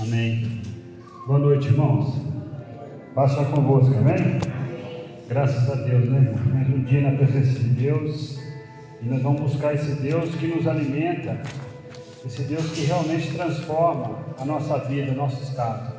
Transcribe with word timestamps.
Amém. 0.00 0.62
Boa 1.26 1.38
noite, 1.38 1.66
irmãos. 1.66 2.18
Passa 3.14 3.44
convosco, 3.44 3.94
amém? 3.94 4.40
Graças 5.28 5.70
a 5.70 5.74
Deus, 5.74 6.08
né? 6.08 6.34
Mais 6.46 6.66
um 6.70 6.82
dia 6.82 7.02
na 7.02 7.16
presença 7.18 7.58
de 7.58 7.68
Deus. 7.68 8.40
E 9.02 9.06
nós 9.06 9.20
vamos 9.20 9.42
buscar 9.42 9.74
esse 9.74 9.92
Deus 9.96 10.34
que 10.36 10.46
nos 10.46 10.66
alimenta, 10.66 11.42
esse 12.24 12.42
Deus 12.44 12.70
que 12.70 12.86
realmente 12.86 13.34
transforma 13.34 14.18
a 14.40 14.44
nossa 14.46 14.78
vida, 14.78 15.12
nosso 15.12 15.42
estado. 15.42 15.92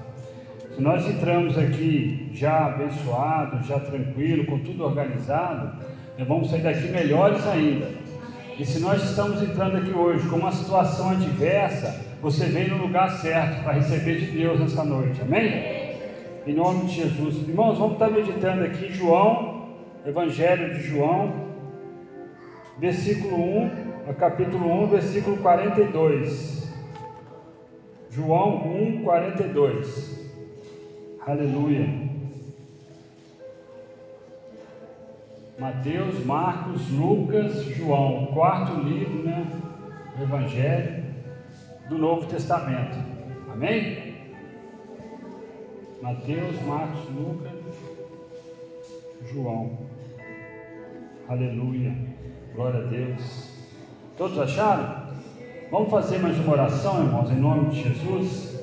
Se 0.76 0.82
nós 0.82 1.08
entramos 1.08 1.56
aqui 1.56 2.32
já 2.34 2.66
abençoados, 2.66 3.68
já 3.68 3.80
tranquilo, 3.80 4.48
com 4.48 4.58
tudo 4.60 4.86
organizado, 4.86 5.72
nós 6.18 6.28
vamos 6.28 6.50
sair 6.50 6.64
daqui 6.64 6.88
melhores 6.88 7.46
ainda. 7.46 7.90
E 8.58 8.66
se 8.66 8.80
nós 8.80 9.04
estamos 9.04 9.42
entrando 9.44 9.78
aqui 9.78 9.92
hoje 9.92 10.28
com 10.30 10.38
uma 10.38 10.52
situação 10.52 11.12
adversa, 11.12 12.13
você 12.24 12.46
veio 12.46 12.78
no 12.78 12.84
lugar 12.84 13.10
certo 13.18 13.62
para 13.64 13.74
receber 13.74 14.18
de 14.18 14.28
Deus 14.28 14.58
nessa 14.58 14.86
noite, 14.86 15.22
amém? 15.22 15.98
Em 16.48 16.54
nome 16.54 16.86
de 16.86 16.94
Jesus. 16.94 17.36
Irmãos, 17.46 17.78
vamos 17.78 17.94
estar 17.96 18.10
meditando 18.10 18.64
aqui 18.64 18.94
João, 18.94 19.68
Evangelho 20.06 20.74
de 20.74 20.84
João, 20.84 21.34
versículo 22.80 23.36
1, 23.36 24.14
capítulo 24.18 24.84
1, 24.84 24.88
versículo 24.88 25.36
42. 25.36 26.74
João 28.10 28.74
1, 28.74 29.04
42. 29.04 30.32
Aleluia. 31.28 31.90
Mateus, 35.60 36.26
Marcos, 36.26 36.90
Lucas, 36.90 37.66
João, 37.66 38.28
quarto 38.28 38.80
livro, 38.80 39.24
né? 39.24 39.46
Evangelho 40.22 41.03
do 41.90 41.98
Novo 41.98 42.26
Testamento. 42.28 42.98
Amém? 43.52 44.14
Mateus, 46.02 46.62
Marcos, 46.64 47.10
Lucas, 47.16 47.52
João. 49.32 49.78
Aleluia. 51.28 51.94
Glória 52.56 52.82
a 52.82 52.88
Deus. 52.88 53.50
Todos 54.18 54.40
acharam? 54.40 55.04
Vamos 55.72 55.90
fazer 55.90 56.20
mais 56.20 56.38
uma 56.40 56.54
oração, 56.54 57.04
irmãos, 57.04 57.32
em 57.32 57.36
nome 57.36 57.70
de 57.70 57.84
Jesus. 57.84 58.54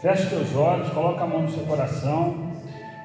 Feche 0.00 0.28
teus 0.28 0.54
olhos, 0.56 0.88
coloca 0.90 1.24
a 1.24 1.26
mão 1.26 1.42
no 1.42 1.50
seu 1.50 1.64
coração. 1.64 2.50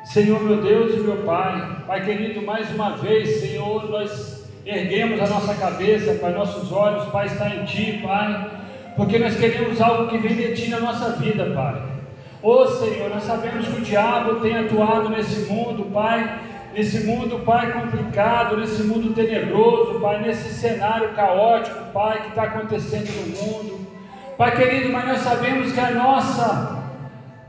Senhor 0.05 0.41
meu 0.41 0.61
Deus 0.61 0.95
e 0.95 0.99
meu 0.99 1.23
Pai, 1.23 1.83
Pai 1.87 2.05
querido, 2.05 2.41
mais 2.41 2.69
uma 2.73 2.95
vez, 2.97 3.41
Senhor, 3.41 3.89
nós 3.89 4.47
erguemos 4.65 5.19
a 5.19 5.27
nossa 5.27 5.55
cabeça, 5.55 6.15
Pai, 6.15 6.33
nossos 6.33 6.71
olhos, 6.71 7.05
Pai, 7.05 7.25
está 7.25 7.49
em 7.49 7.65
Ti, 7.65 7.99
Pai 8.03 8.64
porque 8.95 9.19
nós 9.19 9.35
queremos 9.35 9.81
algo 9.81 10.07
que 10.07 10.17
vem 10.17 10.35
de 10.35 10.53
Ti 10.53 10.69
na 10.69 10.79
nossa 10.79 11.11
vida, 11.11 11.51
Pai. 11.53 11.81
Ô 12.41 12.61
oh, 12.61 12.67
Senhor, 12.67 13.09
nós 13.09 13.23
sabemos 13.23 13.67
que 13.67 13.81
o 13.81 13.83
diabo 13.83 14.39
tem 14.41 14.57
atuado 14.57 15.09
nesse 15.09 15.51
mundo, 15.51 15.85
Pai, 15.91 16.39
nesse 16.73 17.05
mundo, 17.05 17.39
Pai, 17.39 17.71
complicado, 17.73 18.57
nesse 18.57 18.83
mundo 18.83 19.13
tenebroso, 19.13 19.99
Pai, 19.99 20.21
nesse 20.21 20.53
cenário 20.53 21.09
caótico, 21.09 21.91
Pai, 21.91 22.21
que 22.21 22.29
está 22.29 22.43
acontecendo 22.43 23.07
no 23.07 23.43
mundo. 23.43 23.87
Pai 24.37 24.55
querido, 24.55 24.91
mas 24.91 25.07
nós 25.07 25.19
sabemos 25.19 25.71
que 25.71 25.79
a 25.79 25.91
nossa 25.91 26.85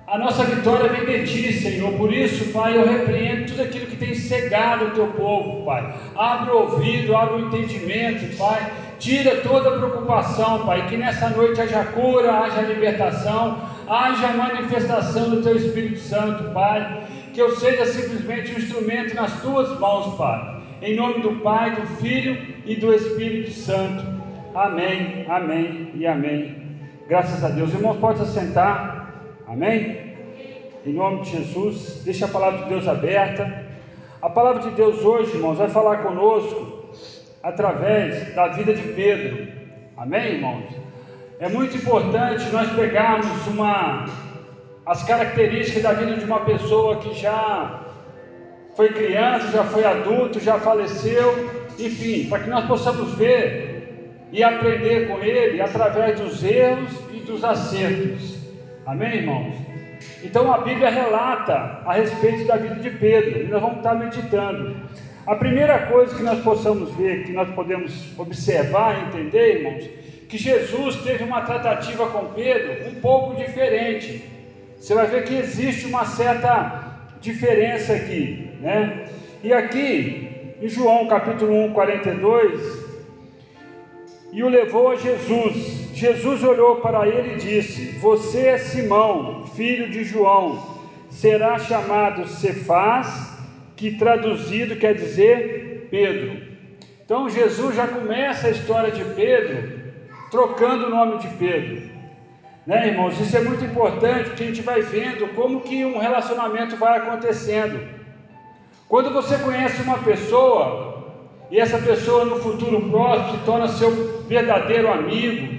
a 0.07 0.17
nossa 0.19 0.45
vitória 0.45 0.89
vem 0.89 1.25
de 1.25 1.27
ti, 1.27 1.53
Senhor. 1.53 1.93
Por 1.95 2.13
isso, 2.13 2.53
Pai, 2.53 2.77
eu 2.77 2.87
repreendo 2.87 3.47
tudo 3.47 3.63
aquilo 3.63 3.87
que 3.87 3.97
tem 3.97 4.15
cegado 4.15 4.87
o 4.87 4.91
teu 4.93 5.09
povo, 5.09 5.65
Pai. 5.65 5.93
Abre 6.15 6.53
o 6.53 6.59
ouvido, 6.59 7.17
abre 7.17 7.43
o 7.43 7.47
entendimento, 7.49 8.37
Pai. 8.39 8.71
Tira 8.99 9.37
toda 9.43 9.79
preocupação, 9.79 10.65
Pai. 10.65 10.87
Que 10.89 10.97
nessa 10.97 11.29
noite 11.31 11.61
haja 11.61 11.85
cura, 11.85 12.41
haja 12.41 12.63
libertação, 12.63 13.59
haja 13.89 14.29
manifestação 14.29 15.31
do 15.31 15.43
teu 15.43 15.57
Espírito 15.57 15.99
Santo, 15.99 16.53
Pai. 16.53 17.03
Que 17.33 17.41
eu 17.41 17.55
seja 17.57 17.85
simplesmente 17.85 18.53
um 18.53 18.59
instrumento 18.59 19.15
nas 19.15 19.41
tuas 19.43 19.79
mãos, 19.79 20.17
Pai. 20.17 20.57
Em 20.81 20.97
nome 20.97 21.21
do 21.21 21.37
Pai, 21.41 21.75
do 21.75 21.87
Filho 21.99 22.37
e 22.65 22.77
do 22.77 22.93
Espírito 22.95 23.51
Santo. 23.51 24.05
Amém, 24.55 25.27
amém 25.29 25.91
e 25.95 26.07
amém. 26.07 26.67
Graças 27.09 27.45
a 27.45 27.49
Deus. 27.49 27.73
Irmãos, 27.73 27.99
pode 27.99 28.19
se 28.21 28.33
sentar. 28.33 29.13
Amém? 29.47 30.07
Em 30.85 30.93
nome 30.93 31.23
de 31.23 31.31
Jesus, 31.31 32.03
deixa 32.05 32.27
a 32.27 32.29
palavra 32.29 32.63
de 32.63 32.69
Deus 32.69 32.89
aberta. 32.89 33.67
A 34.23 34.31
palavra 34.31 34.63
de 34.63 34.71
Deus 34.71 35.05
hoje, 35.05 35.35
irmãos, 35.35 35.59
vai 35.59 35.69
falar 35.69 35.99
conosco 35.99 36.76
através 37.47 38.35
da 38.35 38.49
vida 38.49 38.75
de 38.75 38.83
Pedro. 38.83 39.47
Amém, 39.97 40.35
irmãos? 40.35 40.65
É 41.39 41.49
muito 41.49 41.77
importante 41.77 42.45
nós 42.51 42.69
pegarmos 42.73 43.47
uma 43.47 44.05
as 44.85 45.03
características 45.05 45.83
da 45.83 45.93
vida 45.93 46.17
de 46.17 46.25
uma 46.25 46.41
pessoa 46.41 46.97
que 46.97 47.15
já 47.15 47.83
foi 48.75 48.89
criança, 48.93 49.51
já 49.53 49.65
foi 49.65 49.85
adulto, 49.85 50.41
já 50.41 50.59
faleceu, 50.59 51.49
enfim, 51.79 52.29
para 52.29 52.41
que 52.41 52.51
nós 52.51 52.67
possamos 52.67 53.15
ver 53.15 54.27
e 54.33 54.43
aprender 54.43 55.09
com 55.09 55.19
ele 55.19 55.61
através 55.61 56.21
dos 56.21 56.43
erros 56.43 56.91
e 57.13 57.21
dos 57.21 57.45
acertos. 57.45 58.39
Amém, 58.85 59.19
irmãos? 59.19 59.55
Então 60.23 60.53
a 60.53 60.59
Bíblia 60.59 60.91
relata 60.91 61.81
a 61.85 61.93
respeito 61.93 62.45
da 62.47 62.57
vida 62.57 62.77
de 62.77 62.91
Pedro, 62.91 63.43
e 63.43 63.49
nós 63.49 63.63
vamos 63.63 63.79
estar 63.79 63.95
meditando. 63.95 64.77
A 65.27 65.35
primeira 65.35 65.87
coisa 65.87 66.15
que 66.15 66.23
nós 66.23 66.41
possamos 66.45 66.95
ver, 66.95 67.25
que 67.25 67.33
nós 67.33 67.53
podemos 67.53 68.17
observar 68.17 68.97
e 68.97 69.09
entender, 69.09 69.57
irmãos, 69.57 69.91
que 70.29 70.39
Jesus 70.39 70.97
teve 71.03 71.25
uma 71.25 71.43
tratativa 71.43 72.07
com 72.11 72.27
Pedro 72.27 72.89
um 72.89 73.01
pouco 73.01 73.35
diferente. 73.35 74.23
Você 74.79 74.95
vai 74.95 75.09
ver 75.09 75.25
que 75.25 75.35
existe 75.35 75.87
uma 75.87 76.05
certa 76.05 77.09
diferença 77.21 77.95
aqui, 77.95 78.51
né? 78.61 79.09
E 79.43 79.53
aqui, 79.53 80.55
em 80.63 80.69
João 80.69 81.09
capítulo 81.09 81.65
1, 81.67 81.73
42, 81.73 82.87
e 84.33 84.45
o 84.45 84.49
levou 84.49 84.93
a 84.93 84.97
Jesus. 84.97 85.91
Jesus 85.93 86.45
olhou 86.45 86.77
para 86.77 87.09
ele 87.09 87.35
e 87.35 87.37
disse: 87.37 87.99
Você 87.99 88.47
é 88.47 88.59
Simão, 88.59 89.45
filho 89.47 89.91
de 89.91 90.05
João, 90.05 90.63
será 91.11 91.59
chamado 91.59 92.29
Cefás, 92.29 93.36
que 93.77 93.97
traduzido 93.97 94.77
quer 94.77 94.95
dizer 94.95 95.89
Pedro. 95.91 96.43
Então 97.05 97.29
Jesus 97.29 97.77
já 97.77 97.87
começa 97.87 98.49
a 98.49 98.51
história 98.51 98.91
de 98.91 99.05
Pedro 99.15 99.77
trocando 100.31 100.87
o 100.87 100.91
nome 100.91 101.19
de 101.19 101.29
Pedro. 101.29 101.97
Né, 102.67 102.89
irmãos? 102.89 103.21
Isso 103.21 103.37
é 103.37 103.43
muito 103.43 103.65
importante 103.65 104.31
porque 104.31 104.43
a 104.43 104.47
gente 104.47 104.63
vai 104.63 104.83
vendo 104.83 105.33
como 105.35 105.61
que 105.61 105.85
um 105.85 105.99
relacionamento 105.99 106.77
vai 106.77 106.99
acontecendo. 106.99 107.79
Quando 108.89 109.13
você 109.13 109.39
conhece 109.39 109.83
uma 109.83 109.99
pessoa 109.99 111.15
e 111.49 111.61
essa 111.61 111.79
pessoa 111.79 112.25
no 112.25 112.37
futuro 112.37 112.91
próximo 112.91 113.39
se 113.39 113.45
torna 113.45 113.69
seu 113.69 114.23
verdadeiro 114.23 114.89
amigo, 114.93 115.57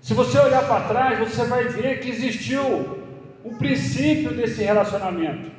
se 0.00 0.14
você 0.14 0.38
olhar 0.38 0.66
para 0.66 0.88
trás, 0.88 1.18
você 1.18 1.44
vai 1.44 1.64
ver 1.64 2.00
que 2.00 2.10
existiu 2.10 2.62
o 3.44 3.54
princípio 3.56 4.32
desse 4.32 4.64
relacionamento. 4.64 5.55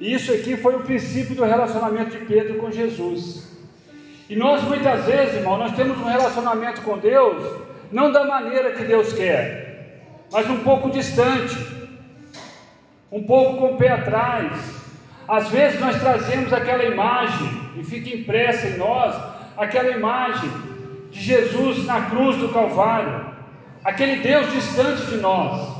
E 0.00 0.12
isso 0.14 0.32
aqui 0.32 0.56
foi 0.56 0.76
o 0.76 0.80
princípio 0.80 1.34
do 1.34 1.44
relacionamento 1.44 2.10
de 2.10 2.24
Pedro 2.24 2.58
com 2.58 2.70
Jesus. 2.70 3.48
E 4.28 4.36
nós 4.36 4.62
muitas 4.62 5.04
vezes, 5.04 5.36
irmão, 5.36 5.58
nós 5.58 5.74
temos 5.74 5.98
um 5.98 6.04
relacionamento 6.04 6.82
com 6.82 6.98
Deus 6.98 7.42
não 7.90 8.12
da 8.12 8.24
maneira 8.24 8.72
que 8.72 8.84
Deus 8.84 9.12
quer, 9.12 10.02
mas 10.30 10.48
um 10.48 10.58
pouco 10.58 10.90
distante, 10.90 11.56
um 13.10 13.24
pouco 13.24 13.56
com 13.56 13.74
o 13.74 13.76
pé 13.76 13.90
atrás. 13.90 14.52
Às 15.26 15.48
vezes 15.48 15.80
nós 15.80 15.98
trazemos 15.98 16.52
aquela 16.52 16.84
imagem 16.84 17.48
e 17.76 17.84
fica 17.84 18.14
impressa 18.14 18.68
em 18.68 18.76
nós 18.76 19.14
aquela 19.56 19.90
imagem 19.90 20.50
de 21.10 21.20
Jesus 21.20 21.84
na 21.86 22.02
cruz 22.02 22.36
do 22.36 22.50
Calvário 22.50 23.28
aquele 23.84 24.16
Deus 24.16 24.52
distante 24.52 25.06
de 25.06 25.16
nós. 25.16 25.76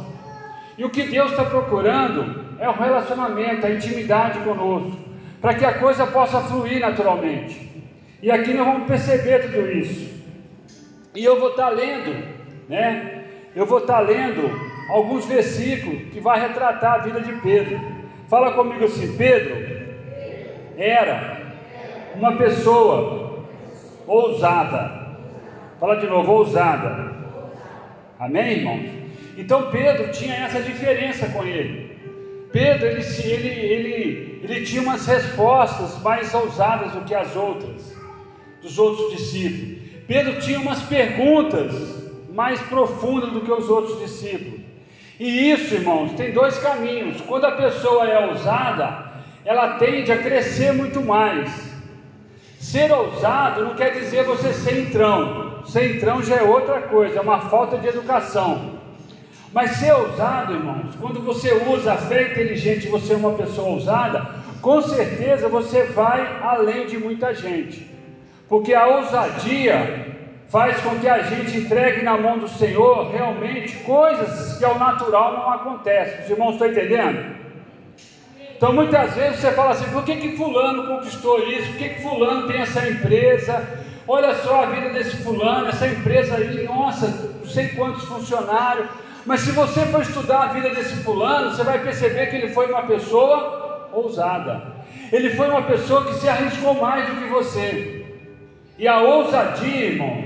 E 0.76 0.84
o 0.84 0.90
que 0.90 1.02
Deus 1.04 1.30
está 1.32 1.44
procurando 1.44 2.47
é 2.58 2.68
o 2.68 2.72
relacionamento, 2.72 3.66
a 3.66 3.70
intimidade 3.70 4.38
conosco, 4.40 4.98
para 5.40 5.54
que 5.54 5.64
a 5.64 5.78
coisa 5.78 6.06
possa 6.06 6.40
fluir 6.40 6.80
naturalmente. 6.80 7.68
E 8.22 8.30
aqui 8.30 8.52
nós 8.52 8.66
vamos 8.66 8.88
perceber 8.88 9.42
tudo 9.42 9.70
isso. 9.70 10.18
E 11.14 11.24
eu 11.24 11.38
vou 11.38 11.50
estar 11.50 11.68
lendo, 11.68 12.24
né? 12.68 13.24
Eu 13.54 13.66
vou 13.66 13.78
estar 13.78 14.00
lendo 14.00 14.50
alguns 14.90 15.26
versículos 15.26 16.12
que 16.12 16.20
vai 16.20 16.40
retratar 16.40 16.94
a 16.94 16.98
vida 16.98 17.20
de 17.20 17.32
Pedro. 17.40 17.80
Fala 18.28 18.52
comigo 18.52 18.84
assim, 18.84 19.16
Pedro 19.16 19.56
era 20.76 21.38
uma 22.14 22.36
pessoa 22.36 23.46
ousada. 24.06 25.08
Fala 25.78 25.96
de 25.96 26.06
novo, 26.06 26.32
ousada 26.32 27.18
Amém, 28.18 28.58
irmãos? 28.58 28.90
Então 29.36 29.70
Pedro 29.70 30.10
tinha 30.10 30.34
essa 30.34 30.60
diferença 30.60 31.28
com 31.28 31.44
ele. 31.44 31.87
Pedro 32.52 32.86
ele, 32.86 33.02
ele, 33.22 33.48
ele, 33.48 34.40
ele 34.42 34.66
tinha 34.66 34.82
umas 34.82 35.06
respostas 35.06 36.00
mais 36.02 36.32
ousadas 36.32 36.92
do 36.92 37.02
que 37.02 37.14
as 37.14 37.36
outras, 37.36 37.94
dos 38.62 38.78
outros 38.78 39.16
discípulos. 39.16 39.78
Pedro 40.06 40.40
tinha 40.40 40.58
umas 40.58 40.82
perguntas 40.82 41.98
mais 42.32 42.60
profundas 42.62 43.30
do 43.30 43.42
que 43.42 43.52
os 43.52 43.68
outros 43.68 43.98
discípulos. 44.00 44.60
E 45.20 45.50
isso, 45.50 45.74
irmãos, 45.74 46.12
tem 46.12 46.32
dois 46.32 46.56
caminhos. 46.58 47.20
Quando 47.22 47.44
a 47.44 47.52
pessoa 47.52 48.08
é 48.08 48.26
ousada, 48.26 49.08
ela 49.44 49.74
tende 49.74 50.12
a 50.12 50.16
crescer 50.16 50.72
muito 50.72 51.02
mais. 51.02 51.50
Ser 52.60 52.92
ousado 52.92 53.64
não 53.64 53.74
quer 53.74 53.92
dizer 53.92 54.24
você 54.24 54.52
ser 54.52 54.78
entrão. 54.78 55.64
Ser 55.66 55.96
entrão 55.96 56.22
já 56.22 56.36
é 56.36 56.42
outra 56.42 56.82
coisa, 56.82 57.18
é 57.18 57.20
uma 57.20 57.40
falta 57.40 57.76
de 57.76 57.88
educação. 57.88 58.77
Mas 59.52 59.72
ser 59.72 59.92
ousado, 59.92 60.52
irmãos, 60.52 60.94
quando 61.00 61.20
você 61.20 61.52
usa 61.68 61.94
a 61.94 61.96
fé 61.96 62.32
inteligente, 62.32 62.88
você 62.88 63.14
é 63.14 63.16
uma 63.16 63.32
pessoa 63.32 63.68
ousada, 63.68 64.26
com 64.60 64.82
certeza 64.82 65.48
você 65.48 65.84
vai 65.84 66.40
além 66.42 66.86
de 66.86 66.98
muita 66.98 67.34
gente. 67.34 67.88
Porque 68.48 68.74
a 68.74 68.86
ousadia 68.86 70.06
faz 70.48 70.80
com 70.80 70.98
que 70.98 71.08
a 71.08 71.22
gente 71.22 71.58
entregue 71.58 72.02
na 72.02 72.16
mão 72.16 72.38
do 72.38 72.48
Senhor 72.48 73.10
realmente 73.10 73.76
coisas 73.78 74.58
que 74.58 74.64
ao 74.64 74.78
natural 74.78 75.32
não 75.32 75.52
acontecem. 75.52 76.24
Os 76.24 76.30
irmãos 76.30 76.52
estão 76.52 76.68
entendendo? 76.68 77.36
Então 78.56 78.72
muitas 78.72 79.14
vezes 79.14 79.40
você 79.40 79.52
fala 79.52 79.70
assim, 79.70 79.88
por 79.90 80.04
que, 80.04 80.16
que 80.16 80.36
fulano 80.36 80.86
conquistou 80.86 81.38
isso? 81.46 81.68
Por 81.68 81.76
que, 81.76 81.88
que 81.90 82.02
fulano 82.02 82.48
tem 82.48 82.60
essa 82.60 82.88
empresa? 82.88 83.64
Olha 84.06 84.34
só 84.36 84.64
a 84.64 84.66
vida 84.66 84.88
desse 84.90 85.16
fulano, 85.18 85.68
essa 85.68 85.86
empresa 85.86 86.36
aí, 86.36 86.64
nossa, 86.64 87.06
não 87.38 87.46
sei 87.46 87.68
quantos 87.68 88.04
funcionários. 88.04 88.88
Mas 89.28 89.40
se 89.40 89.50
você 89.50 89.84
for 89.84 90.00
estudar 90.00 90.44
a 90.44 90.46
vida 90.46 90.70
desse 90.70 91.04
fulano, 91.04 91.50
você 91.50 91.62
vai 91.62 91.78
perceber 91.80 92.28
que 92.28 92.36
ele 92.36 92.48
foi 92.48 92.72
uma 92.72 92.84
pessoa 92.84 93.90
ousada. 93.92 94.72
Ele 95.12 95.28
foi 95.28 95.50
uma 95.50 95.60
pessoa 95.64 96.06
que 96.06 96.14
se 96.14 96.26
arriscou 96.26 96.72
mais 96.72 97.06
do 97.06 97.16
que 97.16 97.28
você. 97.28 98.06
E 98.78 98.88
a 98.88 99.02
ousadia, 99.02 99.84
irmão, 99.84 100.24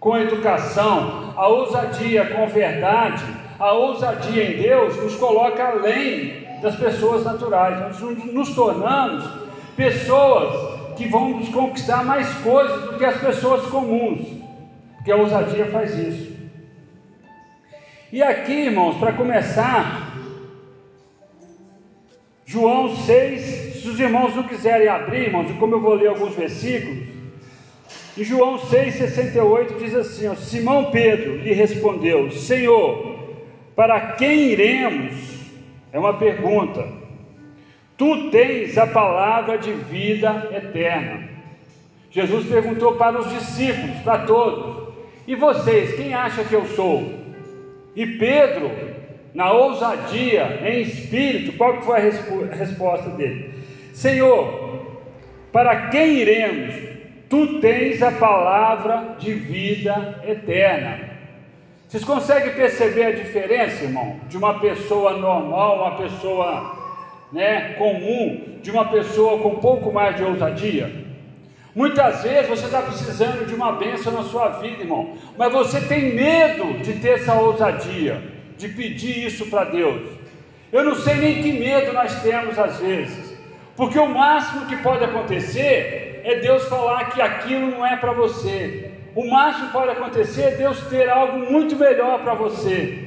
com 0.00 0.18
educação, 0.18 1.32
a 1.36 1.46
ousadia 1.46 2.26
com 2.26 2.48
verdade, 2.48 3.22
a 3.56 3.72
ousadia 3.72 4.50
em 4.50 4.62
Deus 4.62 4.96
nos 5.00 5.14
coloca 5.14 5.64
além 5.64 6.44
das 6.60 6.74
pessoas 6.74 7.22
naturais. 7.22 7.78
Nós 7.78 8.00
nos 8.32 8.52
tornamos 8.52 9.30
pessoas 9.76 10.96
que 10.96 11.06
vão 11.06 11.38
nos 11.38 11.50
conquistar 11.50 12.04
mais 12.04 12.28
coisas 12.38 12.82
do 12.82 12.98
que 12.98 13.04
as 13.04 13.20
pessoas 13.20 13.64
comuns, 13.66 14.26
porque 14.96 15.12
a 15.12 15.16
ousadia 15.16 15.66
faz 15.66 15.96
isso. 15.96 16.37
E 18.10 18.22
aqui, 18.22 18.52
irmãos, 18.52 18.96
para 18.96 19.12
começar, 19.12 20.16
João 22.46 22.96
6, 22.96 23.82
se 23.82 23.88
os 23.88 24.00
irmãos 24.00 24.34
não 24.34 24.44
quiserem 24.44 24.88
abrir, 24.88 25.24
irmãos, 25.24 25.50
e 25.50 25.54
como 25.54 25.74
eu 25.74 25.80
vou 25.80 25.92
ler 25.92 26.08
alguns 26.08 26.34
versículos, 26.34 27.06
em 28.16 28.24
João 28.24 28.58
6,68 28.58 29.76
diz 29.78 29.94
assim: 29.94 30.26
ó, 30.26 30.34
Simão 30.34 30.90
Pedro 30.90 31.36
lhe 31.36 31.52
respondeu: 31.52 32.30
Senhor, 32.30 33.18
para 33.76 34.12
quem 34.12 34.52
iremos? 34.52 35.14
É 35.92 35.98
uma 35.98 36.14
pergunta. 36.14 36.88
Tu 37.98 38.30
tens 38.30 38.78
a 38.78 38.86
palavra 38.86 39.58
de 39.58 39.72
vida 39.72 40.48
eterna. 40.50 41.28
Jesus 42.10 42.46
perguntou 42.46 42.94
para 42.96 43.20
os 43.20 43.30
discípulos, 43.30 43.98
para 44.02 44.24
todos: 44.24 44.94
E 45.26 45.34
vocês, 45.34 45.94
quem 45.94 46.14
acha 46.14 46.42
que 46.42 46.54
eu 46.54 46.64
sou? 46.64 47.17
E 47.94 48.06
Pedro, 48.06 48.70
na 49.34 49.52
ousadia, 49.52 50.60
em 50.64 50.82
espírito, 50.82 51.56
qual 51.56 51.80
foi 51.82 51.98
a 51.98 52.54
resposta 52.54 53.10
dele? 53.10 53.54
Senhor, 53.92 54.96
para 55.52 55.88
quem 55.88 56.18
iremos? 56.18 56.74
Tu 57.28 57.60
tens 57.60 58.02
a 58.02 58.12
palavra 58.12 59.16
de 59.18 59.34
vida 59.34 60.22
eterna. 60.26 61.08
Vocês 61.86 62.04
conseguem 62.04 62.54
perceber 62.54 63.04
a 63.04 63.12
diferença, 63.12 63.84
irmão, 63.84 64.20
de 64.28 64.36
uma 64.36 64.58
pessoa 64.60 65.16
normal, 65.16 65.76
uma 65.76 65.96
pessoa 65.96 66.76
né, 67.32 67.74
comum, 67.74 68.58
de 68.62 68.70
uma 68.70 68.86
pessoa 68.86 69.38
com 69.38 69.50
um 69.50 69.60
pouco 69.60 69.92
mais 69.92 70.16
de 70.16 70.22
ousadia? 70.22 71.07
Muitas 71.78 72.24
vezes 72.24 72.48
você 72.48 72.64
está 72.64 72.82
precisando 72.82 73.46
de 73.46 73.54
uma 73.54 73.70
bênção 73.70 74.12
na 74.12 74.24
sua 74.24 74.48
vida, 74.58 74.82
irmão, 74.82 75.16
mas 75.36 75.52
você 75.52 75.80
tem 75.80 76.12
medo 76.12 76.82
de 76.82 76.94
ter 76.94 77.20
essa 77.20 77.34
ousadia, 77.34 78.20
de 78.56 78.66
pedir 78.66 79.26
isso 79.28 79.46
para 79.46 79.62
Deus. 79.62 80.02
Eu 80.72 80.82
não 80.82 80.96
sei 80.96 81.14
nem 81.14 81.40
que 81.40 81.52
medo 81.52 81.92
nós 81.92 82.20
temos 82.20 82.58
às 82.58 82.80
vezes, 82.80 83.32
porque 83.76 83.96
o 83.96 84.08
máximo 84.08 84.66
que 84.66 84.76
pode 84.78 85.04
acontecer 85.04 86.20
é 86.24 86.40
Deus 86.40 86.64
falar 86.64 87.12
que 87.12 87.22
aquilo 87.22 87.70
não 87.70 87.86
é 87.86 87.96
para 87.96 88.10
você, 88.10 88.90
o 89.14 89.30
máximo 89.30 89.68
que 89.68 89.72
pode 89.72 89.92
acontecer 89.92 90.42
é 90.42 90.50
Deus 90.56 90.80
ter 90.88 91.08
algo 91.08 91.38
muito 91.38 91.76
melhor 91.76 92.24
para 92.24 92.34
você. 92.34 93.04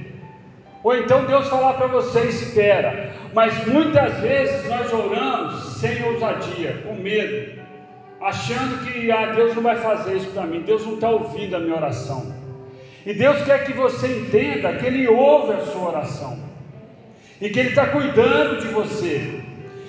Ou 0.81 0.95
então 0.95 1.25
Deus 1.25 1.49
falar 1.49 1.73
para 1.73 1.87
você, 1.87 2.21
espera. 2.21 3.11
Mas 3.33 3.67
muitas 3.67 4.17
vezes 4.21 4.69
nós 4.69 4.91
oramos 4.93 5.73
sem 5.73 6.01
ousadia, 6.05 6.81
com 6.85 6.95
medo, 6.95 7.60
achando 8.21 8.85
que 8.85 9.11
ah, 9.11 9.33
Deus 9.33 9.55
não 9.55 9.63
vai 9.63 9.77
fazer 9.77 10.17
isso 10.17 10.31
para 10.31 10.45
mim, 10.45 10.61
Deus 10.61 10.85
não 10.85 10.93
está 10.95 11.09
ouvindo 11.09 11.55
a 11.55 11.59
minha 11.59 11.75
oração. 11.75 12.33
E 13.05 13.13
Deus 13.13 13.43
quer 13.43 13.65
que 13.65 13.73
você 13.73 14.07
entenda 14.07 14.73
que 14.73 14.85
Ele 14.85 15.07
ouve 15.07 15.53
a 15.53 15.65
sua 15.65 15.89
oração, 15.89 16.37
e 17.41 17.49
que 17.49 17.59
Ele 17.59 17.69
está 17.69 17.87
cuidando 17.87 18.61
de 18.61 18.67
você, 18.67 19.41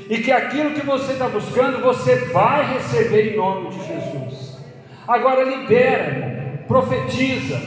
e 0.08 0.19
que 0.19 0.32
aquilo 0.32 0.70
que 0.70 0.84
você 0.84 1.12
está 1.12 1.29
buscando 1.29 1.82
você 1.82 2.17
vai 2.32 2.75
receber 2.75 3.32
em 3.32 3.37
nome 3.37 3.69
de 3.70 3.87
Jesus. 3.87 4.58
Agora 5.06 5.44
libera, 5.44 6.64
profetiza, 6.67 7.61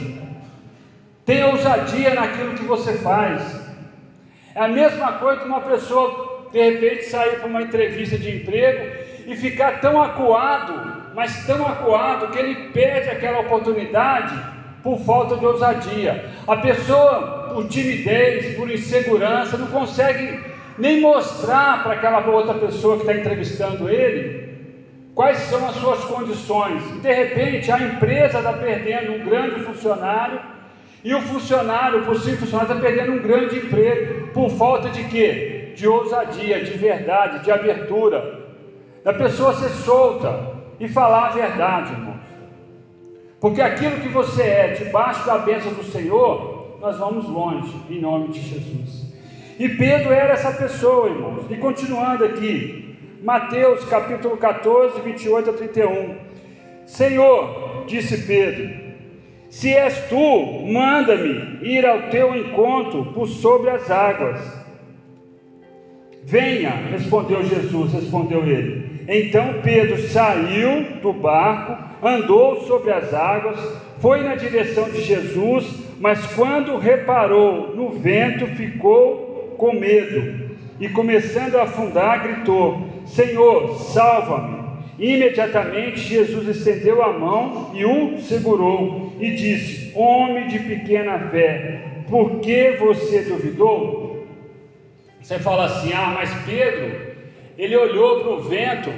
tenha 1.24 1.46
ousadia 1.48 2.14
naquilo 2.14 2.54
que 2.54 2.64
você 2.64 2.94
faz. 2.94 3.64
É 4.54 4.60
a 4.60 4.68
mesma 4.68 5.12
coisa 5.14 5.42
que 5.42 5.46
uma 5.46 5.60
pessoa 5.60 6.48
de 6.50 6.70
repente 6.70 7.04
sair 7.04 7.38
para 7.38 7.46
uma 7.46 7.62
entrevista 7.62 8.16
de 8.18 8.36
emprego 8.36 9.05
e 9.26 9.36
ficar 9.36 9.80
tão 9.80 10.00
acuado, 10.00 11.02
mas 11.14 11.46
tão 11.46 11.66
acuado 11.66 12.28
que 12.28 12.38
ele 12.38 12.70
perde 12.70 13.10
aquela 13.10 13.40
oportunidade 13.40 14.34
por 14.82 14.98
falta 15.00 15.36
de 15.36 15.44
ousadia. 15.44 16.30
A 16.46 16.56
pessoa, 16.56 17.50
por 17.52 17.66
timidez, 17.68 18.56
por 18.56 18.70
insegurança, 18.70 19.56
não 19.56 19.66
consegue 19.66 20.40
nem 20.78 21.00
mostrar 21.00 21.82
para 21.82 21.94
aquela 21.94 22.24
outra 22.26 22.54
pessoa 22.54 22.96
que 22.96 23.02
está 23.02 23.14
entrevistando 23.14 23.88
ele 23.88 24.46
quais 25.16 25.38
são 25.38 25.66
as 25.66 25.74
suas 25.76 26.04
condições. 26.04 26.82
E 26.94 27.00
de 27.00 27.12
repente 27.12 27.72
a 27.72 27.80
empresa 27.80 28.38
está 28.38 28.52
perdendo 28.52 29.14
um 29.14 29.24
grande 29.24 29.60
funcionário 29.60 30.38
e 31.02 31.14
o 31.14 31.20
funcionário, 31.22 32.04
por 32.04 32.20
si 32.20 32.36
funcionário, 32.36 32.74
está 32.74 32.86
perdendo 32.86 33.12
um 33.12 33.22
grande 33.22 33.56
emprego 33.56 34.28
por 34.28 34.50
falta 34.50 34.90
de 34.90 35.04
quê? 35.04 35.72
De 35.74 35.88
ousadia, 35.88 36.62
de 36.62 36.76
verdade, 36.76 37.44
de 37.44 37.50
abertura, 37.50 38.45
da 39.06 39.14
pessoa 39.14 39.54
ser 39.54 39.68
solta 39.68 40.52
e 40.80 40.88
falar 40.88 41.26
a 41.26 41.30
verdade, 41.30 41.92
irmãos. 41.92 42.16
Porque 43.40 43.62
aquilo 43.62 44.00
que 44.00 44.08
você 44.08 44.42
é 44.42 44.68
debaixo 44.74 45.24
da 45.24 45.38
bênção 45.38 45.72
do 45.74 45.84
Senhor, 45.84 46.76
nós 46.80 46.98
vamos 46.98 47.28
longe, 47.28 47.72
em 47.88 48.00
nome 48.00 48.32
de 48.32 48.40
Jesus. 48.40 49.06
E 49.60 49.68
Pedro 49.68 50.12
era 50.12 50.32
essa 50.32 50.50
pessoa, 50.50 51.08
irmãos. 51.08 51.44
E 51.48 51.54
continuando 51.54 52.24
aqui, 52.24 52.96
Mateus 53.22 53.84
capítulo 53.84 54.36
14, 54.38 55.00
28 55.00 55.50
a 55.50 55.52
31. 55.52 56.16
Senhor, 56.84 57.84
disse 57.86 58.26
Pedro, 58.26 58.74
se 59.48 59.72
és 59.72 60.08
tu, 60.08 60.66
manda-me 60.66 61.60
ir 61.62 61.86
ao 61.86 62.10
teu 62.10 62.34
encontro 62.34 63.12
por 63.12 63.28
sobre 63.28 63.70
as 63.70 63.88
águas. 63.88 64.40
Venha, 66.24 66.70
respondeu 66.90 67.44
Jesus, 67.44 67.92
respondeu 67.92 68.44
ele. 68.44 68.95
Então 69.08 69.60
Pedro 69.62 69.98
saiu 70.08 70.84
do 71.00 71.12
barco, 71.12 71.76
andou 72.02 72.62
sobre 72.62 72.92
as 72.92 73.14
águas, 73.14 73.58
foi 74.00 74.22
na 74.22 74.34
direção 74.34 74.90
de 74.90 75.02
Jesus, 75.02 75.64
mas 75.98 76.24
quando 76.34 76.76
reparou 76.76 77.74
no 77.74 77.90
vento, 77.90 78.46
ficou 78.48 79.54
com 79.56 79.72
medo 79.72 80.46
e, 80.78 80.88
começando 80.88 81.56
a 81.56 81.62
afundar, 81.62 82.22
gritou: 82.22 82.86
Senhor, 83.06 83.74
salva-me. 83.76 84.56
Imediatamente 84.98 86.00
Jesus 86.00 86.48
estendeu 86.48 87.02
a 87.02 87.12
mão 87.12 87.70
e 87.74 87.84
o 87.84 88.18
segurou 88.18 89.12
e 89.20 89.30
disse: 89.30 89.92
Homem 89.94 90.48
de 90.48 90.58
pequena 90.58 91.18
fé, 91.30 91.80
por 92.08 92.40
que 92.40 92.72
você 92.72 93.22
duvidou? 93.22 94.26
Você 95.20 95.38
fala 95.38 95.66
assim: 95.66 95.92
Ah, 95.92 96.12
mas 96.14 96.30
Pedro, 96.44 97.05
ele 97.56 97.76
olhou 97.76 98.20
para 98.20 98.30
o 98.30 98.42
vento 98.42 98.92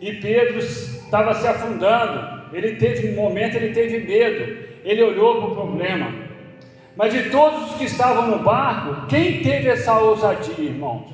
e 0.00 0.12
Pedro 0.14 0.58
estava 0.58 1.34
se 1.34 1.46
afundando. 1.46 2.42
Ele 2.52 2.76
teve 2.76 3.10
um 3.10 3.14
momento, 3.14 3.56
ele 3.56 3.72
teve 3.72 4.00
medo. 4.00 4.58
Ele 4.84 5.02
olhou 5.02 5.40
para 5.40 5.50
o 5.50 5.54
problema. 5.54 6.12
Mas 6.96 7.12
de 7.12 7.30
todos 7.30 7.70
os 7.70 7.76
que 7.76 7.84
estavam 7.84 8.26
no 8.28 8.38
barco, 8.42 9.06
quem 9.06 9.42
teve 9.42 9.68
essa 9.68 9.98
ousadia, 9.98 10.64
irmãos, 10.64 11.06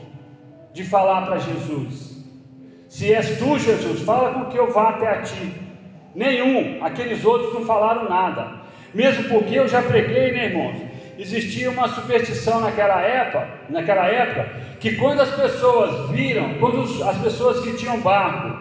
de 0.73 0.83
falar 0.85 1.27
para 1.27 1.39
Jesus? 1.39 2.25
Se 2.89 3.13
és 3.13 3.39
tu, 3.39 3.59
Jesus, 3.59 4.03
fala 4.03 4.33
com 4.33 4.47
que 4.47 4.59
eu 4.59 4.73
vá 4.73 4.91
até 4.91 5.09
a 5.09 5.23
ti. 5.23 5.53
Nenhum, 6.15 6.83
aqueles 6.83 7.25
outros 7.25 7.55
não 7.55 7.65
falaram 7.65 8.09
nada. 8.09 8.59
Mesmo 8.95 9.25
porque 9.25 9.55
eu 9.55 9.69
já 9.69 9.83
preguei, 9.83 10.33
né, 10.33 10.47
irmãos? 10.47 10.88
Existia 11.19 11.69
uma 11.69 11.89
superstição 11.89 12.61
naquela 12.61 13.01
época, 13.01 13.49
naquela 13.69 14.07
época, 14.07 14.49
que 14.79 14.95
quando 14.97 15.21
as 15.21 15.31
pessoas 15.31 16.09
viram, 16.11 16.55
quando 16.61 16.83
as 17.05 17.19
pessoas 17.19 17.61
que 17.61 17.77
tinham 17.77 18.01
barco 18.01 18.57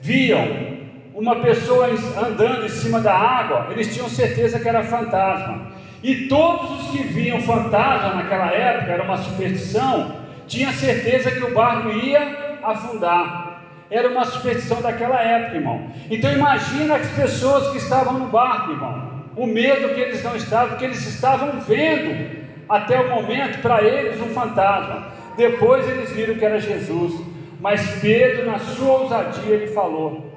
viam 0.00 0.78
uma 1.12 1.36
pessoa 1.36 1.88
andando 2.24 2.64
em 2.64 2.68
cima 2.68 3.00
da 3.00 3.12
água, 3.12 3.66
eles 3.70 3.92
tinham 3.92 4.08
certeza 4.08 4.60
que 4.60 4.68
era 4.68 4.84
fantasma. 4.84 5.66
E 6.02 6.28
todos 6.28 6.80
os 6.80 6.90
que 6.90 7.02
viam 7.02 7.40
fantasma 7.40 8.14
naquela 8.14 8.50
época, 8.52 8.92
era 8.92 9.02
uma 9.02 9.18
superstição, 9.18 10.16
tinha 10.46 10.72
certeza 10.72 11.30
que 11.30 11.42
o 11.42 11.52
barco 11.52 11.90
ia 11.90 12.58
afundar. 12.62 13.50
Era 13.90 14.08
uma 14.08 14.24
superstição 14.24 14.80
daquela 14.80 15.20
época, 15.20 15.56
irmão. 15.56 15.90
Então 16.08 16.32
imagina 16.32 16.94
as 16.94 17.08
pessoas 17.08 17.68
que 17.72 17.78
estavam 17.78 18.20
no 18.20 18.26
barco, 18.26 18.70
irmão. 18.70 19.09
O 19.40 19.46
medo 19.46 19.94
que 19.94 20.00
eles 20.00 20.22
não 20.22 20.36
estavam, 20.36 20.68
porque 20.68 20.84
eles 20.84 21.06
estavam 21.06 21.62
vendo 21.62 22.30
até 22.68 23.00
o 23.00 23.08
momento 23.08 23.62
para 23.62 23.82
eles 23.82 24.20
um 24.20 24.28
fantasma. 24.34 25.14
Depois 25.34 25.88
eles 25.88 26.10
viram 26.10 26.34
que 26.34 26.44
era 26.44 26.60
Jesus. 26.60 27.18
Mas 27.58 27.80
Pedro, 28.02 28.44
na 28.44 28.58
sua 28.58 28.98
ousadia, 29.00 29.54
ele 29.54 29.68
falou: 29.68 30.30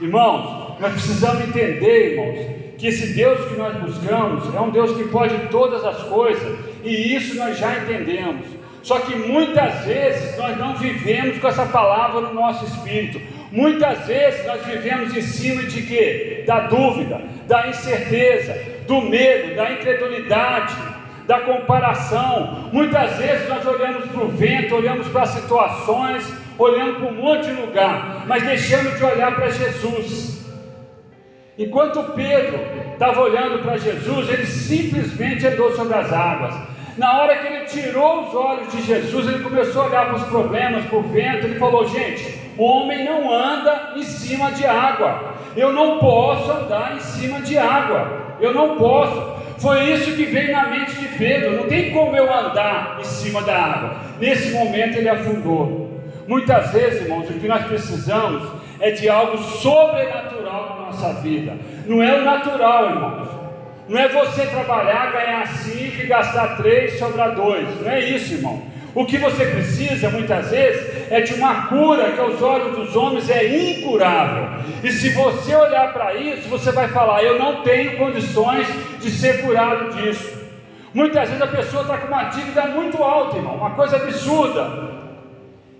Irmãos, 0.00 0.78
nós 0.78 0.92
precisamos 0.92 1.42
entender, 1.42 2.12
irmãos, 2.12 2.76
que 2.78 2.86
esse 2.86 3.14
Deus 3.14 3.48
que 3.48 3.56
nós 3.58 3.74
buscamos 3.78 4.54
é 4.54 4.60
um 4.60 4.70
Deus 4.70 4.96
que 4.96 5.08
pode 5.08 5.36
todas 5.48 5.84
as 5.84 6.04
coisas, 6.04 6.56
e 6.84 7.16
isso 7.16 7.34
nós 7.34 7.58
já 7.58 7.76
entendemos. 7.78 8.46
Só 8.84 9.00
que 9.00 9.16
muitas 9.16 9.84
vezes 9.84 10.38
nós 10.38 10.56
não 10.56 10.76
vivemos 10.76 11.38
com 11.38 11.48
essa 11.48 11.66
palavra 11.66 12.20
no 12.20 12.32
nosso 12.32 12.64
espírito. 12.64 13.20
Muitas 13.50 14.06
vezes 14.06 14.44
nós 14.46 14.64
vivemos 14.64 15.16
em 15.16 15.22
cima 15.22 15.62
de 15.62 15.82
quê? 15.82 16.44
Da 16.46 16.60
dúvida, 16.60 17.20
da 17.46 17.68
incerteza, 17.68 18.58
do 18.86 19.02
medo, 19.02 19.54
da 19.54 19.72
incredulidade, 19.72 20.74
da 21.26 21.40
comparação. 21.40 22.70
Muitas 22.72 23.16
vezes 23.16 23.48
nós 23.48 23.64
olhamos 23.66 24.04
para 24.10 24.24
o 24.24 24.28
vento, 24.28 24.74
olhamos 24.74 25.08
para 25.08 25.22
as 25.22 25.30
situações, 25.30 26.24
olhamos 26.58 26.98
para 26.98 27.06
um 27.06 27.14
monte 27.14 27.46
de 27.46 27.60
lugar, 27.60 28.24
mas 28.26 28.42
deixamos 28.42 28.96
de 28.96 29.04
olhar 29.04 29.34
para 29.34 29.50
Jesus. 29.50 30.44
Enquanto 31.58 32.12
Pedro 32.12 32.58
estava 32.92 33.20
olhando 33.20 33.62
para 33.62 33.78
Jesus, 33.78 34.28
ele 34.28 34.46
simplesmente 34.46 35.46
andou 35.46 35.74
sobre 35.74 35.94
as 35.94 36.12
águas. 36.12 36.54
Na 36.98 37.20
hora 37.20 37.36
que 37.36 37.46
ele 37.46 37.64
tirou 37.66 38.26
os 38.26 38.34
olhos 38.34 38.72
de 38.72 38.82
Jesus, 38.82 39.26
ele 39.26 39.42
começou 39.42 39.82
a 39.82 39.86
olhar 39.86 40.06
para 40.06 40.16
os 40.16 40.22
problemas, 40.24 40.84
para 40.86 40.98
o 40.98 41.02
vento. 41.02 41.46
Ele 41.46 41.58
falou: 41.58 41.86
Gente, 41.88 42.45
homem 42.58 43.04
não 43.04 43.32
anda 43.32 43.92
em 43.96 44.02
cima 44.02 44.50
de 44.52 44.66
água. 44.66 45.34
Eu 45.56 45.72
não 45.72 45.98
posso 45.98 46.50
andar 46.50 46.96
em 46.96 47.00
cima 47.00 47.40
de 47.40 47.56
água. 47.56 48.36
Eu 48.40 48.52
não 48.52 48.76
posso. 48.76 49.36
Foi 49.58 49.84
isso 49.90 50.14
que 50.14 50.24
veio 50.24 50.52
na 50.52 50.68
mente 50.68 50.94
de 50.94 51.08
Pedro. 51.16 51.56
Não 51.56 51.64
tem 51.64 51.90
como 51.92 52.14
eu 52.16 52.32
andar 52.32 52.98
em 53.00 53.04
cima 53.04 53.42
da 53.42 53.56
água. 53.56 53.96
Nesse 54.20 54.52
momento 54.52 54.98
ele 54.98 55.08
afundou. 55.08 55.86
Muitas 56.28 56.72
vezes, 56.72 57.02
irmãos, 57.02 57.30
o 57.30 57.34
que 57.34 57.48
nós 57.48 57.64
precisamos 57.66 58.42
é 58.80 58.90
de 58.90 59.08
algo 59.08 59.38
sobrenatural 59.38 60.76
na 60.80 60.86
nossa 60.86 61.14
vida. 61.20 61.56
Não 61.86 62.02
é 62.02 62.20
o 62.20 62.24
natural, 62.24 62.90
irmãos. 62.90 63.28
Não 63.88 63.98
é 63.98 64.08
você 64.08 64.44
trabalhar, 64.46 65.12
ganhar 65.12 65.46
cinco 65.46 66.02
e 66.02 66.06
gastar 66.06 66.56
três, 66.56 66.98
sobrar 66.98 67.34
dois. 67.34 67.80
Não 67.80 67.90
é 67.90 68.00
isso, 68.00 68.34
irmão. 68.34 68.60
O 68.96 69.04
que 69.04 69.18
você 69.18 69.44
precisa, 69.44 70.08
muitas 70.08 70.50
vezes, 70.50 71.12
é 71.12 71.20
de 71.20 71.34
uma 71.34 71.66
cura 71.66 72.12
que 72.12 72.18
aos 72.18 72.40
olhos 72.40 72.78
dos 72.78 72.96
homens 72.96 73.28
é 73.28 73.46
incurável. 73.46 74.48
E 74.82 74.90
se 74.90 75.10
você 75.10 75.54
olhar 75.54 75.92
para 75.92 76.14
isso, 76.14 76.48
você 76.48 76.72
vai 76.72 76.88
falar: 76.88 77.22
Eu 77.22 77.38
não 77.38 77.60
tenho 77.60 77.98
condições 77.98 78.66
de 78.98 79.10
ser 79.10 79.42
curado 79.42 79.92
disso. 79.92 80.34
Muitas 80.94 81.28
vezes 81.28 81.42
a 81.42 81.46
pessoa 81.46 81.82
está 81.82 81.98
com 81.98 82.06
uma 82.06 82.24
dívida 82.24 82.68
muito 82.68 83.02
alta, 83.04 83.36
irmão, 83.36 83.56
uma 83.56 83.72
coisa 83.72 83.96
absurda. 83.96 84.88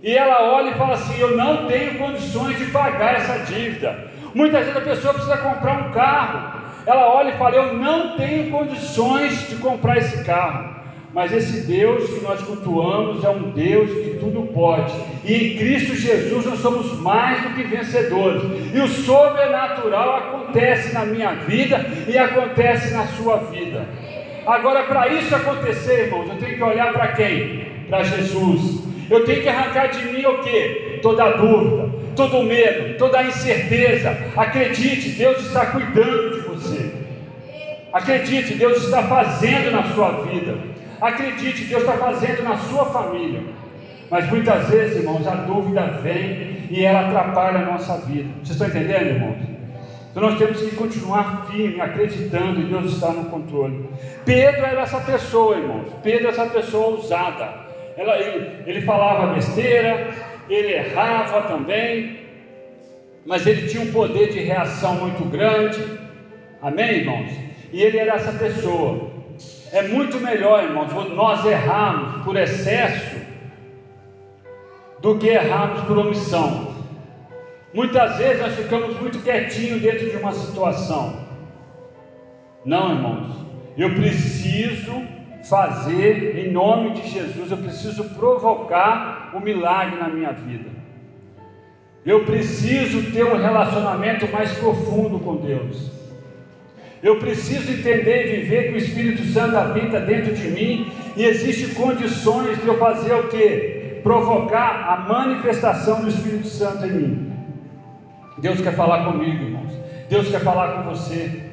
E 0.03 0.15
ela 0.15 0.53
olha 0.53 0.73
e 0.73 0.75
fala 0.75 0.93
assim: 0.93 1.19
Eu 1.19 1.39
não 1.39 1.67
tenho 1.67 1.97
condições 1.97 2.59
de 2.59 2.67
pagar 2.67 3.15
essa 3.15 3.39
dívida. 3.51 4.11
Muitas 4.35 4.67
vezes 4.67 4.77
a 4.77 4.85
pessoa 4.85 5.15
precisa 5.15 5.39
comprar 5.39 5.73
um 5.73 5.91
carro 5.91 6.67
ela 6.87 7.13
olha 7.13 7.31
e 7.31 7.37
fala: 7.37 7.57
Eu 7.57 7.75
não 7.75 8.17
tenho 8.17 8.51
condições 8.51 9.49
de 9.49 9.57
comprar 9.57 9.99
esse 9.99 10.23
carro. 10.25 10.76
Mas 11.17 11.33
esse 11.33 11.67
Deus 11.67 12.11
que 12.11 12.23
nós 12.23 12.43
cultuamos 12.43 13.25
é 13.25 13.31
um 13.31 13.51
Deus 13.51 13.91
que 13.91 14.19
tudo 14.21 14.53
pode. 14.53 14.93
E 15.25 15.33
em 15.33 15.57
Cristo 15.57 15.97
Jesus 15.97 16.45
nós 16.45 16.59
somos 16.59 16.93
mais 17.01 17.41
do 17.41 17.55
que 17.55 17.63
vencedores. 17.63 18.43
E 18.75 18.79
o 18.79 18.87
sobrenatural 18.87 20.15
acontece 20.15 20.93
na 20.93 21.07
minha 21.07 21.33
vida 21.33 21.87
e 22.07 22.19
acontece 22.19 22.93
na 22.93 23.07
sua 23.07 23.39
vida. 23.39 23.89
Agora, 24.47 24.83
para 24.83 25.09
isso 25.09 25.35
acontecer, 25.35 26.05
irmãos, 26.05 26.29
eu 26.29 26.37
tenho 26.37 26.55
que 26.55 26.63
olhar 26.63 26.93
para 26.93 27.09
quem? 27.09 27.67
Para 27.89 28.03
Jesus. 28.03 28.85
Eu 29.09 29.25
tenho 29.25 29.41
que 29.41 29.49
arrancar 29.49 29.87
de 29.87 30.05
mim 30.13 30.27
o 30.27 30.43
que? 30.43 30.99
Toda 31.01 31.31
dúvida, 31.31 31.95
todo 32.15 32.43
medo, 32.43 32.99
toda 32.99 33.23
incerteza. 33.23 34.15
Acredite, 34.37 35.09
Deus 35.13 35.47
está 35.47 35.65
cuidando 35.65 36.35
de 36.35 36.41
você. 36.41 36.93
Acredite, 37.91 38.53
Deus 38.53 38.85
está 38.85 39.05
fazendo 39.05 39.71
na 39.71 39.83
sua 39.95 40.11
vida. 40.27 40.77
Acredite, 41.01 41.65
Deus 41.65 41.83
está 41.83 41.97
fazendo 41.97 42.43
na 42.43 42.57
sua 42.57 42.87
família. 42.87 43.43
Mas 44.11 44.29
muitas 44.31 44.69
vezes, 44.69 44.99
irmãos, 44.99 45.27
a 45.27 45.35
dúvida 45.35 45.83
vem 46.03 46.67
e 46.71 46.85
ela 46.85 47.09
atrapalha 47.09 47.59
a 47.59 47.73
nossa 47.73 47.99
vida. 47.99 48.29
Vocês 48.43 48.51
estão 48.51 48.69
entendendo, 48.69 49.07
irmãos? 49.07 49.57
Então 50.11 50.31
nós 50.31 50.39
temos 50.39 50.61
que 50.61 50.75
continuar 50.77 51.47
firme, 51.51 51.81
acreditando 51.81 52.61
em 52.61 52.69
Deus 52.69 52.95
está 52.95 53.11
no 53.11 53.27
controle. 53.27 53.87
Pedro 54.25 54.65
era 54.65 54.83
essa 54.83 55.01
pessoa, 55.01 55.57
irmãos. 55.57 55.93
Pedro 56.03 56.29
é 56.29 56.31
essa 56.31 56.47
pessoa 56.47 56.87
ousada. 56.87 57.67
Ela, 57.97 58.19
ele, 58.19 58.63
ele 58.67 58.83
falava 58.83 59.35
besteira, 59.35 60.09
ele 60.49 60.73
errava 60.73 61.43
também, 61.43 62.21
mas 63.27 63.47
ele 63.47 63.69
tinha 63.69 63.83
um 63.83 63.93
poder 63.93 64.31
de 64.31 64.41
reação 64.41 64.95
muito 64.95 65.25
grande. 65.29 65.83
Amém, 66.63 67.01
irmãos? 67.01 67.31
E 67.73 67.83
ele 67.83 67.99
era 67.99 68.15
essa 68.15 68.33
pessoa. 68.33 69.16
É 69.73 69.83
muito 69.83 70.19
melhor, 70.21 70.63
irmãos, 70.63 70.93
nós 71.15 71.45
errarmos 71.45 72.25
por 72.25 72.37
excesso 72.37 73.17
do 75.01 75.19
que 75.19 75.29
errarmos 75.29 75.83
por 75.83 75.99
omissão. 75.99 76.75
Muitas 77.75 78.17
vezes 78.17 78.41
nós 78.41 78.55
ficamos 78.55 78.99
muito 78.99 79.23
quietinhos 79.23 79.83
dentro 79.83 80.09
de 80.09 80.17
uma 80.17 80.33
situação. 80.33 81.27
Não, 82.65 82.91
irmãos, 82.91 83.47
eu 83.77 83.95
preciso 83.95 85.03
fazer 85.49 86.39
em 86.39 86.51
nome 86.51 86.93
de 86.93 87.09
Jesus, 87.09 87.51
eu 87.51 87.59
preciso 87.59 88.05
provocar 88.11 89.31
o 89.35 89.37
um 89.37 89.41
milagre 89.41 89.99
na 89.99 90.09
minha 90.09 90.33
vida. 90.33 90.71
Eu 92.05 92.25
preciso 92.25 93.13
ter 93.13 93.25
um 93.25 93.37
relacionamento 93.37 94.27
mais 94.33 94.57
profundo 94.59 95.19
com 95.19 95.37
Deus. 95.37 95.96
Eu 97.07 97.21
preciso 97.21 97.71
entender 97.71 98.27
e 98.27 98.41
viver 98.41 98.63
que 98.65 98.73
o 98.73 98.79
Espírito 98.79 99.23
Santo 99.27 99.57
habita 99.57 100.01
dentro 100.01 100.35
de 100.35 100.49
mim 100.49 100.93
e 101.17 101.25
existem 101.25 101.73
condições 101.73 102.61
de 102.61 102.67
eu 102.67 102.77
fazer 102.79 103.15
o 103.15 103.29
que? 103.29 104.01
Provocar 104.03 104.89
a 104.89 104.97
manifestação 105.09 106.01
do 106.01 106.09
Espírito 106.09 106.49
Santo 106.49 106.85
em 106.85 106.91
mim. 106.91 107.33
Deus 108.39 108.61
quer 108.61 108.75
falar 108.75 109.05
comigo, 109.05 109.45
irmãos. 109.45 109.73
Deus 110.11 110.29
quer 110.29 110.41
falar 110.41 110.73
com 110.73 110.91
você. 110.91 111.45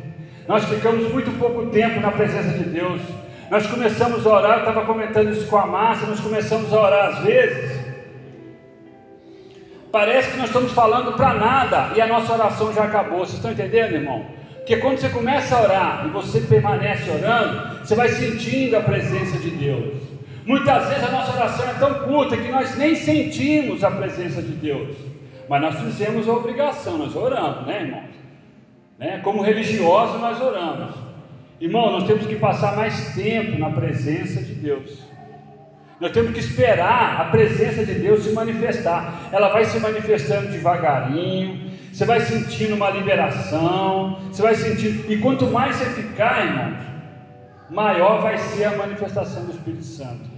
Nós 0.47 0.65
ficamos 0.65 1.11
muito 1.13 1.29
pouco 1.37 1.67
tempo 1.67 1.99
na 1.99 2.09
presença 2.09 2.57
de 2.57 2.63
Deus. 2.71 3.03
Nós 3.51 3.67
começamos 3.67 4.25
a 4.25 4.29
orar, 4.31 4.53
eu 4.53 4.59
estava 4.61 4.83
comentando 4.87 5.29
isso 5.29 5.45
com 5.45 5.57
a 5.57 5.67
Márcia, 5.67 6.07
nós 6.07 6.19
começamos 6.19 6.73
a 6.73 6.81
orar 6.81 7.09
às 7.09 7.19
vezes. 7.19 7.79
Parece 9.91 10.31
que 10.31 10.37
nós 10.37 10.47
estamos 10.47 10.71
falando 10.71 11.15
para 11.15 11.35
nada 11.35 11.91
e 11.95 12.01
a 12.01 12.07
nossa 12.07 12.33
oração 12.33 12.73
já 12.73 12.85
acabou. 12.85 13.19
Vocês 13.19 13.35
estão 13.35 13.51
entendendo, 13.51 13.93
irmão? 13.93 14.41
Porque 14.63 14.77
quando 14.77 14.97
você 14.97 15.09
começa 15.09 15.57
a 15.57 15.61
orar 15.61 16.05
e 16.05 16.09
você 16.11 16.39
permanece 16.39 17.11
orando, 17.11 17.79
você 17.79 17.95
vai 17.95 18.07
sentindo 18.07 18.77
a 18.77 18.81
presença 18.81 19.37
de 19.37 19.49
Deus. 19.49 20.01
Muitas 20.45 20.87
vezes 20.87 21.03
a 21.03 21.11
nossa 21.11 21.33
oração 21.33 21.69
é 21.69 21.73
tão 21.73 21.93
curta 22.05 22.37
que 22.37 22.49
nós 22.49 22.77
nem 22.77 22.95
sentimos 22.95 23.83
a 23.83 23.91
presença 23.91 24.41
de 24.41 24.53
Deus. 24.53 24.95
Mas 25.49 25.61
nós 25.61 25.79
fizemos 25.81 26.29
a 26.29 26.31
obrigação, 26.31 26.97
nós 26.97 27.13
oramos, 27.13 27.67
né, 27.67 27.81
irmãos? 27.81 28.09
Né? 28.97 29.19
Como 29.21 29.41
religiosos, 29.41 30.21
nós 30.21 30.39
oramos. 30.39 30.95
Irmão, 31.59 31.91
nós 31.91 32.07
temos 32.07 32.25
que 32.25 32.37
passar 32.37 32.73
mais 32.77 33.13
tempo 33.15 33.59
na 33.59 33.69
presença 33.69 34.41
de 34.41 34.53
Deus. 34.53 34.97
Nós 35.99 36.11
temos 36.13 36.31
que 36.31 36.39
esperar 36.39 37.19
a 37.19 37.25
presença 37.25 37.85
de 37.85 37.95
Deus 37.95 38.23
se 38.23 38.31
manifestar. 38.31 39.29
Ela 39.29 39.49
vai 39.49 39.65
se 39.65 39.77
manifestando 39.81 40.51
devagarinho. 40.51 41.62
Você 41.93 42.05
vai 42.05 42.21
sentindo 42.21 42.73
uma 42.73 42.89
liberação. 42.89 44.17
Você 44.31 44.41
vai 44.41 44.55
sentindo. 44.55 45.11
E 45.11 45.17
quanto 45.19 45.45
mais 45.45 45.75
você 45.75 45.85
ficar, 45.91 46.43
irmãos, 46.43 46.77
maior 47.69 48.19
vai 48.21 48.35
ser 48.37 48.65
a 48.65 48.75
manifestação 48.75 49.45
do 49.45 49.51
Espírito 49.51 49.85
Santo. 49.85 50.33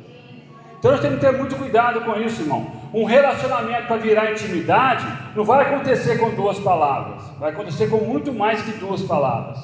Então 0.77 0.91
nós 0.91 0.99
temos 0.99 1.17
que 1.17 1.25
ter 1.25 1.31
muito 1.31 1.55
cuidado 1.55 2.01
com 2.01 2.19
isso, 2.19 2.41
irmão. 2.41 2.69
Um 2.93 3.05
relacionamento 3.05 3.87
para 3.87 3.95
virar 3.95 4.33
intimidade 4.33 5.05
não 5.33 5.45
vai 5.45 5.65
acontecer 5.65 6.17
com 6.17 6.29
duas 6.31 6.59
palavras. 6.59 7.23
Vai 7.39 7.51
acontecer 7.51 7.89
com 7.89 7.97
muito 7.97 8.33
mais 8.33 8.61
que 8.61 8.71
duas 8.73 9.01
palavras. 9.01 9.57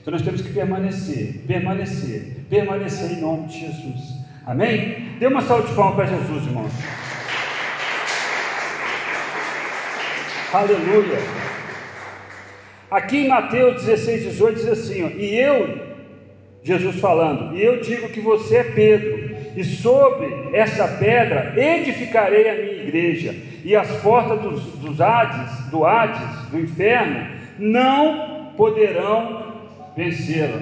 Então 0.00 0.12
nós 0.12 0.22
temos 0.22 0.40
que 0.40 0.52
permanecer, 0.52 1.44
permanecer, 1.48 2.46
permanecer 2.48 3.18
em 3.18 3.20
nome 3.20 3.48
de 3.48 3.58
Jesus. 3.58 4.00
Amém? 4.46 5.16
Dê 5.18 5.26
uma 5.26 5.42
salva 5.42 5.66
de 5.66 5.74
palmas 5.74 5.96
para 5.96 6.06
Jesus, 6.06 6.46
irmão. 6.46 6.66
Aleluia. 10.54 11.18
Aqui 12.88 13.24
em 13.24 13.28
Mateus 13.28 13.82
16, 13.82 14.22
18 14.22 14.56
diz 14.56 14.68
assim: 14.68 15.04
ó, 15.04 15.08
E 15.08 15.36
eu, 15.36 15.80
Jesus 16.62 17.00
falando, 17.00 17.56
e 17.56 17.64
eu 17.64 17.80
digo 17.80 18.08
que 18.08 18.20
você 18.20 18.58
é 18.58 18.62
Pedro, 18.62 19.34
e 19.56 19.64
sobre 19.64 20.32
essa 20.52 20.86
pedra 20.86 21.54
edificarei 21.56 22.48
a 22.48 22.54
minha 22.54 22.84
igreja, 22.84 23.34
e 23.64 23.74
as 23.74 23.90
portas 24.00 24.40
dos, 24.42 24.62
dos 24.76 25.00
Hades, 25.00 25.70
do 25.72 25.84
Hades, 25.84 26.48
do 26.52 26.60
inferno, 26.60 27.26
não 27.58 28.52
poderão 28.56 29.54
vencê-la. 29.96 30.60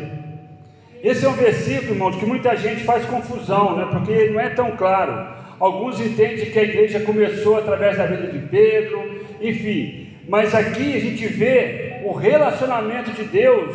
Esse 1.04 1.26
é 1.26 1.28
um 1.28 1.34
versículo, 1.34 1.92
irmãos, 1.92 2.16
que 2.16 2.24
muita 2.24 2.56
gente 2.56 2.82
faz 2.84 3.04
confusão, 3.04 3.76
né? 3.76 3.88
porque 3.90 4.30
não 4.30 4.40
é 4.40 4.48
tão 4.48 4.70
claro. 4.70 5.42
Alguns 5.62 6.00
entendem 6.00 6.50
que 6.50 6.58
a 6.58 6.64
igreja 6.64 6.98
começou 6.98 7.56
através 7.56 7.96
da 7.96 8.04
vida 8.04 8.26
de 8.26 8.40
Pedro, 8.48 9.24
enfim. 9.40 10.08
Mas 10.28 10.52
aqui 10.56 10.96
a 10.96 10.98
gente 10.98 11.24
vê 11.28 12.00
o 12.04 12.10
relacionamento 12.10 13.12
de 13.12 13.22
Deus 13.22 13.72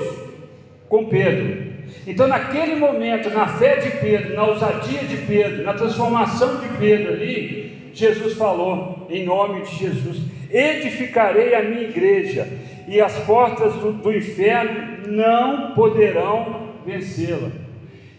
com 0.89 1.06
Pedro. 1.06 1.65
Então, 2.06 2.27
naquele 2.27 2.75
momento, 2.75 3.29
na 3.29 3.48
fé 3.48 3.77
de 3.77 3.89
Pedro, 4.01 4.36
na 4.36 4.48
ousadia 4.48 5.00
de 5.00 5.15
Pedro, 5.25 5.63
na 5.63 5.74
transformação 5.75 6.58
de 6.58 6.67
Pedro 6.77 7.13
ali, 7.13 7.91
Jesus 7.94 8.34
falou, 8.34 9.08
em 9.10 9.24
nome 9.24 9.62
de 9.62 9.74
Jesus: 9.77 10.17
edificarei 10.51 11.56
a 11.56 11.63
minha 11.63 11.84
igreja, 11.84 12.50
e 12.86 13.00
as 13.00 13.17
portas 13.20 13.74
do, 13.75 13.94
do 13.94 14.13
inferno 14.13 15.08
não 15.08 15.72
poderão 15.72 16.67
vencê-la. 16.86 17.50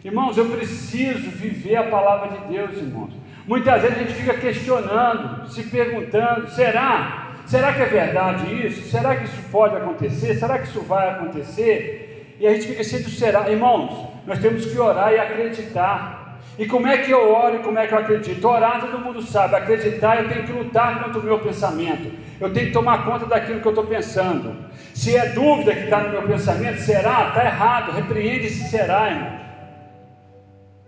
Irmãos, 0.03 0.39
eu 0.39 0.47
preciso 0.47 1.29
viver 1.33 1.77
a 1.77 1.83
palavra 1.83 2.31
de 2.31 2.55
Deus, 2.55 2.79
irmãos. 2.79 3.28
Muitas 3.49 3.81
vezes 3.81 3.97
a 3.97 4.01
gente 4.01 4.13
fica 4.13 4.35
questionando, 4.35 5.49
se 5.49 5.63
perguntando: 5.65 6.51
será? 6.51 7.29
Será 7.47 7.73
que 7.73 7.81
é 7.81 7.87
verdade 7.87 8.67
isso? 8.67 8.91
Será 8.91 9.17
que 9.17 9.25
isso 9.25 9.43
pode 9.51 9.75
acontecer? 9.75 10.35
Será 10.35 10.59
que 10.59 10.69
isso 10.69 10.83
vai 10.83 11.09
acontecer? 11.09 12.37
E 12.39 12.47
a 12.47 12.53
gente 12.53 12.67
fica 12.67 12.85
sempre 12.85 13.11
será. 13.11 13.51
Irmãos, 13.51 14.07
nós 14.27 14.39
temos 14.39 14.67
que 14.67 14.79
orar 14.79 15.15
e 15.15 15.19
acreditar. 15.19 16.39
E 16.59 16.67
como 16.67 16.87
é 16.89 16.99
que 16.99 17.11
eu 17.11 17.33
oro 17.33 17.57
e 17.57 17.59
como 17.61 17.79
é 17.79 17.87
que 17.87 17.95
eu 17.95 17.99
acredito? 17.99 18.47
Orar 18.47 18.81
todo 18.81 18.99
mundo 18.99 19.23
sabe, 19.23 19.57
acreditar 19.57 20.23
eu 20.23 20.29
tenho 20.29 20.45
que 20.45 20.53
lutar 20.53 21.03
contra 21.03 21.19
o 21.21 21.23
meu 21.23 21.39
pensamento, 21.39 22.13
eu 22.41 22.53
tenho 22.53 22.67
que 22.67 22.73
tomar 22.73 23.05
conta 23.05 23.27
daquilo 23.27 23.61
que 23.61 23.67
eu 23.67 23.71
estou 23.71 23.87
pensando. 23.87 24.57
Se 24.93 25.17
é 25.17 25.29
dúvida 25.31 25.73
que 25.73 25.85
está 25.85 26.01
no 26.01 26.11
meu 26.11 26.23
pensamento, 26.23 26.81
será? 26.81 27.29
Está 27.29 27.45
errado, 27.45 27.93
repreende 27.93 28.51
se 28.51 28.69
será, 28.69 29.09
irmão. 29.09 29.39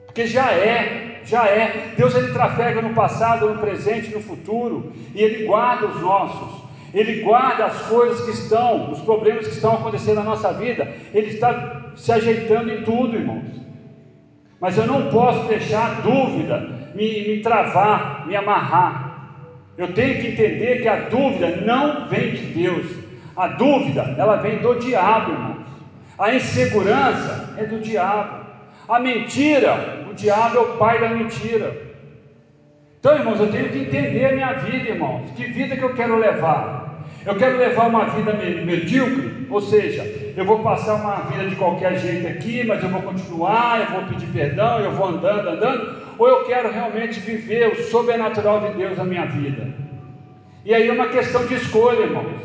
Porque 0.07 0.26
já 0.26 0.50
é, 0.52 1.10
já 1.25 1.47
é. 1.47 1.95
Deus 1.97 2.15
ele 2.15 2.33
trafega 2.33 2.83
no 2.83 2.95
passado, 2.95 3.49
no 3.49 3.59
presente, 3.59 4.12
no 4.15 4.21
futuro, 4.21 4.93
e 5.15 5.23
Ele 5.23 5.45
guarda 5.45 5.87
os 5.87 6.00
nossos. 6.00 6.61
Ele 6.93 7.23
guarda 7.23 7.67
as 7.67 7.83
coisas 7.83 8.25
que 8.25 8.31
estão, 8.31 8.91
os 8.91 9.00
problemas 9.00 9.47
que 9.47 9.55
estão 9.55 9.75
acontecendo 9.75 10.17
na 10.17 10.25
nossa 10.25 10.53
vida. 10.53 10.89
Ele 11.15 11.29
está 11.29 11.93
se 11.95 12.11
ajeitando 12.11 12.73
em 12.73 12.83
tudo, 12.83 13.17
irmãos. 13.17 13.61
Mas 14.61 14.77
eu 14.77 14.87
não 14.87 15.09
posso 15.09 15.47
deixar 15.47 15.87
a 15.87 16.00
dúvida 16.00 16.59
me, 16.95 17.29
me 17.29 17.41
travar, 17.41 18.27
me 18.27 18.35
amarrar. 18.35 19.11
Eu 19.79 19.95
tenho 19.95 20.21
que 20.21 20.29
entender 20.29 20.83
que 20.83 20.89
a 20.89 21.09
dúvida 21.09 21.62
não 21.65 22.09
vem 22.09 22.33
de 22.33 22.47
Deus. 22.47 22.87
A 23.37 23.47
dúvida, 23.47 24.15
ela 24.19 24.37
vem 24.37 24.59
do 24.59 24.75
diabo, 24.75 25.33
irmãos. 25.33 25.67
A 26.19 26.35
insegurança 26.35 27.55
é 27.57 27.65
do 27.65 27.81
diabo. 27.81 28.50
A 28.90 28.99
mentira, 28.99 30.04
o 30.11 30.14
diabo 30.14 30.56
é 30.56 30.61
o 30.61 30.76
pai 30.76 30.99
da 30.99 31.11
mentira. 31.11 31.80
Então, 32.99 33.14
irmãos, 33.14 33.38
eu 33.38 33.50
tenho 33.52 33.68
que 33.68 33.79
entender 33.79 34.24
a 34.24 34.33
minha 34.33 34.53
vida, 34.55 34.88
irmãos. 34.88 35.31
Que 35.37 35.44
vida 35.44 35.76
que 35.76 35.83
eu 35.83 35.94
quero 35.94 36.18
levar? 36.18 37.05
Eu 37.24 37.37
quero 37.37 37.57
levar 37.57 37.87
uma 37.87 38.07
vida 38.07 38.33
medíocre, 38.33 39.46
ou 39.48 39.61
seja, 39.61 40.03
eu 40.37 40.44
vou 40.44 40.59
passar 40.59 40.94
uma 40.94 41.31
vida 41.31 41.48
de 41.48 41.55
qualquer 41.55 41.98
jeito 41.98 42.26
aqui, 42.26 42.64
mas 42.64 42.83
eu 42.83 42.88
vou 42.88 43.03
continuar, 43.03 43.81
eu 43.81 44.00
vou 44.00 44.09
pedir 44.09 44.26
perdão, 44.26 44.81
eu 44.81 44.90
vou 44.90 45.07
andando, 45.07 45.50
andando, 45.50 45.96
ou 46.18 46.26
eu 46.26 46.44
quero 46.46 46.72
realmente 46.72 47.20
viver 47.20 47.68
o 47.68 47.83
sobrenatural 47.85 48.61
de 48.61 48.76
Deus 48.76 48.98
na 48.98 49.05
minha 49.05 49.26
vida. 49.26 49.68
E 50.64 50.74
aí 50.74 50.88
é 50.88 50.92
uma 50.92 51.09
questão 51.09 51.46
de 51.46 51.55
escolha, 51.55 52.00
irmãos. 52.00 52.42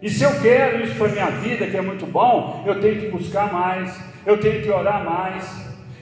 E 0.00 0.08
se 0.08 0.24
eu 0.24 0.40
quero 0.40 0.82
isso 0.82 0.94
para 0.94 1.08
a 1.08 1.10
minha 1.10 1.30
vida, 1.32 1.66
que 1.66 1.76
é 1.76 1.82
muito 1.82 2.06
bom, 2.06 2.64
eu 2.66 2.80
tenho 2.80 2.98
que 2.98 3.08
buscar 3.08 3.52
mais, 3.52 4.13
eu 4.26 4.38
tenho 4.38 4.62
que 4.62 4.70
orar 4.70 5.04
mais, 5.04 5.44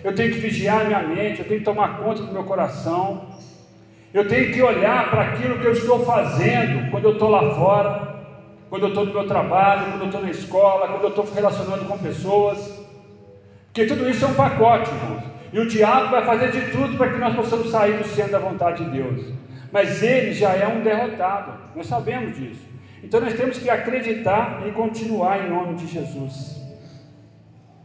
eu 0.04 0.14
tenho 0.14 0.32
que 0.32 0.38
vigiar 0.38 0.84
minha 0.84 1.00
mente, 1.00 1.40
eu 1.40 1.46
tenho 1.46 1.60
que 1.60 1.64
tomar 1.64 1.98
conta 1.98 2.22
do 2.22 2.32
meu 2.32 2.44
coração. 2.44 3.32
Eu 4.12 4.28
tenho 4.28 4.52
que 4.52 4.60
olhar 4.60 5.10
para 5.10 5.22
aquilo 5.22 5.58
que 5.58 5.64
eu 5.64 5.72
estou 5.72 6.04
fazendo 6.04 6.90
quando 6.90 7.04
eu 7.04 7.12
estou 7.12 7.30
lá 7.30 7.54
fora, 7.54 8.12
quando 8.68 8.82
eu 8.82 8.88
estou 8.90 9.06
no 9.06 9.12
meu 9.12 9.26
trabalho, 9.26 9.90
quando 9.90 10.00
eu 10.00 10.06
estou 10.06 10.22
na 10.22 10.30
escola, 10.30 10.88
quando 10.88 11.02
eu 11.04 11.08
estou 11.08 11.26
relacionando 11.34 11.84
com 11.86 11.96
pessoas. 11.98 12.80
Porque 13.66 13.86
tudo 13.86 14.08
isso 14.10 14.24
é 14.24 14.28
um 14.28 14.34
pacote, 14.34 14.90
irmãos. 14.90 15.22
E 15.52 15.60
o 15.60 15.66
diabo 15.66 16.10
vai 16.10 16.24
fazer 16.24 16.50
de 16.50 16.72
tudo 16.72 16.96
para 16.96 17.10
que 17.10 17.18
nós 17.18 17.34
possamos 17.34 17.70
sair 17.70 17.96
do 17.96 18.04
centro 18.04 18.32
da 18.32 18.38
vontade 18.38 18.84
de 18.84 18.90
Deus. 18.90 19.32
Mas 19.72 20.02
ele 20.02 20.34
já 20.34 20.50
é 20.50 20.66
um 20.66 20.82
derrotado, 20.82 21.52
nós 21.74 21.86
sabemos 21.86 22.36
disso. 22.36 22.60
Então 23.02 23.20
nós 23.20 23.34
temos 23.34 23.58
que 23.58 23.70
acreditar 23.70 24.62
e 24.66 24.72
continuar 24.72 25.44
em 25.44 25.50
nome 25.50 25.74
de 25.74 25.86
Jesus. 25.86 26.61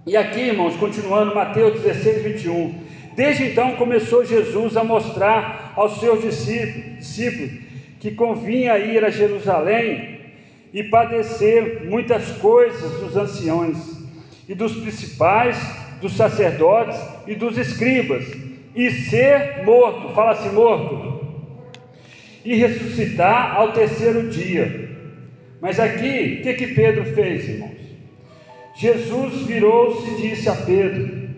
E 0.07 0.15
aqui, 0.15 0.39
irmãos, 0.39 0.77
continuando, 0.77 1.35
Mateus 1.35 1.81
16, 1.81 2.23
21. 2.23 2.73
Desde 3.13 3.43
então 3.43 3.75
começou 3.75 4.23
Jesus 4.23 4.77
a 4.77 4.83
mostrar 4.83 5.73
aos 5.75 5.99
seus 5.99 6.21
discípulos 6.21 7.51
que 7.99 8.11
convinha 8.11 8.79
ir 8.79 9.03
a 9.03 9.09
Jerusalém 9.09 10.21
e 10.73 10.81
padecer 10.81 11.89
muitas 11.89 12.25
coisas 12.37 12.89
dos 13.01 13.17
anciões 13.17 13.77
e 14.47 14.55
dos 14.55 14.77
principais, 14.77 15.57
dos 15.99 16.13
sacerdotes 16.13 16.97
e 17.27 17.35
dos 17.35 17.57
escribas, 17.57 18.25
e 18.73 18.89
ser 18.89 19.65
morto, 19.65 20.13
fala 20.15 20.31
assim, 20.31 20.53
morto, 20.53 21.51
e 22.45 22.55
ressuscitar 22.55 23.57
ao 23.57 23.73
terceiro 23.73 24.29
dia. 24.29 24.89
Mas 25.59 25.81
aqui, 25.81 26.37
o 26.39 26.43
que, 26.43 26.53
que 26.53 26.67
Pedro 26.67 27.03
fez, 27.13 27.49
irmãos? 27.49 27.86
Jesus 28.77 29.41
virou-se 29.47 30.07
e 30.11 30.29
disse 30.29 30.47
a 30.47 30.55
Pedro: 30.55 31.29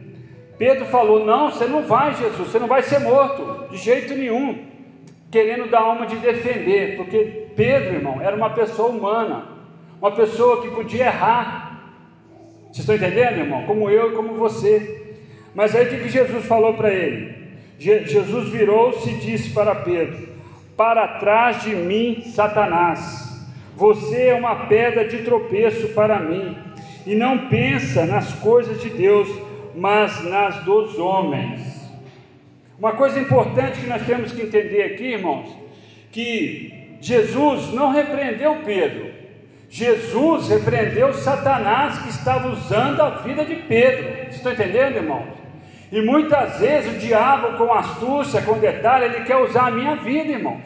Pedro 0.58 0.86
falou: 0.88 1.26
Não, 1.26 1.50
você 1.50 1.66
não 1.66 1.84
vai, 1.84 2.14
Jesus, 2.14 2.50
você 2.50 2.60
não 2.60 2.68
vai 2.68 2.84
ser 2.84 3.00
morto, 3.00 3.70
de 3.72 3.78
jeito 3.78 4.14
nenhum, 4.14 4.66
querendo 5.32 5.70
dar 5.70 5.88
uma 5.88 6.06
de 6.06 6.18
defender, 6.18 6.98
porque 6.98 7.48
Pedro, 7.56 7.96
irmão, 7.96 8.22
era 8.22 8.36
uma 8.36 8.50
pessoa 8.50 8.90
humana, 8.90 9.46
uma 10.02 10.12
pessoa 10.12 10.62
que 10.62 10.70
podia 10.70 11.06
errar. 11.06 11.68
Vocês 12.64 12.80
estão 12.80 12.96
entendendo, 12.96 13.40
irmão? 13.40 13.64
Como 13.66 13.90
eu 13.90 14.12
e 14.12 14.16
como 14.16 14.34
você. 14.34 15.16
Mas 15.56 15.74
aí 15.74 15.86
o 15.86 15.90
que 15.90 16.10
Jesus 16.10 16.46
falou 16.46 16.74
para 16.74 16.94
ele? 16.94 17.40
Jesus 17.80 18.50
virou-se 18.50 19.10
e 19.10 19.16
disse 19.16 19.52
para 19.52 19.76
Pedro: 19.76 20.28
Para 20.76 21.20
trás 21.20 21.62
de 21.62 21.74
mim, 21.74 22.22
Satanás, 22.36 23.48
você 23.78 24.28
é 24.28 24.36
uma 24.36 24.68
pedra 24.68 25.08
de 25.08 25.20
tropeço 25.20 25.88
para 25.94 26.20
mim, 26.20 26.58
e 27.10 27.16
não 27.16 27.50
pensa 27.50 28.06
nas 28.06 28.32
coisas 28.36 28.80
de 28.84 28.90
Deus 28.92 29.28
mas 29.76 30.24
nas 30.26 30.64
dos 30.64 31.00
homens. 31.00 31.60
Uma 32.78 32.92
coisa 32.92 33.20
importante 33.20 33.80
que 33.80 33.88
nós 33.88 34.06
temos 34.06 34.32
que 34.32 34.44
entender 34.44 34.84
aqui, 34.84 35.14
irmãos, 35.14 35.50
que 36.12 36.98
Jesus 37.02 37.74
não 37.74 37.92
repreendeu 37.92 38.58
Pedro, 38.64 39.10
Jesus 39.72 40.50
repreendeu 40.50 41.12
Satanás 41.14 41.98
que 41.98 42.10
estava 42.10 42.48
usando 42.50 43.02
a 43.02 43.10
vida 43.10 43.44
de 43.44 43.56
Pedro. 43.56 44.30
Estão 44.30 44.52
entendendo, 44.52 44.98
irmãos? 44.98 45.30
E 45.92 46.02
muitas 46.02 46.60
vezes 46.60 46.96
o 46.96 47.00
diabo, 47.00 47.58
com 47.58 47.74
astúcia, 47.74 48.44
com 48.44 48.60
detalhe, 48.60 49.06
ele 49.06 49.26
quer 49.26 49.38
usar 49.38 49.68
a 49.68 49.72
minha 49.72 49.96
vida, 49.96 50.32
irmãos. 50.32 50.62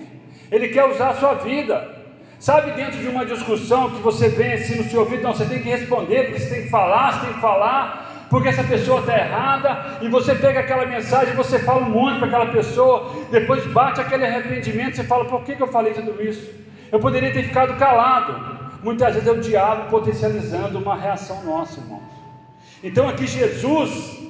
Ele 0.52 0.68
quer 0.70 0.84
usar 0.90 1.12
a 1.12 1.16
sua 1.16 1.36
vida. 1.36 2.03
Sabe, 2.44 2.72
dentro 2.72 3.00
de 3.00 3.08
uma 3.08 3.26
discussão 3.26 3.90
que 3.90 4.02
você 4.02 4.28
vem 4.28 4.52
assim 4.52 4.76
no 4.76 4.90
seu 4.90 5.00
ouvido, 5.00 5.24
não, 5.24 5.34
você 5.34 5.46
tem 5.46 5.62
que 5.62 5.70
responder, 5.70 6.24
porque 6.24 6.40
você 6.40 6.50
tem 6.50 6.64
que 6.64 6.70
falar, 6.70 7.14
você 7.14 7.26
tem 7.26 7.36
que 7.36 7.40
falar, 7.40 8.28
porque 8.30 8.50
essa 8.50 8.66
pessoa 8.66 9.00
está 9.00 9.18
errada, 9.18 10.00
e 10.02 10.10
você 10.10 10.36
pega 10.36 10.60
aquela 10.60 10.86
mensagem, 10.86 11.34
você 11.36 11.58
fala 11.60 11.86
um 11.86 11.90
monte 11.90 12.18
para 12.18 12.28
aquela 12.28 12.48
pessoa, 12.48 13.16
depois 13.32 13.66
bate 13.68 14.02
aquele 14.02 14.26
arrependimento, 14.26 14.98
você 14.98 15.06
fala, 15.06 15.24
por 15.24 15.42
que, 15.46 15.56
que 15.56 15.64
eu 15.64 15.70
falei 15.70 15.94
tudo 15.94 16.22
isso? 16.22 16.54
Eu 16.92 17.00
poderia 17.00 17.32
ter 17.32 17.44
ficado 17.44 17.78
calado. 17.78 18.36
Muitas 18.84 19.14
vezes 19.14 19.30
é 19.30 19.32
o 19.32 19.40
diabo 19.40 19.90
potencializando 19.90 20.80
uma 20.80 20.98
reação 20.98 21.46
nossa, 21.46 21.80
irmãos. 21.80 22.04
Então 22.84 23.08
aqui 23.08 23.26
Jesus 23.26 24.22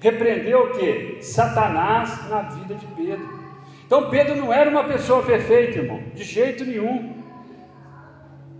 repreendeu 0.00 0.68
o 0.68 0.70
que? 0.70 1.18
Satanás 1.20 2.30
na 2.30 2.40
vida 2.40 2.74
de 2.76 2.86
Pedro. 2.86 3.28
Então 3.86 4.08
Pedro 4.08 4.36
não 4.36 4.50
era 4.50 4.70
uma 4.70 4.84
pessoa 4.84 5.22
perfeita, 5.22 5.80
irmão, 5.80 6.02
de 6.14 6.24
jeito 6.24 6.64
nenhum. 6.64 7.25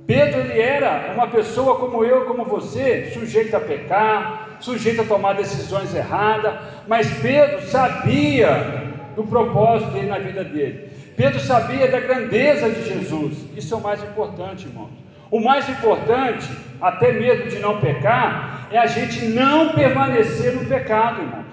Pedro 0.06 0.40
ele 0.40 0.60
era 0.60 1.12
uma 1.14 1.26
pessoa 1.26 1.76
como 1.76 2.04
eu, 2.04 2.26
como 2.26 2.44
você, 2.44 3.10
sujeito 3.12 3.56
a 3.56 3.60
pecar, 3.60 4.56
sujeito 4.60 5.02
a 5.02 5.04
tomar 5.04 5.32
decisões 5.34 5.94
erradas, 5.94 6.54
mas 6.86 7.10
Pedro 7.20 7.60
sabia 7.62 8.92
do 9.16 9.24
propósito 9.24 9.90
dele 9.90 10.06
na 10.06 10.18
vida 10.18 10.44
dele. 10.44 10.90
Pedro 11.16 11.40
sabia 11.40 11.88
da 11.88 11.98
grandeza 11.98 12.68
de 12.70 12.84
Jesus. 12.84 13.46
Isso 13.56 13.74
é 13.74 13.76
o 13.76 13.80
mais 13.80 14.02
importante, 14.02 14.66
irmãos. 14.66 14.90
O 15.30 15.40
mais 15.40 15.68
importante, 15.68 16.48
até 16.80 17.10
mesmo 17.10 17.50
de 17.50 17.58
não 17.58 17.80
pecar, 17.80 18.68
é 18.70 18.78
a 18.78 18.86
gente 18.86 19.24
não 19.24 19.70
permanecer 19.70 20.52
no 20.52 20.66
pecado, 20.66 21.22
irmãos. 21.22 21.46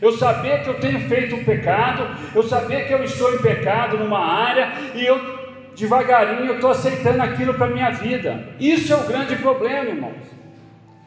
Eu 0.00 0.12
saber 0.12 0.62
que 0.62 0.68
eu 0.68 0.80
tenho 0.80 1.00
feito 1.08 1.36
um 1.36 1.44
pecado, 1.44 2.08
eu 2.34 2.42
saber 2.42 2.86
que 2.86 2.94
eu 2.94 3.04
estou 3.04 3.34
em 3.34 3.38
pecado 3.38 3.98
numa 3.98 4.18
área 4.18 4.72
e 4.94 5.04
eu 5.04 5.39
devagarinho 5.80 6.46
eu 6.46 6.54
estou 6.56 6.70
aceitando 6.70 7.22
aquilo 7.22 7.54
para 7.54 7.66
a 7.66 7.70
minha 7.70 7.90
vida. 7.90 8.48
Isso 8.60 8.92
é 8.92 8.96
o 8.96 9.06
grande 9.06 9.36
problema, 9.36 9.88
irmãos. 9.88 10.26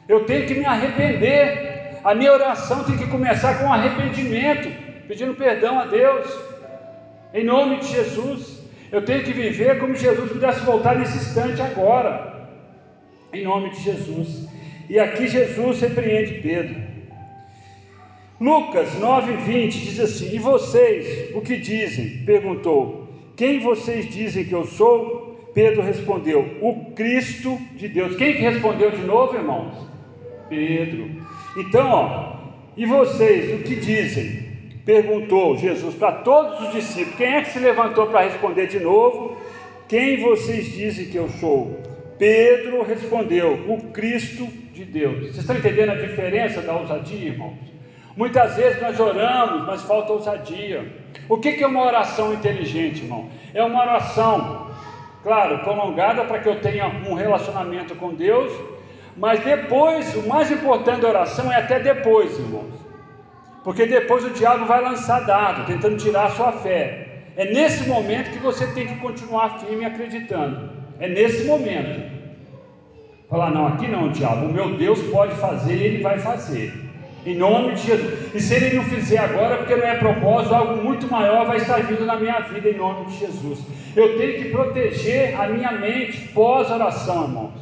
Eu 0.09 0.25
tenho 0.25 0.45
que 0.45 0.55
me 0.55 0.65
arrepender. 0.65 1.99
A 2.03 2.13
minha 2.13 2.33
oração 2.33 2.83
tem 2.83 2.97
que 2.97 3.07
começar 3.07 3.59
com 3.59 3.71
arrependimento, 3.71 4.69
pedindo 5.07 5.33
perdão 5.35 5.79
a 5.79 5.85
Deus, 5.85 6.27
em 7.33 7.45
nome 7.45 7.79
de 7.79 7.87
Jesus. 7.87 8.61
Eu 8.91 9.05
tenho 9.05 9.23
que 9.23 9.31
viver 9.31 9.79
como 9.79 9.95
Jesus 9.95 10.31
pudesse 10.31 10.59
voltar 10.61 10.97
nesse 10.97 11.17
instante 11.17 11.61
agora, 11.61 12.49
em 13.31 13.43
nome 13.43 13.69
de 13.69 13.81
Jesus. 13.81 14.49
E 14.89 14.99
aqui 14.99 15.27
Jesus 15.27 15.79
repreende 15.79 16.41
Pedro. 16.41 16.75
Lucas 18.39 18.89
9,20 18.99 19.69
diz 19.69 19.99
assim: 20.01 20.35
E 20.35 20.39
vocês, 20.39 21.33
o 21.33 21.39
que 21.39 21.55
dizem? 21.57 22.25
perguntou. 22.25 23.02
Quem 23.35 23.59
vocês 23.59 24.09
dizem 24.09 24.45
que 24.45 24.53
eu 24.53 24.65
sou? 24.65 25.49
Pedro 25.53 25.81
respondeu: 25.81 26.57
O 26.61 26.91
Cristo 26.93 27.57
de 27.75 27.87
Deus. 27.87 28.15
Quem 28.15 28.33
que 28.33 28.41
respondeu 28.41 28.91
de 28.91 29.01
novo, 29.01 29.35
irmãos? 29.35 29.73
Pedro. 30.49 31.09
Então, 31.57 31.89
ó, 31.89 32.33
e 32.75 32.85
vocês, 32.85 33.59
o 33.59 33.63
que 33.63 33.75
dizem? 33.75 34.51
Perguntou 34.85 35.57
Jesus 35.57 35.95
para 35.95 36.11
todos 36.11 36.59
os 36.67 36.73
discípulos. 36.73 37.15
Quem 37.15 37.35
é 37.35 37.41
que 37.41 37.51
se 37.51 37.59
levantou 37.59 38.07
para 38.07 38.27
responder 38.27 38.67
de 38.67 38.79
novo? 38.79 39.37
Quem 39.87 40.19
vocês 40.21 40.73
dizem 40.73 41.05
que 41.05 41.17
eu 41.17 41.29
sou? 41.29 41.79
Pedro 42.17 42.83
respondeu: 42.83 43.65
O 43.67 43.77
Cristo 43.91 44.47
de 44.73 44.83
Deus. 44.83 45.19
Vocês 45.19 45.37
estão 45.37 45.55
entendendo 45.55 45.91
a 45.91 45.95
diferença 45.95 46.61
da 46.61 46.75
ousadia, 46.75 47.29
irmãos? 47.29 47.57
Muitas 48.15 48.55
vezes 48.55 48.81
nós 48.81 48.99
oramos, 48.99 49.65
mas 49.65 49.81
falta 49.83 50.13
ousadia. 50.13 51.02
O 51.29 51.37
que 51.37 51.63
é 51.63 51.67
uma 51.67 51.85
oração 51.85 52.33
inteligente, 52.33 53.03
irmão? 53.03 53.29
É 53.53 53.63
uma 53.63 53.81
oração, 53.81 54.67
claro, 55.23 55.59
prolongada 55.59 56.25
para 56.25 56.39
que 56.39 56.49
eu 56.49 56.59
tenha 56.59 56.87
um 56.87 57.13
relacionamento 57.13 57.95
com 57.95 58.13
Deus, 58.13 58.51
mas 59.15 59.39
depois, 59.41 60.15
o 60.15 60.27
mais 60.27 60.51
importante 60.51 61.01
da 61.01 61.09
oração 61.09 61.51
é 61.51 61.57
até 61.57 61.79
depois, 61.79 62.37
irmãos, 62.37 62.73
porque 63.63 63.85
depois 63.85 64.25
o 64.25 64.31
diabo 64.31 64.65
vai 64.65 64.81
lançar 64.81 65.25
dado, 65.25 65.65
tentando 65.65 65.97
tirar 65.97 66.25
a 66.25 66.31
sua 66.31 66.51
fé. 66.51 67.07
É 67.35 67.45
nesse 67.45 67.87
momento 67.87 68.31
que 68.31 68.39
você 68.39 68.67
tem 68.67 68.87
que 68.87 68.95
continuar 68.97 69.59
firme 69.59 69.85
acreditando. 69.85 70.69
É 70.99 71.07
nesse 71.07 71.45
momento. 71.45 72.11
Falar, 73.29 73.51
não, 73.51 73.67
aqui 73.67 73.87
não, 73.87 74.09
diabo, 74.09 74.45
o 74.45 74.53
meu 74.53 74.77
Deus 74.77 75.01
pode 75.03 75.33
fazer, 75.35 75.73
ele 75.73 76.03
vai 76.03 76.19
fazer. 76.19 76.73
Em 77.25 77.35
nome 77.35 77.73
de 77.73 77.87
Jesus. 77.87 78.35
E 78.35 78.39
se 78.39 78.53
ele 78.53 78.75
não 78.75 78.83
fizer 78.83 79.17
agora, 79.17 79.57
porque 79.57 79.75
não 79.75 79.87
é 79.87 79.95
propósito, 79.95 80.53
algo 80.53 80.83
muito 80.83 81.09
maior 81.09 81.45
vai 81.45 81.57
estar 81.57 81.81
vindo 81.83 82.05
na 82.05 82.17
minha 82.17 82.39
vida 82.41 82.69
em 82.69 82.77
nome 82.77 83.05
de 83.05 83.17
Jesus. 83.17 83.59
Eu 83.95 84.17
tenho 84.17 84.43
que 84.43 84.49
proteger 84.49 85.39
a 85.39 85.47
minha 85.47 85.71
mente 85.71 86.29
pós-oração, 86.29 87.23
irmãos. 87.23 87.53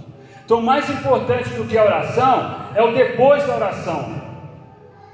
Então, 0.43 0.61
mais 0.61 0.89
importante 0.89 1.49
do 1.51 1.65
que 1.65 1.77
a 1.77 1.85
oração 1.85 2.55
é 2.75 2.81
o 2.81 2.91
depois 2.91 3.45
da 3.45 3.55
oração. 3.55 4.21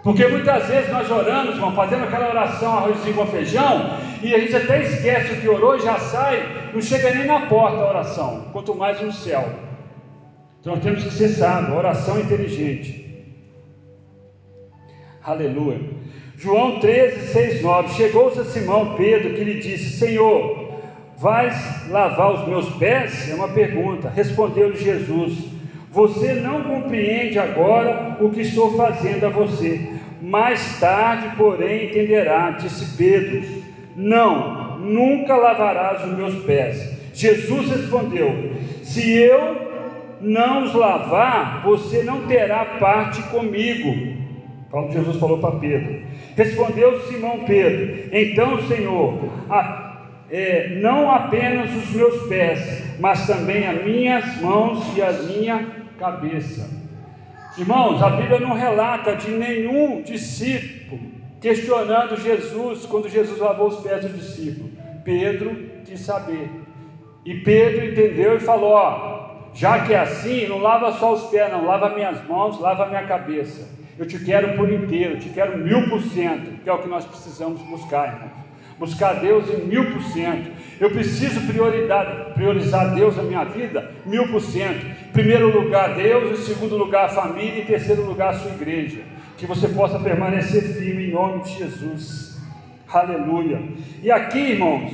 Porque 0.02 0.26
muitas 0.28 0.66
vezes 0.68 0.90
nós 0.90 1.12
oramos, 1.12 1.56
irmão, 1.56 1.76
fazendo 1.76 2.06
aquela 2.06 2.30
oração 2.30 2.78
arrozinho 2.78 3.16
com 3.16 3.28
feijão, 3.28 3.98
e 4.24 4.34
a 4.34 4.40
gente 4.40 4.56
até 4.56 4.82
esquece 4.82 5.34
o 5.34 5.42
que 5.42 5.50
orou 5.50 5.76
e 5.76 5.82
já 5.82 6.00
sai, 6.00 6.72
não 6.74 6.82
chega 6.82 7.14
nem 7.14 7.26
na 7.26 7.42
porta 7.48 7.78
a 7.78 7.90
oração, 7.90 8.46
quanto 8.54 8.74
mais 8.74 9.02
no 9.02 9.12
céu. 9.12 9.50
Então 10.62 10.76
nós 10.76 10.84
temos 10.84 11.04
que 11.04 11.12
ser 11.12 11.30
sábios, 11.30 11.78
oração 11.78 12.20
inteligente. 12.20 13.07
Aleluia. 15.28 15.82
João 16.38 16.80
13, 16.80 17.34
6, 17.34 17.62
9. 17.62 17.96
Chegou-se 17.96 18.40
a 18.40 18.46
Simão 18.46 18.96
Pedro 18.96 19.34
que 19.34 19.44
lhe 19.44 19.56
disse: 19.56 19.98
Senhor, 19.98 20.80
vais 21.18 21.54
lavar 21.90 22.32
os 22.32 22.48
meus 22.48 22.70
pés? 22.78 23.30
É 23.30 23.36
uma 23.36 23.50
pergunta. 23.50 24.08
Respondeu-lhe 24.08 24.78
Jesus: 24.78 25.34
Você 25.92 26.36
não 26.36 26.64
compreende 26.64 27.38
agora 27.38 28.16
o 28.22 28.30
que 28.30 28.40
estou 28.40 28.78
fazendo 28.78 29.26
a 29.26 29.30
você. 29.30 29.90
Mais 30.22 30.80
tarde, 30.80 31.36
porém, 31.36 31.88
entenderá, 31.88 32.52
disse 32.52 32.96
Pedro: 32.96 33.46
Não, 33.98 34.80
nunca 34.80 35.36
lavarás 35.36 36.06
os 36.06 36.18
meus 36.18 36.36
pés. 36.46 36.98
Jesus 37.14 37.70
respondeu: 37.70 38.54
Se 38.82 39.12
eu 39.12 39.58
não 40.22 40.64
os 40.64 40.74
lavar, 40.74 41.64
você 41.66 42.02
não 42.02 42.22
terá 42.28 42.64
parte 42.80 43.22
comigo. 43.24 44.26
Como 44.70 44.92
Jesus 44.92 45.18
falou 45.18 45.40
para 45.40 45.60
Pedro. 45.60 46.02
Respondeu 46.36 47.00
Simão 47.02 47.46
Pedro: 47.46 48.10
Então, 48.12 48.62
Senhor, 48.68 49.18
a, 49.50 50.08
é, 50.30 50.80
não 50.82 51.10
apenas 51.10 51.74
os 51.74 51.90
meus 51.92 52.28
pés, 52.28 52.84
mas 53.00 53.26
também 53.26 53.66
as 53.66 53.84
minhas 53.84 54.42
mãos 54.42 54.86
e 54.96 55.02
a 55.02 55.12
minha 55.12 55.66
cabeça. 55.98 56.70
Irmãos, 57.58 58.04
a 58.04 58.10
Bíblia 58.12 58.40
não 58.40 58.54
relata 58.54 59.16
de 59.16 59.32
nenhum 59.32 60.02
discípulo 60.02 61.00
questionando 61.40 62.20
Jesus 62.20 62.86
quando 62.86 63.10
Jesus 63.10 63.40
lavou 63.40 63.68
os 63.68 63.80
pés 63.80 64.02
do 64.06 64.10
discípulo. 64.10 64.70
Pedro 65.04 65.56
quis 65.86 66.02
saber. 66.02 66.50
E 67.26 67.36
Pedro 67.36 67.86
entendeu 67.86 68.36
e 68.36 68.40
falou: 68.40 68.72
Ó, 68.72 69.50
já 69.54 69.86
que 69.86 69.94
é 69.94 70.00
assim, 70.00 70.48
não 70.48 70.60
lava 70.60 70.92
só 70.94 71.14
os 71.14 71.24
pés, 71.26 71.52
não, 71.52 71.66
lava 71.66 71.96
minhas 71.96 72.24
mãos, 72.28 72.60
lava 72.60 72.88
minha 72.88 73.08
cabeça. 73.08 73.77
Eu 73.98 74.06
te 74.06 74.20
quero 74.20 74.56
por 74.56 74.72
inteiro, 74.72 75.16
eu 75.16 75.20
te 75.20 75.30
quero 75.30 75.58
mil 75.58 75.90
por 75.90 76.02
cento, 76.02 76.62
que 76.64 76.70
é 76.70 76.74
o 76.74 76.80
que 76.80 76.88
nós 76.88 77.06
precisamos 77.06 77.62
buscar, 77.64 78.14
irmãos. 78.14 78.48
Buscar 78.78 79.14
Deus 79.14 79.50
em 79.50 79.66
mil 79.66 79.92
por 79.92 80.04
cento. 80.04 80.52
Eu 80.80 80.92
preciso 80.92 81.42
prioridade, 81.48 82.34
priorizar 82.36 82.94
Deus 82.94 83.18
na 83.18 83.24
minha 83.24 83.44
vida, 83.44 83.92
mil 84.06 84.28
por 84.28 84.40
cento. 84.40 84.86
Primeiro 85.12 85.52
lugar, 85.52 85.96
Deus, 85.96 86.40
em 86.40 86.44
segundo 86.44 86.78
lugar, 86.78 87.06
a 87.06 87.10
família, 87.10 87.62
em 87.62 87.66
terceiro 87.66 88.06
lugar, 88.06 88.30
a 88.30 88.38
sua 88.38 88.52
igreja. 88.52 89.02
Que 89.36 89.48
você 89.48 89.68
possa 89.68 90.00
permanecer 90.00 90.62
firme 90.62 91.08
em 91.08 91.12
nome 91.12 91.42
de 91.42 91.58
Jesus. 91.58 92.40
Aleluia. 92.88 93.62
E 94.04 94.12
aqui, 94.12 94.38
irmãos, 94.38 94.92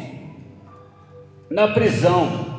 na 1.49 1.67
prisão, 1.67 2.52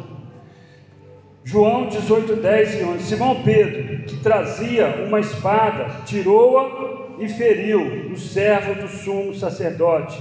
João 1.44 1.88
18, 1.88 2.36
10 2.36 2.80
e 2.80 2.84
11. 2.84 3.02
Simão 3.04 3.42
Pedro, 3.42 4.04
que 4.04 4.16
trazia 4.16 5.04
uma 5.06 5.20
espada, 5.20 5.88
tirou-a 6.06 7.04
e 7.22 7.28
feriu 7.28 8.10
o 8.10 8.16
servo 8.16 8.80
do 8.80 8.88
sumo 8.88 9.34
sacerdote, 9.34 10.20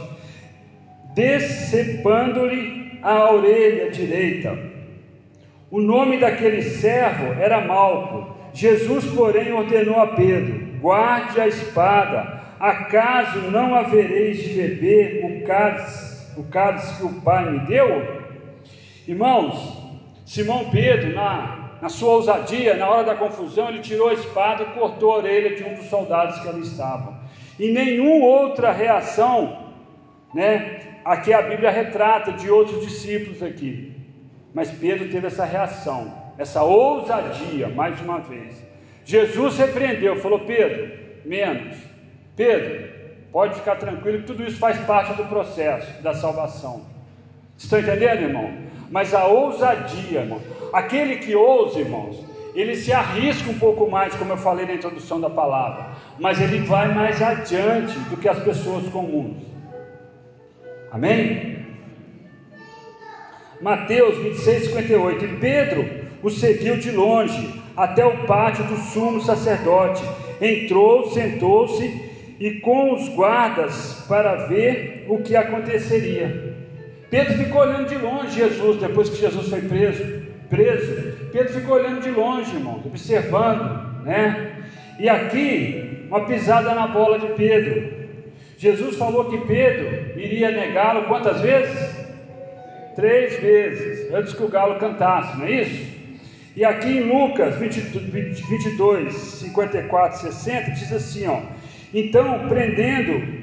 decepando-lhe 1.16 3.00
a 3.02 3.32
orelha 3.32 3.90
direita. 3.90 4.58
O 5.72 5.82
nome 5.82 6.20
daquele 6.20 6.62
servo 6.62 7.34
era 7.42 7.62
Malco. 7.62 8.36
Jesus, 8.54 9.06
porém, 9.06 9.54
ordenou 9.54 10.00
a 10.00 10.08
Pedro: 10.08 10.60
guarde 10.82 11.40
a 11.40 11.48
espada, 11.48 12.42
acaso 12.60 13.40
não 13.50 13.74
havereis 13.74 14.44
de 14.44 14.54
beber 14.54 15.24
o 15.24 15.48
cálice, 15.48 16.38
o 16.38 16.44
cálice 16.44 16.98
que 16.98 17.06
o 17.06 17.22
Pai 17.22 17.50
me 17.50 17.60
deu? 17.66 18.24
Irmãos, 19.08 19.83
Simão 20.26 20.70
Pedro, 20.70 21.14
na, 21.14 21.78
na 21.82 21.90
sua 21.90 22.14
ousadia, 22.14 22.76
na 22.76 22.88
hora 22.90 23.04
da 23.04 23.16
confusão, 23.16 23.70
ele 23.70 23.80
tirou 23.80 24.10
a 24.10 24.14
espada 24.14 24.64
e 24.64 24.66
cortou 24.68 25.12
a 25.12 25.18
orelha 25.18 25.56
de 25.56 25.64
um 25.64 25.74
dos 25.74 25.86
soldados 25.86 26.40
que 26.40 26.48
ali 26.48 26.62
estavam. 26.62 27.18
E 27.60 27.72
nenhuma 27.72 28.26
outra 28.26 28.72
reação, 28.72 29.72
né? 30.34 30.80
Aqui 31.04 31.34
a 31.34 31.42
Bíblia 31.42 31.70
retrata 31.70 32.32
de 32.32 32.50
outros 32.50 32.82
discípulos 32.82 33.44
aqui. 33.44 33.94
Mas 34.54 34.72
Pedro 34.72 35.10
teve 35.10 35.28
essa 35.28 35.44
reação, 35.44 36.14
essa 36.38 36.64
ousadia, 36.64 37.68
mais 37.68 38.00
uma 38.00 38.20
vez. 38.20 38.56
Jesus 39.04 39.58
repreendeu, 39.58 40.16
falou: 40.18 40.40
Pedro, 40.40 40.92
menos. 41.26 41.76
Pedro, 42.36 42.90
pode 43.32 43.56
ficar 43.56 43.76
tranquilo 43.76 44.20
que 44.20 44.28
tudo 44.28 44.44
isso 44.44 44.58
faz 44.58 44.78
parte 44.86 45.14
do 45.14 45.26
processo 45.26 46.02
da 46.02 46.14
salvação. 46.14 46.86
Estão 47.58 47.80
entendendo, 47.80 48.22
irmão? 48.22 48.63
Mas 48.94 49.12
a 49.12 49.26
ousadia, 49.26 50.20
irmão. 50.20 50.40
Aquele 50.72 51.16
que 51.16 51.36
ousa, 51.36 51.80
irmãos, 51.80 52.24
ele 52.54 52.76
se 52.76 52.94
arrisca 52.94 53.50
um 53.50 53.58
pouco 53.58 53.90
mais, 53.90 54.14
como 54.14 54.34
eu 54.34 54.38
falei 54.38 54.68
na 54.68 54.76
introdução 54.76 55.20
da 55.20 55.32
palavra, 55.32 55.96
mas 56.20 56.40
ele 56.40 56.60
vai 56.60 56.94
mais 56.94 57.20
adiante 57.20 57.98
do 58.12 58.18
que 58.18 58.30
as 58.30 58.38
pessoas 58.44 58.88
comuns. 58.90 59.42
Amém? 60.92 61.66
Mateus 63.60 64.16
26, 64.20 64.66
58. 64.66 65.26
E 65.26 65.28
Pedro, 65.40 65.90
o 66.22 66.30
seguiu 66.30 66.78
de 66.78 66.92
longe 66.92 67.52
até 67.76 68.06
o 68.06 68.28
pátio 68.28 68.64
do 68.66 68.78
sumo 68.78 69.20
sacerdote. 69.22 70.04
Entrou, 70.40 71.10
sentou-se 71.10 72.36
e 72.40 72.60
com 72.60 72.94
os 72.94 73.10
guardas 73.10 74.06
para 74.08 74.46
ver 74.46 75.08
o 75.10 75.18
que 75.24 75.36
aconteceria. 75.36 76.53
Pedro 77.14 77.38
ficou 77.38 77.62
olhando 77.62 77.88
de 77.88 77.96
longe 77.96 78.40
Jesus 78.40 78.78
depois 78.78 79.08
que 79.08 79.18
Jesus 79.18 79.48
foi 79.48 79.62
preso. 79.62 80.04
Preso. 80.50 81.30
Pedro 81.32 81.54
ficou 81.54 81.76
olhando 81.76 82.02
de 82.02 82.10
longe, 82.10 82.56
irmão, 82.56 82.82
observando, 82.84 84.04
né? 84.04 84.54
E 85.00 85.08
aqui, 85.08 86.08
uma 86.08 86.26
pisada 86.26 86.74
na 86.74 86.88
bola 86.88 87.20
de 87.20 87.28
Pedro. 87.34 87.94
Jesus 88.58 88.98
falou 88.98 89.26
que 89.26 89.38
Pedro 89.46 90.20
iria 90.20 90.50
negá-lo 90.50 91.04
quantas 91.04 91.40
vezes? 91.42 91.88
Três 92.96 93.40
vezes, 93.40 94.12
antes 94.12 94.34
que 94.34 94.42
o 94.42 94.48
galo 94.48 94.80
cantasse, 94.80 95.38
não 95.38 95.46
é 95.46 95.52
isso? 95.52 95.94
E 96.56 96.66
aqui 96.66 96.98
em 96.98 97.04
Lucas 97.04 97.58
22, 97.58 99.14
54, 99.14 100.20
60, 100.20 100.72
diz 100.72 100.92
assim: 100.92 101.28
ó, 101.28 101.42
Então, 101.94 102.48
prendendo, 102.50 103.43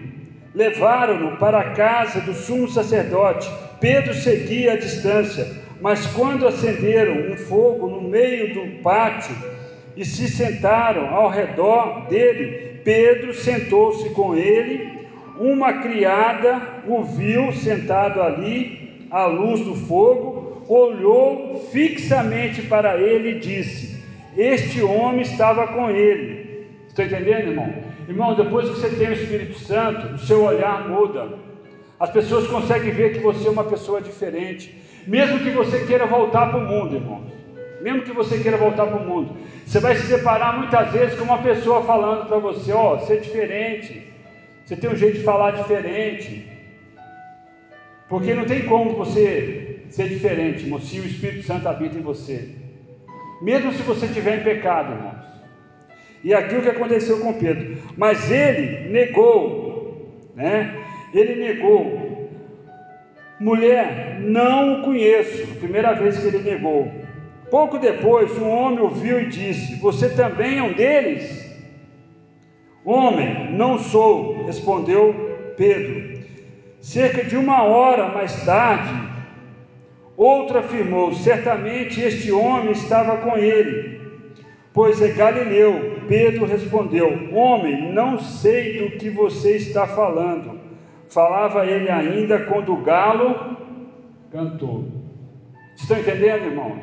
levaram-no 0.54 1.36
para 1.36 1.60
a 1.60 1.70
casa 1.70 2.20
do 2.20 2.34
sumo 2.34 2.68
sacerdote. 2.68 3.50
Pedro 3.80 4.14
seguia 4.14 4.72
à 4.72 4.76
distância, 4.76 5.46
mas 5.80 6.06
quando 6.06 6.46
acenderam 6.46 7.32
um 7.32 7.36
fogo 7.36 7.88
no 7.88 8.02
meio 8.02 8.54
do 8.54 8.82
pátio 8.82 9.34
e 9.96 10.04
se 10.04 10.28
sentaram 10.28 11.08
ao 11.08 11.28
redor 11.28 12.06
dele, 12.08 12.80
Pedro 12.84 13.32
sentou-se 13.32 14.10
com 14.10 14.34
ele. 14.34 15.00
Uma 15.38 15.74
criada 15.74 16.60
o 16.86 17.02
viu 17.02 17.50
sentado 17.52 18.20
ali, 18.20 19.06
à 19.10 19.24
luz 19.24 19.60
do 19.60 19.74
fogo, 19.74 20.64
olhou 20.68 21.68
fixamente 21.72 22.62
para 22.62 22.98
ele 22.98 23.30
e 23.30 23.40
disse: 23.40 24.02
Este 24.36 24.82
homem 24.82 25.22
estava 25.22 25.66
com 25.68 25.90
ele. 25.90 26.66
Estou 26.88 27.04
entendendo, 27.04 27.48
irmão? 27.48 27.89
Irmão, 28.10 28.34
depois 28.34 28.68
que 28.68 28.74
você 28.74 28.88
tem 28.88 29.08
o 29.08 29.12
Espírito 29.12 29.56
Santo, 29.60 30.14
o 30.16 30.18
seu 30.18 30.42
olhar 30.42 30.88
muda. 30.88 31.28
As 31.98 32.10
pessoas 32.10 32.48
conseguem 32.48 32.90
ver 32.90 33.12
que 33.12 33.20
você 33.20 33.46
é 33.46 33.50
uma 33.50 33.62
pessoa 33.62 34.00
diferente, 34.00 34.76
mesmo 35.06 35.38
que 35.38 35.50
você 35.50 35.84
queira 35.86 36.06
voltar 36.06 36.50
para 36.50 36.58
o 36.58 36.66
mundo, 36.66 36.96
irmão. 36.96 37.22
Mesmo 37.80 38.02
que 38.02 38.12
você 38.12 38.38
queira 38.38 38.56
voltar 38.56 38.86
para 38.86 38.96
o 38.96 39.08
mundo, 39.08 39.36
você 39.64 39.78
vai 39.78 39.94
se 39.94 40.08
separar 40.08 40.58
muitas 40.58 40.90
vezes 40.90 41.16
com 41.16 41.24
uma 41.24 41.38
pessoa 41.38 41.84
falando 41.84 42.26
para 42.26 42.38
você: 42.38 42.72
Ó, 42.72 42.94
oh, 42.94 42.98
você 42.98 43.12
é 43.12 43.16
diferente, 43.18 44.12
você 44.64 44.74
tem 44.74 44.90
um 44.90 44.96
jeito 44.96 45.18
de 45.18 45.24
falar 45.24 45.52
diferente, 45.52 46.50
porque 48.08 48.34
não 48.34 48.44
tem 48.44 48.66
como 48.66 48.96
você 48.96 49.84
ser 49.88 50.08
diferente, 50.08 50.64
irmão, 50.64 50.80
se 50.80 50.98
o 50.98 51.06
Espírito 51.06 51.46
Santo 51.46 51.68
habita 51.68 51.96
em 51.96 52.02
você. 52.02 52.56
Mesmo 53.40 53.72
se 53.72 53.82
você 53.82 54.06
estiver 54.06 54.40
em 54.40 54.42
pecado, 54.42 54.94
irmãos. 54.94 55.19
E 56.22 56.34
aqui 56.34 56.56
o 56.56 56.62
que 56.62 56.68
aconteceu 56.68 57.20
com 57.20 57.32
Pedro. 57.32 57.78
Mas 57.96 58.30
ele 58.30 58.90
negou, 58.90 60.30
né? 60.34 60.76
Ele 61.14 61.36
negou. 61.36 62.28
Mulher, 63.38 64.18
não 64.20 64.80
o 64.80 64.84
conheço. 64.84 65.46
Primeira 65.56 65.94
vez 65.94 66.18
que 66.18 66.26
ele 66.26 66.38
negou. 66.38 66.90
Pouco 67.50 67.78
depois, 67.78 68.36
um 68.38 68.48
homem 68.48 68.80
o 68.80 68.88
viu 68.88 69.20
e 69.20 69.26
disse: 69.26 69.76
Você 69.76 70.10
também 70.10 70.58
é 70.58 70.62
um 70.62 70.72
deles? 70.72 71.48
Homem, 72.84 73.52
não 73.52 73.78
sou, 73.78 74.44
respondeu 74.44 75.54
Pedro. 75.56 76.20
Cerca 76.80 77.24
de 77.24 77.36
uma 77.36 77.62
hora 77.64 78.08
mais 78.08 78.44
tarde, 78.44 79.10
Outro 80.20 80.58
afirmou: 80.58 81.14
Certamente 81.14 81.98
este 81.98 82.30
homem 82.30 82.72
estava 82.72 83.16
com 83.16 83.38
ele, 83.38 83.98
pois 84.70 85.00
é 85.00 85.08
Galileu. 85.08 85.89
Pedro 86.10 86.44
respondeu: 86.44 87.30
Homem, 87.32 87.92
não 87.92 88.18
sei 88.18 88.78
do 88.80 88.98
que 88.98 89.08
você 89.08 89.56
está 89.56 89.86
falando. 89.86 90.58
Falava 91.08 91.64
ele 91.64 91.88
ainda 91.88 92.40
quando 92.40 92.72
o 92.72 92.82
galo 92.82 93.56
cantou. 94.32 94.88
Estão 95.76 96.00
entendendo, 96.00 96.46
irmãos? 96.46 96.82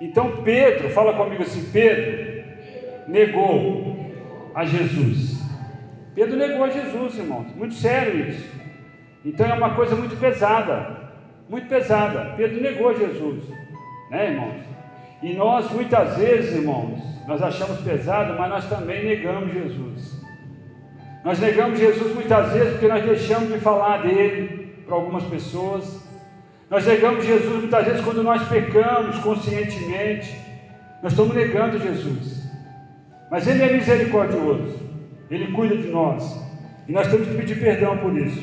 Então 0.00 0.42
Pedro, 0.44 0.88
fala 0.90 1.14
comigo 1.14 1.42
assim: 1.42 1.68
Pedro 1.72 2.44
negou 3.08 3.96
a 4.54 4.64
Jesus. 4.64 5.42
Pedro 6.14 6.36
negou 6.36 6.62
a 6.62 6.70
Jesus, 6.70 7.18
irmãos. 7.18 7.52
Muito 7.56 7.74
sério 7.74 8.28
isso. 8.28 8.48
Então 9.24 9.46
é 9.46 9.54
uma 9.54 9.74
coisa 9.74 9.96
muito 9.96 10.16
pesada 10.20 11.02
muito 11.48 11.68
pesada. 11.68 12.34
Pedro 12.36 12.60
negou 12.60 12.96
Jesus, 12.96 13.44
né, 14.10 14.30
irmãos? 14.30 14.62
E 15.22 15.32
nós, 15.34 15.70
muitas 15.70 16.16
vezes, 16.16 16.54
irmãos, 16.54 17.13
nós 17.26 17.42
achamos 17.42 17.80
pesado, 17.80 18.38
mas 18.38 18.50
nós 18.50 18.68
também 18.68 19.04
negamos 19.04 19.52
Jesus. 19.52 20.22
Nós 21.24 21.38
negamos 21.38 21.78
Jesus 21.78 22.14
muitas 22.14 22.52
vezes 22.52 22.72
porque 22.72 22.88
nós 22.88 23.04
deixamos 23.04 23.52
de 23.52 23.58
falar 23.58 24.02
dele 24.02 24.74
para 24.84 24.94
algumas 24.94 25.24
pessoas. 25.24 26.04
Nós 26.68 26.86
negamos 26.86 27.24
Jesus 27.24 27.60
muitas 27.60 27.86
vezes 27.86 28.00
quando 28.02 28.22
nós 28.22 28.46
pecamos 28.48 29.18
conscientemente. 29.20 30.38
Nós 31.02 31.12
estamos 31.12 31.34
negando 31.34 31.78
Jesus. 31.78 32.44
Mas 33.30 33.46
Ele 33.46 33.62
é 33.62 33.72
misericordioso. 33.72 34.78
Ele 35.30 35.52
cuida 35.52 35.76
de 35.76 35.88
nós. 35.88 36.38
E 36.86 36.92
nós 36.92 37.08
temos 37.08 37.26
que 37.26 37.34
pedir 37.34 37.58
perdão 37.58 37.96
por 37.98 38.16
isso. 38.18 38.42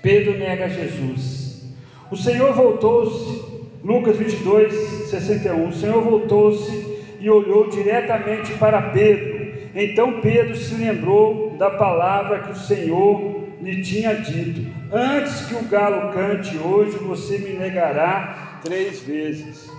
Pedro 0.00 0.38
nega 0.38 0.68
Jesus. 0.68 1.74
O 2.10 2.16
Senhor 2.16 2.54
voltou-se, 2.54 3.47
Lucas 3.82 4.16
22, 4.16 4.72
61. 5.08 5.68
O 5.68 5.72
Senhor 5.72 6.02
voltou-se 6.02 6.98
e 7.20 7.30
olhou 7.30 7.68
diretamente 7.68 8.52
para 8.54 8.82
Pedro. 8.82 9.38
Então 9.74 10.20
Pedro 10.20 10.56
se 10.56 10.74
lembrou 10.74 11.50
da 11.58 11.70
palavra 11.70 12.40
que 12.40 12.52
o 12.52 12.56
Senhor 12.56 13.44
lhe 13.60 13.82
tinha 13.82 14.14
dito: 14.14 14.66
Antes 14.92 15.46
que 15.46 15.54
o 15.54 15.68
galo 15.68 16.12
cante 16.12 16.56
hoje, 16.58 16.96
você 16.98 17.38
me 17.38 17.54
negará 17.54 18.60
três 18.64 19.00
vezes. 19.00 19.70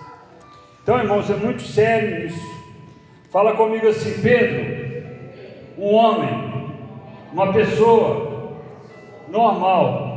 Então, 0.84 0.98
irmãos, 1.00 1.30
é 1.30 1.36
muito 1.36 1.62
sério 1.62 2.28
isso. 2.28 2.60
Fala 3.32 3.56
comigo 3.56 3.88
assim, 3.88 4.22
Pedro, 4.22 5.04
um 5.78 5.94
homem, 5.94 6.74
uma 7.32 7.54
pessoa 7.54 8.60
normal, 9.28 10.09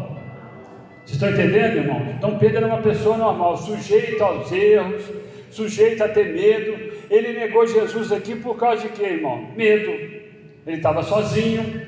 vocês 1.05 1.21
estão 1.21 1.31
entendendo, 1.31 1.79
irmão? 1.79 2.01
Então 2.17 2.38
Pedro 2.38 2.59
era 2.59 2.67
uma 2.67 2.79
pessoa 2.79 3.17
normal, 3.17 3.57
sujeito 3.57 4.23
aos 4.23 4.51
erros, 4.53 5.03
sujeito 5.51 6.03
a 6.03 6.09
ter 6.09 6.33
medo. 6.33 6.93
Ele 7.11 7.33
negou 7.33 7.67
Jesus 7.67 8.12
aqui 8.12 8.37
por 8.37 8.57
causa 8.57 8.83
de 8.83 8.88
quê, 8.91 9.05
irmão? 9.05 9.49
Medo. 9.57 9.91
Ele 10.65 10.77
estava 10.77 11.03
sozinho, 11.03 11.83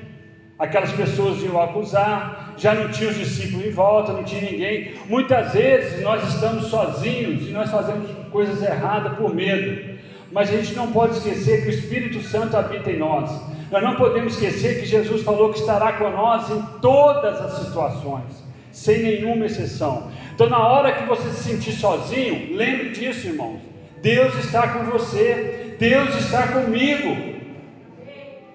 aquelas 0.59 0.91
pessoas 0.93 1.41
iam 1.45 1.63
acusar, 1.63 2.55
já 2.57 2.75
não 2.75 2.91
tinha 2.91 3.11
os 3.11 3.17
discípulos 3.17 3.65
em 3.65 3.71
volta, 3.71 4.13
não 4.13 4.25
tinha 4.25 4.51
ninguém. 4.51 4.95
Muitas 5.07 5.53
vezes 5.53 6.03
nós 6.03 6.35
estamos 6.35 6.67
sozinhos 6.67 7.49
e 7.49 7.53
nós 7.53 7.71
fazemos 7.71 8.11
coisas 8.33 8.61
erradas 8.63 9.17
por 9.17 9.33
medo. 9.33 9.95
Mas 10.33 10.49
a 10.49 10.57
gente 10.57 10.75
não 10.75 10.91
pode 10.91 11.19
esquecer 11.19 11.63
que 11.63 11.69
o 11.69 11.71
Espírito 11.71 12.21
Santo 12.21 12.57
habita 12.57 12.91
em 12.91 12.99
nós. 12.99 13.31
Nós 13.71 13.81
não 13.81 13.95
podemos 13.95 14.33
esquecer 14.33 14.81
que 14.81 14.87
Jesus 14.87 15.23
falou 15.23 15.53
que 15.53 15.61
estará 15.61 15.97
nós 16.11 16.51
em 16.51 16.61
todas 16.81 17.41
as 17.41 17.65
situações 17.65 18.44
sem 18.75 19.03
nenhuma 19.03 19.47
exceção. 19.47 20.11
Então, 20.35 20.51
na 20.51 20.59
hora 20.59 20.93
que 20.93 21.07
você 21.07 21.31
se 21.31 21.45
sentir 21.45 21.73
sozinho, 21.73 22.57
lembre 22.57 22.91
disso, 22.91 23.29
irmãos. 23.29 23.61
Deus 24.03 24.35
está 24.45 24.69
com 24.69 24.85
você, 24.91 25.77
Deus 25.79 26.15
está 26.17 26.49
comigo. 26.49 27.17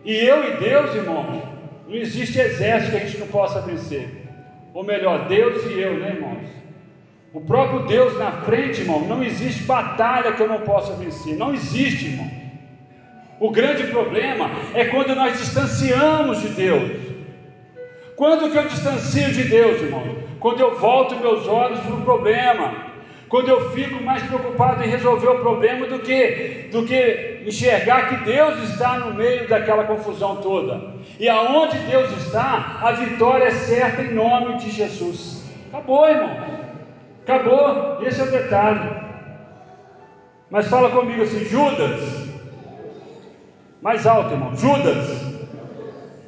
E 0.04 0.14
eu 0.14 0.54
e 0.54 0.58
Deus, 0.58 0.94
irmãos, 0.94 1.42
não 1.88 1.96
existe 1.96 2.38
exército 2.38 2.92
que 2.92 2.98
a 2.98 3.06
gente 3.06 3.18
não 3.18 3.28
possa 3.28 3.62
vencer. 3.62 4.10
Ou 4.74 4.84
melhor, 4.84 5.28
Deus 5.28 5.64
e 5.66 5.80
eu, 5.80 5.98
né, 5.98 6.10
irmãos? 6.16 6.48
O 7.34 7.42
próprio 7.42 7.88
Deus 7.88 8.18
na 8.20 8.32
frente, 8.42 8.82
irmão, 8.82 9.02
não 9.02 9.24
existe 9.24 9.64
batalha 9.64 10.34
que 10.34 10.42
eu 10.42 10.48
não 10.48 10.60
possa 10.62 10.94
vencer. 10.94 11.38
Não 11.38 11.54
existe, 11.54 12.08
irmão. 12.08 12.30
O 13.40 13.52
grande 13.52 13.84
problema 13.88 14.52
é 14.74 14.86
quando 14.86 15.16
nós 15.16 15.40
distanciamos 15.40 16.42
de 16.42 16.50
Deus. 16.50 17.09
Quando 18.20 18.52
que 18.52 18.58
eu 18.58 18.68
distancio 18.68 19.32
de 19.32 19.46
Deus, 19.46 19.82
irmão? 19.82 20.04
Quando 20.42 20.60
eu 20.60 20.78
volto 20.78 21.16
meus 21.16 21.48
olhos 21.48 21.80
para 21.80 21.96
o 21.96 22.02
problema. 22.02 22.74
Quando 23.30 23.48
eu 23.48 23.72
fico 23.72 24.04
mais 24.04 24.22
preocupado 24.24 24.84
em 24.84 24.90
resolver 24.90 25.30
o 25.30 25.40
problema 25.40 25.88
do 25.88 26.00
que, 26.00 26.68
do 26.70 26.84
que 26.84 27.44
enxergar 27.48 28.10
que 28.10 28.26
Deus 28.26 28.62
está 28.70 29.00
no 29.00 29.14
meio 29.14 29.48
daquela 29.48 29.86
confusão 29.86 30.36
toda. 30.42 30.96
E 31.18 31.30
aonde 31.30 31.78
Deus 31.78 32.12
está, 32.18 32.82
a 32.82 32.92
vitória 32.92 33.46
é 33.46 33.52
certa 33.52 34.02
em 34.02 34.14
nome 34.14 34.58
de 34.58 34.70
Jesus. 34.70 35.50
Acabou, 35.70 36.10
irmão. 36.10 36.38
Acabou. 37.26 38.06
Esse 38.06 38.20
é 38.20 38.24
o 38.26 38.32
detalhe. 38.32 38.90
Mas 40.50 40.68
fala 40.68 40.90
comigo 40.90 41.24
assim, 41.24 41.46
Judas. 41.46 42.02
Mais 43.82 44.06
alto, 44.06 44.34
irmão. 44.34 44.54
Judas. 44.58 45.08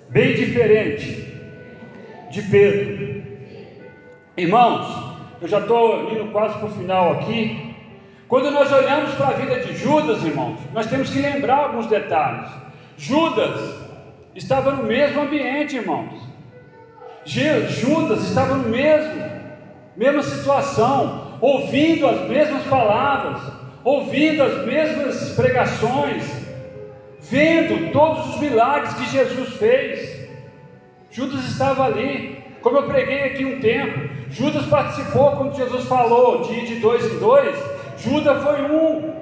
Bem 0.08 0.36
diferente 0.36 1.31
de 2.32 2.42
Pedro. 2.44 3.24
Irmãos, 4.38 4.88
eu 5.42 5.48
já 5.48 5.60
estou 5.60 6.12
indo 6.12 6.32
quase 6.32 6.58
para 6.58 6.68
o 6.68 6.72
final 6.72 7.12
aqui, 7.14 7.72
Quando 8.32 8.50
nós 8.50 8.72
olhamos 8.72 9.14
para 9.16 9.28
a 9.28 9.34
vida 9.34 9.60
de 9.60 9.76
Judas, 9.76 10.24
irmãos, 10.24 10.58
nós 10.74 10.86
temos 10.86 11.10
que 11.10 11.20
lembrar 11.20 11.66
alguns 11.66 11.88
detalhes. 11.88 12.50
Judas 12.96 13.76
estava 14.34 14.72
no 14.72 14.84
mesmo 14.84 15.24
ambiente, 15.24 15.76
irmãos. 15.76 16.18
Judas 17.26 18.24
estava 18.24 18.56
no 18.56 18.70
mesmo, 18.70 19.22
mesma 19.98 20.24
situação, 20.24 21.38
ouvindo 21.42 22.08
as 22.08 22.22
mesmas 22.30 22.64
palavras, 22.68 23.42
ouvindo 23.84 24.44
as 24.44 24.66
mesmas 24.66 25.34
pregações, 25.36 26.24
vendo 27.20 27.92
todos 27.92 28.36
os 28.36 28.40
milagres 28.40 28.94
que 28.94 29.10
Jesus 29.10 29.50
fez. 29.56 30.11
Judas 31.12 31.44
estava 31.46 31.86
ali, 31.86 32.42
como 32.62 32.78
eu 32.78 32.84
preguei 32.84 33.26
aqui 33.26 33.46
um 33.46 33.60
tempo. 33.60 34.10
Judas 34.30 34.66
participou 34.68 35.32
quando 35.32 35.58
Jesus 35.58 35.86
falou 35.86 36.42
de 36.42 36.54
ir 36.54 36.66
de 36.66 36.76
dois 36.76 37.06
em 37.06 37.20
dois. 37.20 37.56
Judas 37.98 38.42
foi 38.42 38.62
um 38.62 39.14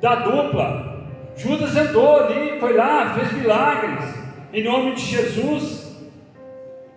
da 0.00 0.14
dupla. 0.16 1.06
Judas 1.36 1.76
andou 1.76 2.24
ali, 2.24 2.58
foi 2.58 2.72
lá, 2.72 3.14
fez 3.14 3.32
milagres 3.32 4.18
em 4.52 4.64
nome 4.64 4.94
de 4.94 5.02
Jesus. 5.02 5.96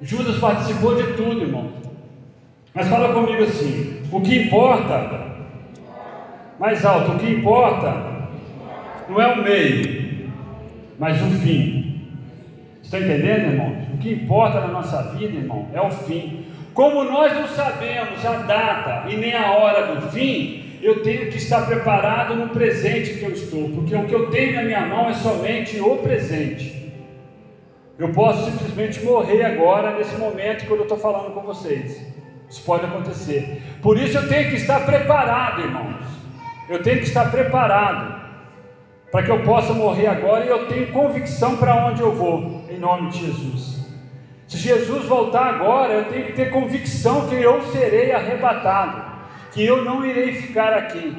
Judas 0.01 0.37
participou 0.37 0.95
de 0.95 1.13
tudo, 1.13 1.41
irmão. 1.41 1.69
Mas 2.73 2.87
fala 2.87 3.13
comigo 3.13 3.43
assim: 3.43 4.01
o 4.11 4.21
que 4.21 4.43
importa, 4.43 5.25
mais 6.57 6.85
alto, 6.85 7.11
o 7.11 7.19
que 7.19 7.29
importa 7.29 8.11
não 9.09 9.21
é 9.21 9.33
o 9.33 9.43
meio, 9.43 10.31
mas 10.97 11.21
o 11.21 11.29
fim. 11.39 11.90
Está 12.91 12.99
entendendo, 12.99 13.53
irmão? 13.53 13.77
O 13.93 13.97
que 13.99 14.11
importa 14.11 14.59
na 14.59 14.67
nossa 14.67 15.01
vida, 15.13 15.37
irmão, 15.37 15.65
é 15.71 15.79
o 15.79 15.89
fim. 15.89 16.45
Como 16.73 17.05
nós 17.05 17.33
não 17.33 17.47
sabemos 17.47 18.25
a 18.25 18.33
data 18.39 19.09
e 19.09 19.15
nem 19.15 19.33
a 19.33 19.53
hora 19.53 19.95
do 19.95 20.09
fim, 20.09 20.77
eu 20.81 21.01
tenho 21.01 21.31
que 21.31 21.37
estar 21.37 21.65
preparado 21.65 22.35
no 22.35 22.49
presente 22.49 23.13
que 23.13 23.23
eu 23.23 23.31
estou, 23.31 23.69
porque 23.69 23.95
o 23.95 24.05
que 24.05 24.13
eu 24.13 24.29
tenho 24.29 24.55
na 24.55 24.63
minha 24.63 24.81
mão 24.81 25.09
é 25.09 25.13
somente 25.13 25.79
o 25.79 25.99
presente. 25.99 26.91
Eu 27.97 28.09
posso 28.09 28.51
simplesmente 28.51 29.01
morrer 29.05 29.45
agora, 29.45 29.95
nesse 29.95 30.17
momento, 30.17 30.65
quando 30.65 30.81
eu 30.81 30.83
estou 30.83 30.97
falando 30.97 31.33
com 31.33 31.43
vocês. 31.43 32.05
Isso 32.49 32.61
pode 32.65 32.85
acontecer. 32.85 33.61
Por 33.81 33.97
isso 33.97 34.17
eu 34.17 34.27
tenho 34.27 34.49
que 34.49 34.57
estar 34.57 34.85
preparado, 34.85 35.61
irmãos. 35.61 36.03
Eu 36.67 36.83
tenho 36.83 36.97
que 36.97 37.05
estar 37.05 37.31
preparado 37.31 38.19
para 39.11 39.23
que 39.23 39.29
eu 39.29 39.43
possa 39.43 39.73
morrer 39.73 40.07
agora 40.07 40.45
e 40.45 40.47
eu 40.47 40.67
tenho 40.67 40.87
convicção 40.91 41.57
para 41.57 41.85
onde 41.85 42.01
eu 42.01 42.13
vou, 42.15 42.63
nome 42.81 43.11
de 43.11 43.25
Jesus. 43.25 43.79
Se 44.47 44.57
Jesus 44.57 45.05
voltar 45.05 45.45
agora, 45.45 45.93
eu 45.93 46.05
tenho 46.05 46.25
que 46.25 46.33
ter 46.33 46.49
convicção 46.49 47.29
que 47.29 47.35
eu 47.35 47.61
serei 47.71 48.11
arrebatado, 48.11 49.01
que 49.53 49.65
eu 49.65 49.85
não 49.85 50.05
irei 50.05 50.33
ficar 50.33 50.73
aqui. 50.73 51.15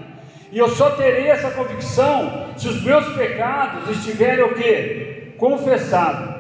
E 0.51 0.59
eu 0.59 0.69
só 0.69 0.91
terei 0.91 1.29
essa 1.29 1.51
convicção 1.53 2.49
se 2.59 2.69
os 2.69 2.83
meus 2.83 3.07
pecados 3.15 3.89
estiverem 3.89 4.45
o 4.45 4.55
quê? 4.55 5.33
Confessados, 5.39 6.35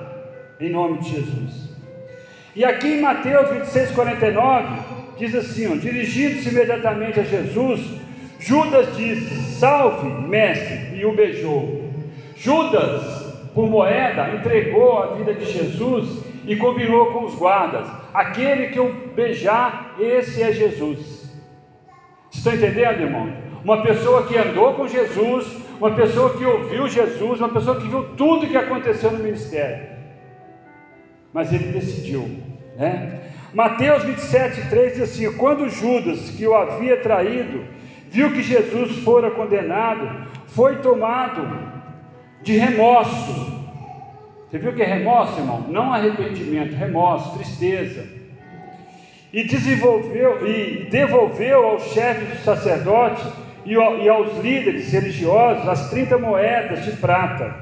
em 0.60 0.68
nome 0.68 0.98
de 0.98 1.14
Jesus. 1.14 1.72
E 2.54 2.62
aqui 2.62 2.88
em 2.88 3.00
Mateus 3.00 3.48
26, 3.48 3.92
49, 3.92 4.68
diz 5.16 5.34
assim: 5.34 5.78
dirigindo-se 5.78 6.50
imediatamente 6.50 7.20
a 7.20 7.22
Jesus, 7.22 7.80
Judas 8.38 8.94
disse: 8.96 9.58
Salve, 9.58 10.28
mestre, 10.28 10.98
e 10.98 11.06
o 11.06 11.14
beijou. 11.14 11.90
Judas, 12.36 13.21
por 13.54 13.68
moeda, 13.68 14.34
entregou 14.34 14.98
a 14.98 15.14
vida 15.14 15.34
de 15.34 15.44
Jesus 15.44 16.24
e 16.46 16.56
combinou 16.56 17.12
com 17.12 17.24
os 17.24 17.34
guardas: 17.34 17.86
aquele 18.12 18.68
que 18.68 18.78
eu 18.78 18.92
beijar, 19.14 19.94
esse 19.98 20.42
é 20.42 20.52
Jesus. 20.52 21.22
Estão 22.30 22.54
entendendo, 22.54 23.02
irmão? 23.02 23.32
Uma 23.64 23.82
pessoa 23.82 24.26
que 24.26 24.36
andou 24.36 24.74
com 24.74 24.88
Jesus, 24.88 25.46
uma 25.78 25.94
pessoa 25.94 26.36
que 26.36 26.44
ouviu 26.44 26.88
Jesus, 26.88 27.38
uma 27.38 27.50
pessoa 27.50 27.80
que 27.80 27.86
viu 27.86 28.16
tudo 28.16 28.46
que 28.46 28.56
aconteceu 28.56 29.10
no 29.12 29.18
ministério. 29.22 29.92
Mas 31.32 31.52
ele 31.52 31.72
decidiu, 31.72 32.28
né? 32.76 33.20
Mateus 33.54 34.02
27, 34.04 34.68
3 34.68 34.92
diz 34.94 35.02
assim: 35.02 35.30
Quando 35.36 35.68
Judas, 35.68 36.30
que 36.30 36.46
o 36.46 36.54
havia 36.54 36.96
traído, 36.96 37.64
viu 38.08 38.32
que 38.32 38.42
Jesus 38.42 38.96
fora 39.04 39.30
condenado, 39.30 40.26
foi 40.46 40.76
tomado 40.76 41.71
de 42.42 42.56
remorso. 42.56 43.52
Você 44.50 44.58
viu 44.58 44.72
que 44.74 44.82
é 44.82 44.86
remorso, 44.86 45.38
irmão? 45.38 45.64
Não 45.68 45.92
arrependimento, 45.92 46.74
remorso, 46.74 47.36
tristeza. 47.36 48.06
E 49.32 49.44
desenvolveu 49.44 50.46
e 50.46 50.88
devolveu 50.90 51.64
aos 51.66 51.84
chefes 51.84 52.28
dos 52.28 52.44
sacerdotes 52.44 53.24
e 53.64 53.76
aos 53.76 54.38
líderes 54.42 54.92
religiosos 54.92 55.68
as 55.68 55.88
30 55.88 56.18
moedas 56.18 56.84
de 56.84 56.92
prata. 56.92 57.54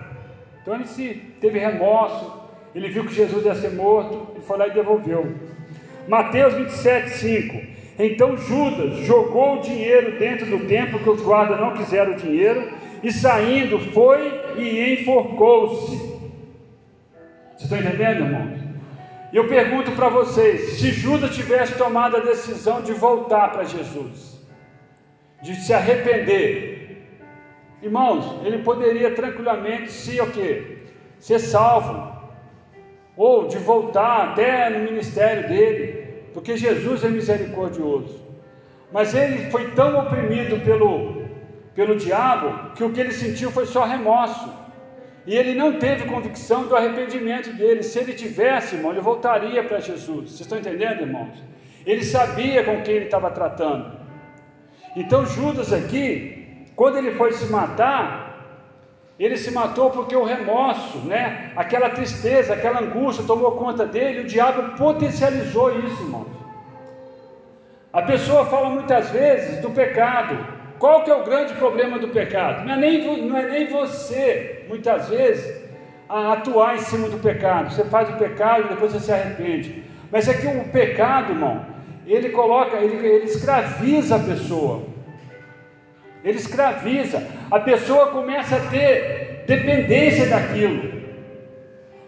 Então 0.62 0.74
ele 0.74 0.86
se 0.86 1.22
teve 1.40 1.58
remorso, 1.58 2.40
ele 2.74 2.88
viu 2.88 3.04
que 3.04 3.14
Jesus 3.14 3.44
ia 3.44 3.54
ser 3.54 3.72
morto, 3.72 4.32
ele 4.34 4.44
foi 4.44 4.58
lá 4.58 4.66
e 4.66 4.72
devolveu. 4.72 5.32
Mateus 6.08 6.54
27, 6.54 7.10
5. 7.10 7.60
Então 7.98 8.36
Judas 8.36 8.98
jogou 9.06 9.58
o 9.58 9.60
dinheiro 9.60 10.18
dentro 10.18 10.46
do 10.46 10.66
templo, 10.66 10.98
que 10.98 11.10
os 11.10 11.22
guardas 11.22 11.60
não 11.60 11.74
quiseram 11.74 12.12
o 12.12 12.16
dinheiro, 12.16 12.68
e 13.02 13.12
saindo 13.12 13.78
foi 13.92 14.40
e 14.56 14.94
enforcou-se. 14.94 15.96
Vocês 17.56 17.62
estão 17.62 17.78
entendendo, 17.78 18.24
irmãos? 18.24 18.60
E 19.32 19.36
eu 19.36 19.48
pergunto 19.48 19.92
para 19.92 20.08
vocês: 20.08 20.78
se 20.78 20.90
Judas 20.90 21.34
tivesse 21.34 21.74
tomado 21.76 22.16
a 22.16 22.20
decisão 22.20 22.82
de 22.82 22.92
voltar 22.92 23.52
para 23.52 23.64
Jesus, 23.64 24.40
de 25.42 25.54
se 25.56 25.72
arrepender, 25.72 27.06
irmãos, 27.82 28.44
ele 28.44 28.58
poderia 28.58 29.14
tranquilamente 29.14 29.90
se 29.90 30.20
o 30.20 30.30
quê? 30.30 30.78
Ser 31.18 31.38
salvo, 31.38 32.10
ou 33.16 33.46
de 33.46 33.58
voltar 33.58 34.30
até 34.30 34.70
no 34.70 34.84
ministério 34.84 35.48
dele, 35.48 36.24
porque 36.32 36.56
Jesus 36.56 37.04
é 37.04 37.08
misericordioso. 37.08 38.20
Mas 38.92 39.14
ele 39.14 39.50
foi 39.50 39.70
tão 39.72 40.00
oprimido 40.00 40.58
pelo, 40.64 41.19
pelo 41.74 41.96
diabo 41.96 42.72
que 42.74 42.84
o 42.84 42.92
que 42.92 43.00
ele 43.00 43.12
sentiu 43.12 43.50
foi 43.50 43.66
só 43.66 43.84
remorso. 43.84 44.52
E 45.26 45.36
ele 45.36 45.54
não 45.54 45.78
teve 45.78 46.08
convicção 46.08 46.66
do 46.66 46.74
arrependimento 46.74 47.52
dele. 47.52 47.82
Se 47.82 47.98
ele 47.98 48.14
tivesse, 48.14 48.76
irmão, 48.76 48.90
ele 48.90 49.00
voltaria 49.00 49.62
para 49.62 49.78
Jesus. 49.80 50.30
Vocês 50.30 50.40
estão 50.40 50.58
entendendo, 50.58 51.02
irmãos? 51.02 51.36
Ele 51.86 52.04
sabia 52.04 52.64
com 52.64 52.82
quem 52.82 52.94
ele 52.94 53.04
estava 53.04 53.30
tratando. 53.30 53.98
Então 54.96 55.24
Judas 55.24 55.72
aqui, 55.72 56.66
quando 56.74 56.98
ele 56.98 57.12
foi 57.12 57.32
se 57.32 57.46
matar, 57.50 58.30
ele 59.18 59.36
se 59.36 59.50
matou 59.50 59.90
porque 59.90 60.16
o 60.16 60.24
remorso, 60.24 60.98
né? 61.00 61.52
Aquela 61.54 61.90
tristeza, 61.90 62.54
aquela 62.54 62.80
angústia 62.80 63.24
tomou 63.24 63.52
conta 63.52 63.84
dele, 63.86 64.20
o 64.20 64.24
diabo 64.24 64.76
potencializou 64.76 65.78
isso, 65.78 66.02
irmãos. 66.02 66.40
A 67.92 68.02
pessoa 68.02 68.46
fala 68.46 68.70
muitas 68.70 69.10
vezes 69.10 69.60
do 69.60 69.70
pecado. 69.70 70.59
Qual 70.80 71.04
que 71.04 71.10
é 71.10 71.14
o 71.14 71.22
grande 71.22 71.52
problema 71.54 71.98
do 71.98 72.08
pecado? 72.08 72.64
Não 72.64 72.72
é 72.72 72.76
nem, 72.78 73.26
não 73.28 73.36
é 73.36 73.46
nem 73.50 73.66
você, 73.66 74.64
muitas 74.66 75.10
vezes, 75.10 75.62
a 76.08 76.32
atuar 76.32 76.76
em 76.76 76.78
cima 76.78 77.06
do 77.10 77.18
pecado. 77.18 77.70
Você 77.70 77.84
faz 77.84 78.08
o 78.08 78.16
pecado 78.16 78.64
e 78.64 78.68
depois 78.70 78.90
você 78.90 79.00
se 79.00 79.12
arrepende. 79.12 79.84
Mas 80.10 80.26
é 80.26 80.32
que 80.32 80.46
o 80.46 80.64
pecado, 80.70 81.32
irmão, 81.32 81.66
ele 82.06 82.30
coloca, 82.30 82.78
ele, 82.78 83.06
ele 83.06 83.26
escraviza 83.26 84.16
a 84.16 84.20
pessoa. 84.20 84.84
Ele 86.24 86.38
escraviza. 86.38 87.22
A 87.50 87.60
pessoa 87.60 88.06
começa 88.06 88.56
a 88.56 88.60
ter 88.70 89.44
dependência 89.46 90.28
daquilo. 90.28 90.98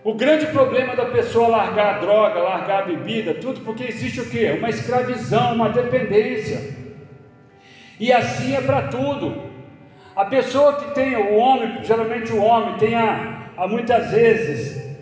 O 0.03 0.15
grande 0.15 0.47
problema 0.47 0.97
da 0.97 1.05
pessoa 1.05 1.49
largar 1.49 1.97
a 1.97 1.99
droga, 1.99 2.41
largar 2.41 2.85
a 2.85 2.87
bebida, 2.87 3.35
tudo 3.35 3.61
porque 3.61 3.85
existe 3.85 4.23
o 4.23 4.31
que? 4.31 4.51
Uma 4.51 4.71
escravidão, 4.71 5.57
uma 5.57 5.69
dependência. 5.69 6.82
E 8.03 8.12
assim 8.12 8.57
é 8.57 8.61
para 8.61 8.89
tudo. 8.89 9.45
A 10.16 10.24
pessoa 10.24 10.74
que 10.74 10.93
tem 10.93 11.14
o 11.14 11.37
homem, 11.37 11.85
geralmente 11.85 12.33
o 12.33 12.43
homem 12.43 12.76
tem 12.76 12.97
a, 12.97 13.53
a 13.57 13.68
muitas 13.68 14.11
vezes 14.11 14.59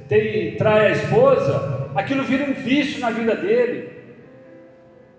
tem 0.07 0.55
trai 0.59 0.89
a 0.89 0.91
esposa, 0.91 1.89
aquilo 1.95 2.25
vira 2.25 2.45
um 2.45 2.53
vício 2.53 3.01
na 3.01 3.09
vida 3.09 3.35
dele. 3.35 3.91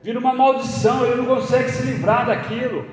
Vira 0.03 0.19
uma 0.19 0.31
maldição, 0.31 1.03
ele 1.07 1.15
não 1.15 1.25
consegue 1.25 1.71
se 1.71 1.81
livrar 1.87 2.27
daquilo. 2.27 2.85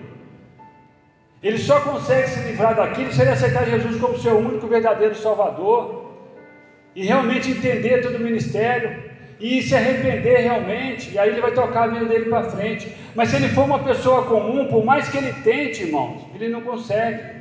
Ele 1.42 1.58
só 1.58 1.80
consegue 1.80 2.28
se 2.28 2.40
livrar 2.48 2.74
daquilo 2.74 3.12
se 3.12 3.20
ele 3.20 3.30
aceitar 3.32 3.66
Jesus 3.66 4.00
como 4.00 4.18
seu 4.18 4.38
único 4.38 4.66
verdadeiro 4.66 5.14
Salvador 5.14 6.14
e 6.96 7.04
realmente 7.04 7.50
entender 7.50 8.00
todo 8.00 8.16
o 8.16 8.20
ministério 8.20 9.07
e 9.40 9.62
se 9.62 9.74
arrepender 9.74 10.38
realmente, 10.38 11.12
e 11.12 11.18
aí 11.18 11.30
ele 11.30 11.40
vai 11.40 11.52
tocar 11.52 11.84
a 11.84 11.86
vida 11.86 12.06
dele 12.06 12.28
para 12.28 12.50
frente. 12.50 12.92
Mas 13.14 13.28
se 13.28 13.36
ele 13.36 13.48
for 13.48 13.64
uma 13.64 13.78
pessoa 13.78 14.24
comum, 14.24 14.66
por 14.66 14.84
mais 14.84 15.08
que 15.08 15.16
ele 15.16 15.32
tente, 15.42 15.84
irmãos, 15.84 16.26
ele 16.34 16.48
não 16.48 16.60
consegue. 16.62 17.38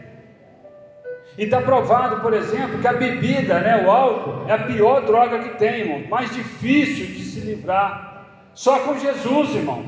E 1.37 1.43
está 1.43 1.61
provado, 1.61 2.21
por 2.21 2.33
exemplo, 2.33 2.79
que 2.79 2.87
a 2.87 2.93
bebida, 2.93 3.59
né, 3.59 3.85
o 3.85 3.91
álcool, 3.91 4.47
é 4.47 4.53
a 4.53 4.59
pior 4.59 5.05
droga 5.05 5.39
que 5.39 5.57
tem, 5.57 5.81
irmãos, 5.81 6.09
mais 6.09 6.33
difícil 6.33 7.05
de 7.05 7.23
se 7.23 7.39
livrar. 7.41 8.25
Só 8.53 8.79
com 8.79 8.97
Jesus, 8.97 9.55
irmãos. 9.55 9.85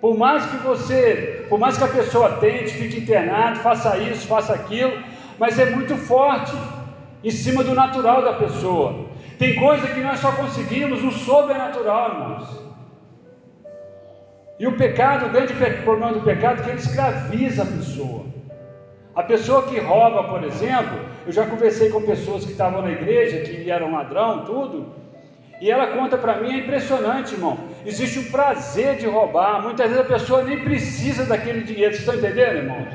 Por 0.00 0.16
mais 0.16 0.44
que 0.46 0.56
você, 0.58 1.44
por 1.48 1.58
mais 1.58 1.76
que 1.76 1.84
a 1.84 1.88
pessoa 1.88 2.36
tente, 2.36 2.70
fique 2.70 3.00
internado, 3.00 3.58
faça 3.58 3.98
isso, 3.98 4.26
faça 4.26 4.54
aquilo, 4.54 4.96
mas 5.38 5.58
é 5.58 5.66
muito 5.66 5.96
forte 5.96 6.52
em 7.22 7.30
cima 7.30 7.62
do 7.62 7.74
natural 7.74 8.22
da 8.22 8.32
pessoa. 8.34 9.06
Tem 9.40 9.54
coisa 9.54 9.86
que 9.88 10.00
nós 10.00 10.20
só 10.20 10.32
conseguimos 10.32 11.02
no 11.02 11.10
sobrenatural, 11.10 12.10
irmãos. 12.10 12.60
E 14.58 14.66
o 14.66 14.76
pecado, 14.76 15.24
o 15.24 15.28
grande 15.30 15.54
problema 15.82 16.12
do 16.12 16.20
pecado 16.20 16.60
é 16.60 16.64
que 16.64 16.68
ele 16.68 16.78
escraviza 16.78 17.62
a 17.62 17.66
pessoa. 17.66 18.26
A 19.16 19.22
pessoa 19.22 19.62
que 19.62 19.80
rouba, 19.80 20.24
por 20.24 20.44
exemplo, 20.44 21.00
eu 21.26 21.32
já 21.32 21.46
conversei 21.46 21.88
com 21.88 22.02
pessoas 22.02 22.44
que 22.44 22.52
estavam 22.52 22.82
na 22.82 22.90
igreja, 22.90 23.40
que 23.40 23.70
eram 23.70 23.92
ladrão, 23.92 24.44
tudo, 24.44 24.94
e 25.58 25.70
ela 25.70 25.86
conta 25.86 26.18
para 26.18 26.36
mim, 26.36 26.52
é 26.52 26.58
impressionante, 26.58 27.32
irmão. 27.32 27.58
Existe 27.86 28.18
um 28.18 28.30
prazer 28.30 28.96
de 28.96 29.06
roubar. 29.06 29.62
Muitas 29.62 29.88
vezes 29.88 30.04
a 30.04 30.08
pessoa 30.08 30.42
nem 30.42 30.62
precisa 30.62 31.24
daquele 31.24 31.62
dinheiro. 31.62 31.94
Vocês 31.94 32.06
estão 32.06 32.14
entendendo, 32.14 32.56
irmãos? 32.56 32.88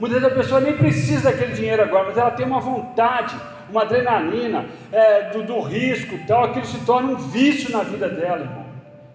Muitas 0.00 0.20
vezes 0.20 0.36
a 0.36 0.40
pessoa 0.40 0.60
nem 0.60 0.76
precisa 0.76 1.30
daquele 1.30 1.52
dinheiro 1.52 1.84
agora, 1.84 2.06
mas 2.06 2.18
ela 2.18 2.32
tem 2.32 2.44
uma 2.44 2.58
vontade, 2.58 3.36
uma 3.70 3.82
adrenalina 3.82 4.66
é, 4.92 5.30
do, 5.30 5.42
do 5.42 5.60
risco, 5.60 6.18
tal. 6.26 6.44
Aquilo 6.44 6.66
se 6.66 6.84
torna 6.84 7.12
um 7.12 7.16
vício 7.16 7.70
na 7.70 7.82
vida 7.82 8.08
dela, 8.08 8.40
irmão. 8.40 8.64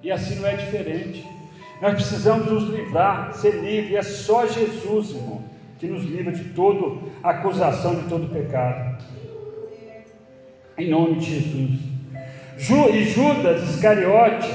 E 0.02 0.12
assim 0.12 0.36
não 0.36 0.47
é 0.47 0.56
diferente. 0.56 1.26
Nós 1.82 1.93
precisamos 1.93 2.52
nos 2.52 2.64
livrar, 2.70 3.34
ser 3.34 3.56
livre. 3.62 3.95
É 3.95 4.02
só 4.02 4.45
Jesus, 4.45 5.12
irmão, 5.12 5.43
que 5.78 5.88
nos 5.88 6.04
livra 6.04 6.32
de 6.32 6.43
toda 6.50 6.97
acusação, 7.24 7.95
de 7.95 8.10
todo 8.10 8.32
pecado. 8.32 9.04
Em 10.78 10.89
nome 10.89 11.16
de 11.16 11.39
Jesus. 11.39 11.89
E 12.93 13.04
Judas 13.06 13.64
Iscariote, 13.70 14.50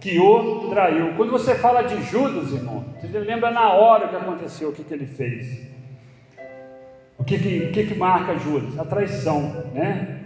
que 0.00 0.18
o 0.18 0.68
traiu. 0.68 1.14
Quando 1.16 1.30
você 1.30 1.54
fala 1.54 1.82
de 1.82 2.00
Judas, 2.04 2.52
irmão, 2.52 2.84
você 3.00 3.18
lembra 3.18 3.50
na 3.50 3.72
hora 3.72 4.08
que 4.08 4.16
aconteceu, 4.16 4.70
o 4.70 4.72
que, 4.72 4.82
que 4.82 4.94
ele 4.94 5.06
fez. 5.06 5.75
Que, 7.26 7.38
que, 7.38 7.66
que, 7.68 7.86
que 7.86 7.94
marca 7.94 8.38
Judas? 8.38 8.78
A 8.78 8.84
traição, 8.84 9.64
né? 9.74 10.20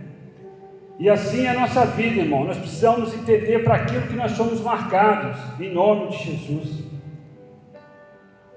E 0.98 1.08
assim 1.08 1.46
é 1.46 1.48
a 1.48 1.54
nossa 1.54 1.86
vida, 1.86 2.20
irmão. 2.20 2.44
Nós 2.44 2.58
precisamos 2.58 3.14
entender 3.14 3.64
para 3.64 3.76
aquilo 3.76 4.02
que 4.02 4.14
nós 4.14 4.32
somos 4.32 4.60
marcados, 4.60 5.38
em 5.58 5.72
nome 5.72 6.10
de 6.10 6.18
Jesus. 6.18 6.84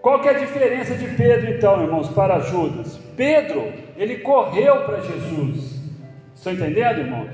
Qual 0.01 0.19
que 0.19 0.27
é 0.27 0.31
a 0.31 0.39
diferença 0.39 0.95
de 0.95 1.07
Pedro, 1.15 1.49
então, 1.51 1.81
irmãos, 1.81 2.09
para 2.09 2.39
Judas? 2.39 2.99
Pedro, 3.15 3.71
ele 3.95 4.17
correu 4.17 4.83
para 4.83 4.99
Jesus. 4.99 5.81
Estão 6.35 6.51
entendendo, 6.51 6.99
irmãos? 6.99 7.31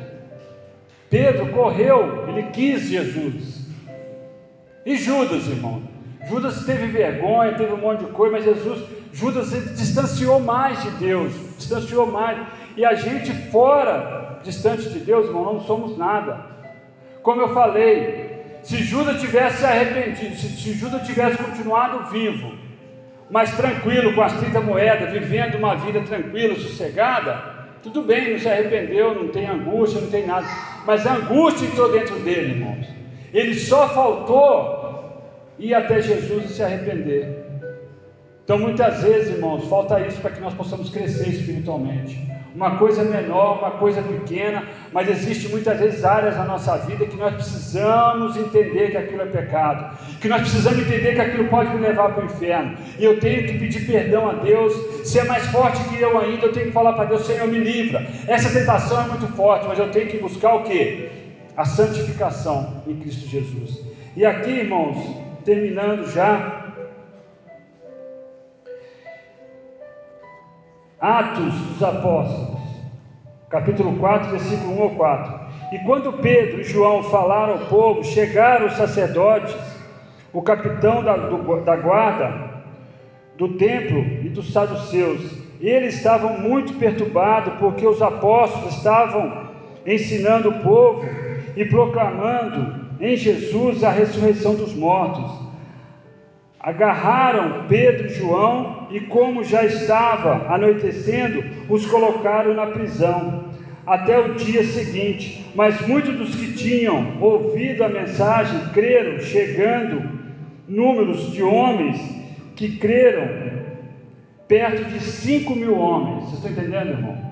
Pedro 1.10 1.49
correu, 1.49 2.30
ele 2.30 2.43
quis 2.51 2.84
Jesus. 2.84 3.68
E 4.86 4.95
Judas, 4.95 5.47
irmão? 5.47 5.82
Judas 6.28 6.64
teve 6.64 6.86
vergonha, 6.86 7.55
teve 7.55 7.74
um 7.74 7.78
monte 7.78 8.05
de 8.05 8.12
coisa, 8.12 8.36
mas 8.36 8.45
Jesus, 8.45 8.88
Judas 9.12 9.47
se 9.47 9.60
distanciou 9.74 10.39
mais 10.39 10.82
de 10.84 10.91
Deus, 10.91 11.34
distanciou 11.57 12.05
mais. 12.05 12.39
E 12.78 12.86
a 12.86 12.93
gente 12.93 13.34
fora, 13.49 14.39
distante 14.43 14.89
de 14.89 14.99
Deus, 14.99 15.28
irmão, 15.28 15.45
não 15.45 15.62
somos 15.62 15.97
nada. 15.97 16.45
Como 17.24 17.41
eu 17.41 17.53
falei, 17.53 18.60
se 18.64 18.78
Judas 18.78 19.20
tivesse 19.20 19.66
arrependido, 19.66 20.36
se, 20.36 20.47
se 20.49 20.74
Judas 20.74 21.05
tivesse 21.05 21.38
continuado 21.38 22.10
vivo, 22.10 22.53
mas 23.30 23.55
tranquilo, 23.55 24.14
com 24.14 24.22
as 24.22 24.34
30 24.34 24.62
moedas, 24.62 25.12
vivendo 25.12 25.55
uma 25.55 25.76
vida 25.76 26.01
tranquila, 26.01 26.55
sossegada, 26.55 27.60
tudo 27.84 28.01
bem, 28.01 28.32
não 28.32 28.39
se 28.39 28.49
arrependeu, 28.49 29.16
não 29.16 29.30
tem 29.30 29.47
angústia, 29.47 30.01
não 30.01 30.10
tem 30.10 30.26
nada. 30.26 30.47
Mas 30.86 31.05
a 31.05 31.16
angústia 31.16 31.66
entrou 31.66 31.91
dentro 31.91 32.16
dele, 32.20 32.53
irmãos. 32.53 32.88
Ele 33.34 33.53
só 33.53 33.88
faltou 33.89 35.24
ir 35.57 35.74
até 35.74 36.01
Jesus 36.01 36.45
e 36.45 36.53
se 36.53 36.64
arrepender. 36.64 37.48
Então, 38.49 38.57
muitas 38.57 39.03
vezes, 39.03 39.35
irmãos, 39.35 39.67
falta 39.67 39.99
isso 39.99 40.19
para 40.21 40.31
que 40.31 40.41
nós 40.41 40.55
possamos 40.55 40.89
crescer 40.89 41.29
espiritualmente. 41.29 42.19
Uma 42.55 42.77
coisa 42.77 43.03
menor, 43.03 43.59
uma 43.59 43.69
coisa 43.69 44.01
pequena, 44.01 44.63
mas 44.91 45.07
existe 45.07 45.49
muitas 45.49 45.79
vezes 45.79 46.03
áreas 46.03 46.35
na 46.35 46.45
nossa 46.45 46.75
vida 46.77 47.05
que 47.05 47.15
nós 47.15 47.35
precisamos 47.35 48.35
entender 48.35 48.89
que 48.89 48.97
aquilo 48.97 49.21
é 49.21 49.27
pecado, 49.27 49.95
que 50.19 50.27
nós 50.27 50.41
precisamos 50.41 50.79
entender 50.79 51.13
que 51.13 51.21
aquilo 51.21 51.47
pode 51.47 51.75
me 51.75 51.79
levar 51.79 52.11
para 52.11 52.23
o 52.23 52.25
inferno, 52.25 52.75
e 52.97 53.05
eu 53.05 53.19
tenho 53.19 53.45
que 53.45 53.59
pedir 53.59 53.85
perdão 53.85 54.27
a 54.27 54.33
Deus. 54.33 54.73
Se 55.07 55.19
é 55.19 55.25
mais 55.25 55.45
forte 55.51 55.83
que 55.83 56.01
eu 56.01 56.17
ainda, 56.17 56.47
eu 56.47 56.51
tenho 56.51 56.65
que 56.65 56.71
falar 56.71 56.93
para 56.93 57.05
Deus: 57.05 57.27
Senhor, 57.27 57.47
me 57.47 57.59
livra. 57.59 58.03
Essa 58.27 58.49
tentação 58.49 58.99
é 58.99 59.07
muito 59.09 59.27
forte, 59.35 59.67
mas 59.67 59.77
eu 59.77 59.91
tenho 59.91 60.07
que 60.07 60.17
buscar 60.17 60.55
o 60.55 60.63
que? 60.63 61.07
A 61.55 61.65
santificação 61.65 62.81
em 62.87 62.95
Cristo 62.95 63.27
Jesus. 63.27 63.79
E 64.17 64.25
aqui, 64.25 64.49
irmãos, 64.49 64.97
terminando 65.45 66.11
já, 66.11 66.59
Atos 71.01 71.53
dos 71.53 71.81
Apóstolos, 71.81 72.59
capítulo 73.49 73.97
4, 73.99 74.31
versículo 74.31 74.79
1 74.79 74.83
ao 74.83 74.89
4. 74.89 75.39
E 75.71 75.79
quando 75.79 76.11
Pedro 76.11 76.59
e 76.59 76.63
João 76.65 77.03
falaram 77.03 77.53
ao 77.53 77.59
povo, 77.67 78.03
chegaram 78.03 78.65
os 78.65 78.73
sacerdotes, 78.73 79.55
o 80.33 80.41
capitão 80.41 81.01
da, 81.01 81.15
do, 81.15 81.61
da 81.61 81.77
guarda 81.77 82.49
do 83.37 83.57
templo 83.57 83.99
e 84.25 84.27
dos 84.27 84.51
saduceus. 84.51 85.21
Eles 85.61 85.95
estavam 85.95 86.37
muito 86.37 86.73
perturbados 86.73 87.53
porque 87.59 87.87
os 87.87 88.01
apóstolos 88.01 88.75
estavam 88.75 89.47
ensinando 89.85 90.49
o 90.49 90.59
povo 90.59 91.05
e 91.55 91.63
proclamando 91.63 92.75
em 92.99 93.15
Jesus 93.15 93.85
a 93.85 93.89
ressurreição 93.89 94.53
dos 94.53 94.75
mortos 94.75 95.48
agarraram 96.60 97.66
Pedro 97.68 98.07
e 98.07 98.14
João 98.14 98.88
e, 98.91 98.99
como 98.99 99.43
já 99.43 99.64
estava 99.64 100.53
anoitecendo, 100.53 101.43
os 101.70 101.86
colocaram 101.86 102.53
na 102.53 102.68
prisão 102.68 103.45
até 103.86 104.20
o 104.20 104.36
dia 104.36 104.64
seguinte. 104.64 105.45
Mas 105.55 105.80
muitos 105.88 106.16
dos 106.16 106.36
que 106.36 106.53
tinham 106.53 107.18
ouvido 107.22 107.84
a 107.84 107.89
mensagem 107.89 108.60
creram, 108.74 109.20
chegando 109.20 110.20
números 110.68 111.32
de 111.32 111.41
homens 111.41 111.97
que 112.55 112.78
creram, 112.78 113.49
perto 114.47 114.84
de 114.86 114.99
5 114.99 115.55
mil 115.55 115.78
homens. 115.78 116.26
Vocês 116.26 116.43
estão 116.43 116.51
entendendo, 116.51 116.89
irmão? 116.89 117.30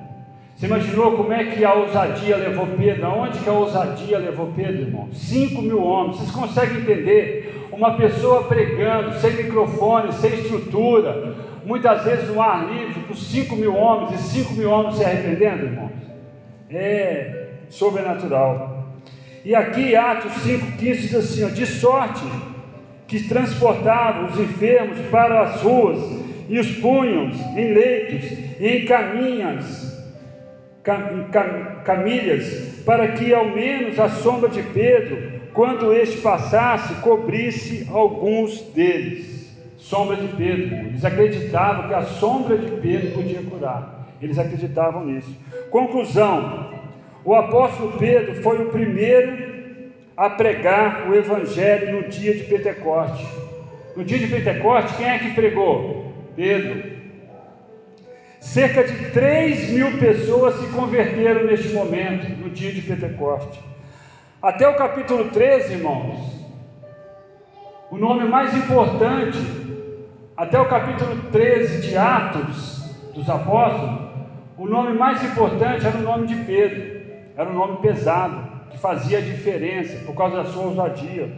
Você 0.56 0.66
imaginou 0.66 1.12
como 1.12 1.32
é 1.32 1.44
que 1.44 1.64
a 1.64 1.72
ousadia 1.72 2.36
levou 2.36 2.66
Pedro? 2.66 3.06
Aonde 3.06 3.38
que 3.38 3.48
a 3.48 3.54
ousadia 3.54 4.18
levou 4.18 4.52
Pedro, 4.56 4.82
irmão? 4.82 5.08
Cinco 5.14 5.62
mil 5.62 5.84
homens. 5.84 6.18
Vocês 6.18 6.32
conseguem 6.32 6.80
entender? 6.80 7.47
Uma 7.78 7.96
pessoa 7.96 8.46
pregando, 8.46 9.14
sem 9.20 9.34
microfone, 9.34 10.12
sem 10.14 10.34
estrutura, 10.34 11.36
muitas 11.64 12.04
vezes 12.04 12.28
no 12.28 12.42
ar 12.42 12.68
livre, 12.68 13.02
com 13.02 13.14
cinco 13.14 13.56
mil 13.56 13.76
homens 13.76 14.20
e 14.20 14.24
cinco 14.30 14.56
mil 14.56 14.72
homens 14.72 14.96
se 14.96 15.06
arrependendo, 15.06 15.66
irmãos? 15.66 15.92
É 16.72 17.50
sobrenatural. 17.70 18.88
E 19.46 19.54
aqui, 19.54 19.96
Atos 19.96 20.32
5,15 20.44 20.78
diz 20.80 21.16
assim: 21.16 21.44
ó, 21.46 21.50
de 21.50 21.68
sorte 21.68 22.26
que 23.06 23.28
transportavam 23.30 24.26
os 24.26 24.40
enfermos 24.40 24.98
para 25.12 25.44
as 25.44 25.62
ruas 25.62 26.00
e 26.50 26.58
os 26.58 26.72
punham 26.80 27.30
em 27.56 27.74
leitos 27.76 28.32
e 28.60 28.68
em 28.68 28.86
caminhas 28.86 29.88
camilhas, 31.84 32.82
para 32.86 33.10
que 33.10 33.34
ao 33.34 33.50
menos 33.50 34.00
a 34.00 34.08
sombra 34.10 34.50
de 34.50 34.64
Pedro, 34.64 35.37
quando 35.58 35.92
este 35.92 36.22
passasse, 36.22 36.94
cobrisse 37.02 37.88
alguns 37.92 38.62
deles. 38.76 39.58
Sombra 39.80 40.16
de 40.16 40.28
Pedro, 40.36 40.76
eles 40.76 41.04
acreditavam 41.04 41.88
que 41.88 41.96
a 41.96 42.04
sombra 42.04 42.56
de 42.60 42.70
Pedro 42.80 43.12
podia 43.14 43.42
curar, 43.42 44.08
eles 44.22 44.38
acreditavam 44.38 45.04
nisso. 45.04 45.36
Conclusão: 45.72 46.74
o 47.26 47.34
apóstolo 47.34 47.94
Pedro 47.98 48.36
foi 48.44 48.62
o 48.62 48.70
primeiro 48.70 49.92
a 50.16 50.30
pregar 50.30 51.10
o 51.10 51.16
evangelho 51.16 52.02
no 52.02 52.08
dia 52.08 52.36
de 52.36 52.44
Pentecoste. 52.44 53.26
No 53.96 54.04
dia 54.04 54.20
de 54.20 54.28
Pentecoste, 54.28 54.96
quem 54.96 55.10
é 55.10 55.18
que 55.18 55.34
pregou? 55.34 56.14
Pedro. 56.36 56.84
Cerca 58.40 58.84
de 58.84 59.10
3 59.10 59.72
mil 59.72 59.98
pessoas 59.98 60.60
se 60.60 60.68
converteram 60.68 61.46
neste 61.46 61.70
momento, 61.70 62.30
no 62.40 62.52
dia 62.52 62.72
de 62.72 62.82
Pentecoste. 62.84 63.67
Até 64.42 64.70
o 64.70 64.76
capítulo 64.76 65.32
13, 65.32 65.74
irmãos, 65.74 66.20
o 67.90 67.98
nome 67.98 68.24
mais 68.26 68.56
importante, 68.56 69.40
até 70.38 70.60
o 70.60 70.68
capítulo 70.68 71.32
13 71.32 71.82
de 71.82 71.98
Atos 71.98 72.84
dos 73.16 73.28
Apóstolos, 73.28 74.00
o 74.56 74.68
nome 74.68 74.94
mais 74.96 75.24
importante 75.24 75.88
era 75.88 75.98
o 75.98 76.04
nome 76.04 76.28
de 76.28 76.36
Pedro, 76.36 77.02
era 77.36 77.50
um 77.50 77.56
nome 77.56 77.78
pesado, 77.78 78.48
que 78.70 78.78
fazia 78.78 79.20
diferença 79.20 80.06
por 80.06 80.14
causa 80.14 80.38
da 80.38 80.46
sua 80.46 80.66
ousadia. 80.66 81.32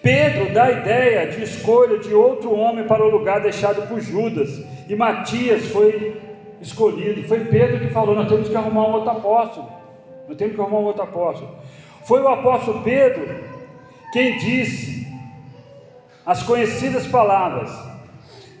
Pedro 0.00 0.54
dá 0.54 0.66
a 0.66 0.70
ideia 0.70 1.26
de 1.26 1.42
escolha 1.42 1.98
de 1.98 2.14
outro 2.14 2.54
homem 2.54 2.86
para 2.86 3.04
o 3.04 3.10
lugar 3.10 3.40
deixado 3.40 3.88
por 3.88 4.00
Judas, 4.00 4.64
e 4.88 4.94
Matias 4.94 5.66
foi 5.66 6.16
escolhido. 6.60 7.26
Foi 7.26 7.40
Pedro 7.40 7.80
que 7.80 7.92
falou: 7.92 8.14
Nós 8.14 8.28
temos 8.28 8.48
que 8.48 8.56
arrumar 8.56 8.86
um 8.86 8.92
outro 8.92 9.10
apóstolo. 9.10 9.83
Nós 10.28 10.36
temos 10.36 10.54
que 10.54 10.60
arrumar 10.60 10.78
um 10.78 10.84
outro 10.84 11.02
apóstolo. 11.02 11.56
Foi 12.04 12.20
o 12.20 12.28
apóstolo 12.28 12.82
Pedro 12.82 13.44
quem 14.12 14.38
disse 14.38 15.06
as 16.24 16.42
conhecidas 16.42 17.06
palavras: 17.06 17.70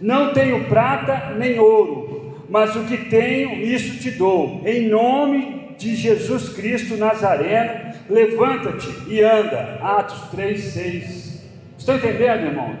Não 0.00 0.32
tenho 0.32 0.64
prata 0.64 1.34
nem 1.36 1.58
ouro, 1.58 2.44
mas 2.48 2.74
o 2.76 2.84
que 2.84 2.96
tenho, 3.08 3.54
isso 3.54 3.98
te 3.98 4.10
dou. 4.10 4.62
Em 4.64 4.88
nome 4.88 5.74
de 5.78 5.94
Jesus 5.94 6.50
Cristo 6.50 6.96
Nazareno, 6.96 7.94
levanta-te 8.08 8.88
e 9.08 9.22
anda. 9.22 9.78
Atos 9.82 10.28
3, 10.30 10.60
6. 10.60 11.44
Estão 11.78 11.96
entendendo, 11.96 12.46
irmãos? 12.46 12.76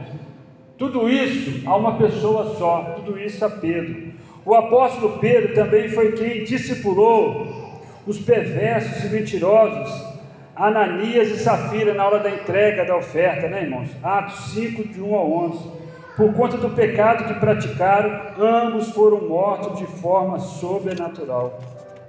Tudo 0.76 1.08
isso 1.08 1.68
a 1.68 1.76
uma 1.76 1.96
pessoa 1.96 2.56
só, 2.56 2.94
tudo 2.96 3.18
isso 3.18 3.44
a 3.44 3.50
Pedro. 3.50 4.12
O 4.44 4.54
apóstolo 4.54 5.18
Pedro 5.18 5.54
também 5.54 5.88
foi 5.88 6.12
quem 6.12 6.44
discipulou 6.44 7.63
os 8.06 8.18
perversos 8.18 9.04
e 9.04 9.08
mentirosos, 9.08 10.14
Ananias 10.54 11.28
e 11.28 11.38
Safira, 11.38 11.94
na 11.94 12.06
hora 12.06 12.20
da 12.20 12.30
entrega 12.30 12.84
da 12.84 12.96
oferta, 12.96 13.48
né, 13.48 13.62
irmãos? 13.62 13.90
Atos 14.02 14.52
5, 14.52 14.88
de 14.88 15.00
1 15.00 15.14
a 15.14 15.22
11. 15.22 15.70
Por 16.16 16.32
conta 16.32 16.56
do 16.56 16.70
pecado 16.70 17.24
que 17.24 17.40
praticaram, 17.40 18.20
ambos 18.38 18.90
foram 18.90 19.26
mortos 19.26 19.78
de 19.78 19.86
forma 20.00 20.38
sobrenatural. 20.38 21.60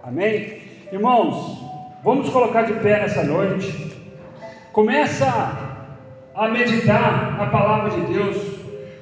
Amém? 0.04 0.62
Irmãos, 0.92 1.60
vamos 2.04 2.30
colocar 2.30 2.64
de 2.64 2.74
pé 2.74 3.00
nessa 3.00 3.24
noite. 3.24 3.96
Começa 4.72 5.80
a 6.36 6.48
meditar 6.48 7.36
na 7.38 7.48
palavra 7.48 7.90
de 7.90 8.14
Deus. 8.14 8.38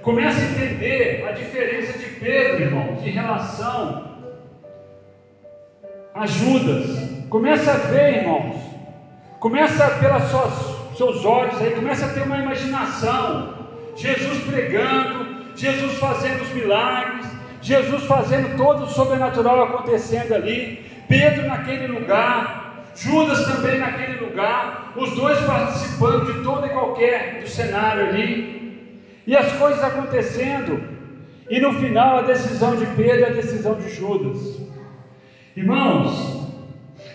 Começa 0.02 0.40
a 0.40 0.46
entender 0.46 1.26
a 1.28 1.34
diferença 1.34 1.98
de 1.98 2.06
Pedro, 2.16 2.62
irmãos, 2.62 3.06
em 3.06 3.10
relação 3.10 4.13
a 6.14 6.28
Judas. 6.28 7.10
Começa 7.30 7.72
a 7.72 7.78
ver, 7.78 8.18
irmãos. 8.20 8.56
Começa 9.40 9.90
pelos 10.00 10.98
seus 10.98 11.26
olhos 11.26 11.60
aí, 11.62 11.72
começa 11.72 12.06
a 12.06 12.10
ter 12.10 12.22
uma 12.22 12.38
imaginação. 12.38 13.54
Jesus 13.96 14.44
pregando, 14.44 15.44
Jesus 15.56 15.98
fazendo 15.98 16.42
os 16.42 16.50
milagres, 16.54 17.26
Jesus 17.62 18.04
fazendo 18.04 18.56
todo 18.58 18.84
o 18.84 18.90
sobrenatural 18.90 19.64
acontecendo 19.64 20.34
ali, 20.34 20.86
Pedro 21.08 21.48
naquele 21.48 21.88
lugar, 21.88 22.86
Judas 22.96 23.46
também 23.46 23.80
naquele 23.80 24.26
lugar, 24.26 24.94
os 24.96 25.12
dois 25.12 25.40
participando 25.42 26.32
de 26.32 26.44
todo 26.44 26.66
e 26.66 26.70
qualquer 26.70 27.42
do 27.42 27.50
cenário 27.50 28.08
ali. 28.08 29.02
E 29.26 29.36
as 29.36 29.52
coisas 29.54 29.84
acontecendo, 29.84 30.82
e 31.50 31.60
no 31.60 31.74
final 31.74 32.18
a 32.18 32.22
decisão 32.22 32.76
de 32.76 32.86
Pedro 32.96 33.26
é 33.26 33.30
a 33.30 33.34
decisão 33.34 33.76
de 33.76 33.90
Judas. 33.90 34.73
Irmãos, 35.56 36.48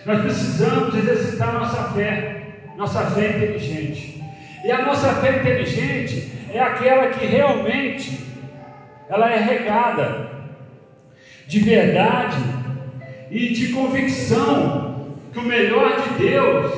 nós 0.05 0.21
precisamos 0.21 0.95
exercitar 0.95 1.53
nossa 1.53 1.83
fé, 1.91 2.41
nossa 2.77 3.01
fé 3.11 3.31
inteligente. 3.31 4.23
E 4.63 4.71
a 4.71 4.85
nossa 4.85 5.13
fé 5.15 5.39
inteligente 5.39 6.31
é 6.53 6.59
aquela 6.59 7.07
que 7.07 7.25
realmente 7.25 8.17
ela 9.09 9.29
é 9.29 9.39
regada 9.39 10.29
de 11.47 11.59
verdade 11.59 12.37
e 13.29 13.49
de 13.49 13.73
convicção 13.73 15.17
que 15.33 15.39
o 15.39 15.43
melhor 15.43 16.01
de 16.01 16.25
Deus, 16.25 16.71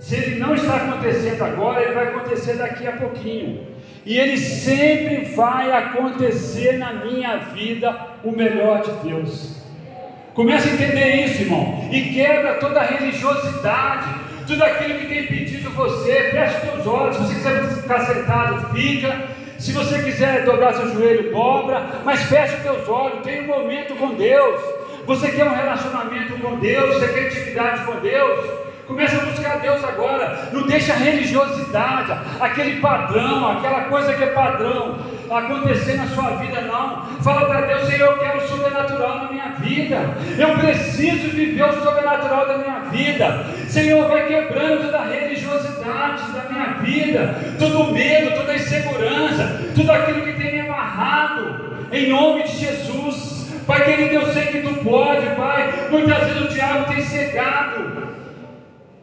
se 0.00 0.16
ele 0.16 0.36
não 0.36 0.54
está 0.54 0.76
acontecendo 0.76 1.42
agora, 1.42 1.82
ele 1.82 1.92
vai 1.92 2.08
acontecer 2.08 2.54
daqui 2.54 2.86
a 2.86 2.92
pouquinho. 2.92 3.66
E 4.06 4.18
ele 4.18 4.38
sempre 4.38 5.26
vai 5.34 5.72
acontecer 5.72 6.78
na 6.78 7.04
minha 7.04 7.36
vida 7.36 7.94
o 8.22 8.32
melhor 8.32 8.82
de 8.82 9.08
Deus. 9.08 9.63
Comece 10.34 10.68
a 10.68 10.72
entender 10.72 11.26
isso, 11.26 11.42
irmão, 11.42 11.88
e 11.92 12.12
quebra 12.12 12.54
toda 12.54 12.82
religiosidade, 12.82 14.08
tudo 14.48 14.64
aquilo 14.64 14.98
que 14.98 15.06
tem 15.06 15.20
impedido 15.20 15.70
você. 15.70 16.30
Feche 16.32 16.60
seus 16.60 16.86
olhos. 16.86 17.16
Se 17.16 17.22
você 17.22 17.34
quiser 17.34 17.68
ficar 17.82 18.00
sentado, 18.00 18.74
fica. 18.74 19.14
Se 19.58 19.70
você 19.70 20.02
quiser 20.02 20.44
dobrar 20.44 20.74
seu 20.74 20.92
joelho, 20.92 21.30
dobra. 21.32 21.86
Mas 22.04 22.20
feche 22.24 22.56
seus 22.62 22.88
olhos. 22.88 23.22
Tenha 23.22 23.42
um 23.42 23.46
momento 23.46 23.94
com 23.94 24.14
Deus. 24.14 24.60
Você 25.06 25.30
quer 25.30 25.44
um 25.44 25.54
relacionamento 25.54 26.32
com 26.40 26.56
Deus? 26.56 26.94
Você 26.94 27.08
quer 27.12 27.26
intimidade 27.28 27.84
com 27.84 28.00
Deus? 28.00 28.64
Começa 28.88 29.16
a 29.16 29.24
buscar 29.24 29.60
Deus 29.60 29.84
agora. 29.84 30.50
Não 30.52 30.66
deixa 30.66 30.92
a 30.92 30.96
religiosidade, 30.96 32.12
aquele 32.40 32.80
padrão, 32.80 33.52
aquela 33.52 33.84
coisa 33.84 34.12
que 34.12 34.22
é 34.24 34.26
padrão 34.26 34.98
acontecer 35.30 35.96
na 35.96 36.06
sua 36.08 36.30
vida, 36.36 36.60
não. 36.62 37.06
Fala 37.22 37.46
para 37.46 37.66
Deus, 37.66 37.88
Senhor, 37.88 38.12
eu 38.12 38.18
quero 38.18 38.38
o 38.38 38.48
sobrenatural 38.48 39.24
na 39.24 39.32
minha 39.32 39.48
vida. 39.60 40.16
Eu 40.38 40.58
preciso 40.58 41.28
viver 41.30 41.64
o 41.64 41.82
sobrenatural 41.82 42.46
da 42.46 42.58
minha 42.58 42.80
vida. 42.90 43.46
Senhor, 43.68 44.08
vai 44.08 44.26
quebrando 44.26 44.84
toda 44.84 44.98
a 44.98 45.06
religiosidade 45.06 46.22
da 46.32 46.44
minha 46.50 46.66
vida, 46.82 47.34
todo 47.58 47.92
medo, 47.92 48.36
toda 48.36 48.54
insegurança, 48.54 49.60
tudo 49.74 49.92
aquilo 49.92 50.22
que 50.22 50.32
tem 50.32 50.52
me 50.52 50.60
amarrado. 50.60 51.86
Em 51.92 52.08
nome 52.08 52.42
de 52.42 52.56
Jesus. 52.56 53.52
Pai 53.66 53.84
querido, 53.84 54.14
eu 54.14 54.32
sei 54.32 54.46
que 54.46 54.62
tu 54.62 54.74
pode, 54.84 55.26
Pai. 55.36 55.88
Muitas 55.90 56.26
vezes 56.26 56.42
o 56.42 56.48
diabo 56.48 56.92
tem 56.92 57.02
cegado 57.02 58.14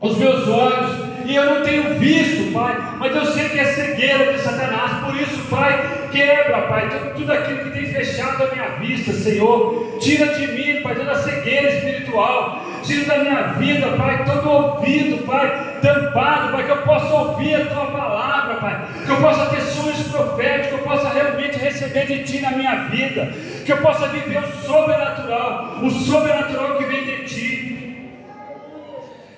os 0.02 0.18
meus 0.18 0.48
olhos, 0.48 0.96
e 1.26 1.36
eu 1.36 1.46
não 1.46 1.62
tenho 1.62 2.00
visto, 2.00 2.52
Pai, 2.52 2.71
mas 3.02 3.16
eu 3.16 3.26
sei 3.26 3.50
que 3.50 3.58
é 3.58 3.66
cegueira 3.66 4.32
de 4.32 4.40
Satanás, 4.42 5.04
por 5.04 5.16
isso, 5.16 5.42
Pai, 5.50 6.08
quebra, 6.12 6.62
Pai, 6.68 6.88
tudo, 6.88 7.16
tudo 7.16 7.34
aquilo 7.34 7.64
que 7.64 7.70
tem 7.72 7.86
fechado 7.88 8.44
a 8.44 8.52
minha 8.54 8.70
vista, 8.78 9.12
Senhor, 9.12 9.98
tira 10.00 10.28
de 10.36 10.46
mim, 10.52 10.84
Pai, 10.84 10.94
toda 10.94 11.14
a 11.14 11.16
cegueira 11.16 11.70
espiritual, 11.70 12.62
tira 12.84 13.06
da 13.06 13.24
minha 13.24 13.42
vida, 13.54 13.88
Pai, 13.98 14.24
todo 14.24 14.48
ouvido, 14.48 15.26
Pai, 15.26 15.80
tampado, 15.82 16.52
Pai, 16.52 16.64
que 16.64 16.72
eu 16.72 16.82
possa 16.84 17.12
ouvir 17.12 17.56
a 17.56 17.66
Tua 17.66 17.88
palavra, 17.88 18.56
Pai, 18.58 18.86
que 19.04 19.12
eu 19.12 19.18
possa 19.18 19.48
ter 19.48 19.62
sonhos 19.62 20.08
proféticos, 20.10 20.68
que 20.68 20.74
eu 20.76 20.84
possa 20.84 21.10
realmente 21.10 21.58
receber 21.58 22.06
de 22.06 22.24
Ti 22.24 22.40
na 22.42 22.52
minha 22.52 22.76
vida, 22.86 23.34
que 23.66 23.72
eu 23.72 23.78
possa 23.78 24.10
viver 24.10 24.44
o 24.44 24.52
sobrenatural, 24.64 25.80
o 25.82 25.90
sobrenatural 25.90 26.78
que 26.78 26.84
vem 26.84 27.04
de 27.04 27.24
Ti, 27.24 27.61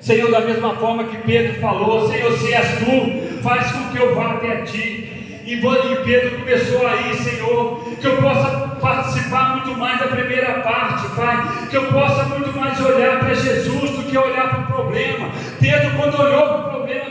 Senhor, 0.04 0.30
da 0.30 0.42
mesma 0.42 0.76
forma 0.76 1.06
que 1.06 1.16
Pedro 1.20 1.62
falou, 1.62 2.10
Senhor, 2.10 2.38
se 2.38 2.54
és 2.54 2.68
tu, 2.80 3.42
faz 3.42 3.72
com 3.72 3.88
que 3.90 3.98
eu 3.98 4.14
vá 4.14 4.34
até 4.34 4.58
ti. 4.64 5.10
E 5.46 5.62
Pedro 6.04 6.40
começou 6.40 6.86
aí, 6.86 7.14
Senhor, 7.16 7.80
que 8.02 8.08
eu 8.08 8.18
possa 8.18 8.50
participar 8.82 9.56
muito 9.56 9.80
mais 9.80 10.00
da 10.00 10.08
primeira 10.08 10.60
parte, 10.60 11.08
Pai, 11.16 11.68
que 11.70 11.78
eu 11.78 11.86
possa 11.86 12.26
muito 12.26 12.52
mais 12.60 12.78
olhar 12.82 13.20
para 13.20 13.34
Jesus 13.34 13.92
do 13.92 14.04
que 14.04 14.18
olhar 14.18 14.50
para 14.50 14.60
o 14.60 14.66
problema. 14.66 15.30
Pedro, 15.62 15.92
quando 15.96 16.20
olhou 16.20 16.48
para 16.48 16.58
o 16.58 16.70
problema, 16.70 17.10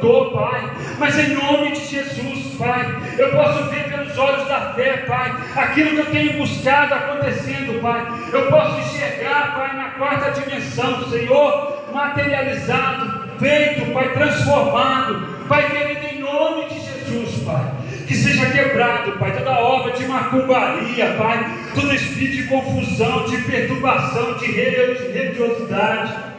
Afundou, 0.00 0.30
Pai, 0.30 0.70
mas 0.98 1.18
em 1.18 1.34
nome 1.34 1.72
de 1.72 1.84
Jesus, 1.84 2.54
Pai, 2.56 2.96
eu 3.18 3.30
posso 3.32 3.64
ver 3.64 3.84
pelos 3.84 4.16
olhos 4.16 4.48
da 4.48 4.72
fé, 4.72 5.04
Pai, 5.06 5.34
aquilo 5.56 5.90
que 5.90 5.98
eu 5.98 6.06
tenho 6.06 6.32
buscado 6.38 6.94
acontecendo, 6.94 7.80
Pai, 7.82 8.06
eu 8.32 8.46
posso 8.50 8.80
enxergar, 8.80 9.54
Pai, 9.54 9.76
na 9.76 9.90
quarta 9.90 10.40
dimensão, 10.40 11.08
Senhor, 11.10 11.84
materializado, 11.92 13.28
feito, 13.38 13.92
Pai, 13.92 14.08
transformado, 14.12 15.46
Pai 15.46 15.70
querido, 15.70 16.06
em 16.06 16.20
nome 16.20 16.64
de 16.66 16.80
Jesus, 16.80 17.44
Pai. 17.44 17.72
Que 18.06 18.14
seja 18.14 18.50
quebrado, 18.50 19.12
Pai, 19.18 19.32
toda 19.32 19.60
obra 19.60 19.92
de 19.92 20.06
macumbaria, 20.06 21.14
Pai, 21.18 21.44
todo 21.74 21.94
espírito 21.94 22.36
de 22.36 22.42
confusão, 22.44 23.24
de 23.26 23.36
perturbação, 23.42 24.34
de 24.34 24.46
religiosidade, 24.46 26.29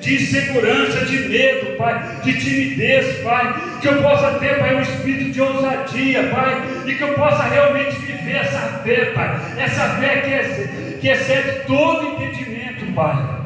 de 0.00 0.14
insegurança, 0.14 1.04
de 1.06 1.28
medo, 1.28 1.76
Pai, 1.76 2.20
de 2.22 2.32
timidez, 2.34 3.18
Pai, 3.22 3.54
que 3.80 3.88
eu 3.88 4.02
possa 4.02 4.38
ter, 4.38 4.58
Pai, 4.58 4.76
um 4.76 4.80
espírito 4.80 5.30
de 5.30 5.40
ousadia, 5.40 6.28
Pai, 6.28 6.62
e 6.86 6.94
que 6.94 7.02
eu 7.02 7.14
possa 7.14 7.42
realmente 7.44 7.96
viver 8.00 8.36
essa 8.36 8.80
fé, 8.84 9.06
Pai, 9.06 9.40
essa 9.58 9.88
fé 9.96 10.20
que, 10.20 10.32
é, 10.32 10.98
que 11.00 11.08
excede 11.08 11.66
todo 11.66 12.06
entendimento, 12.06 12.92
Pai. 12.94 13.37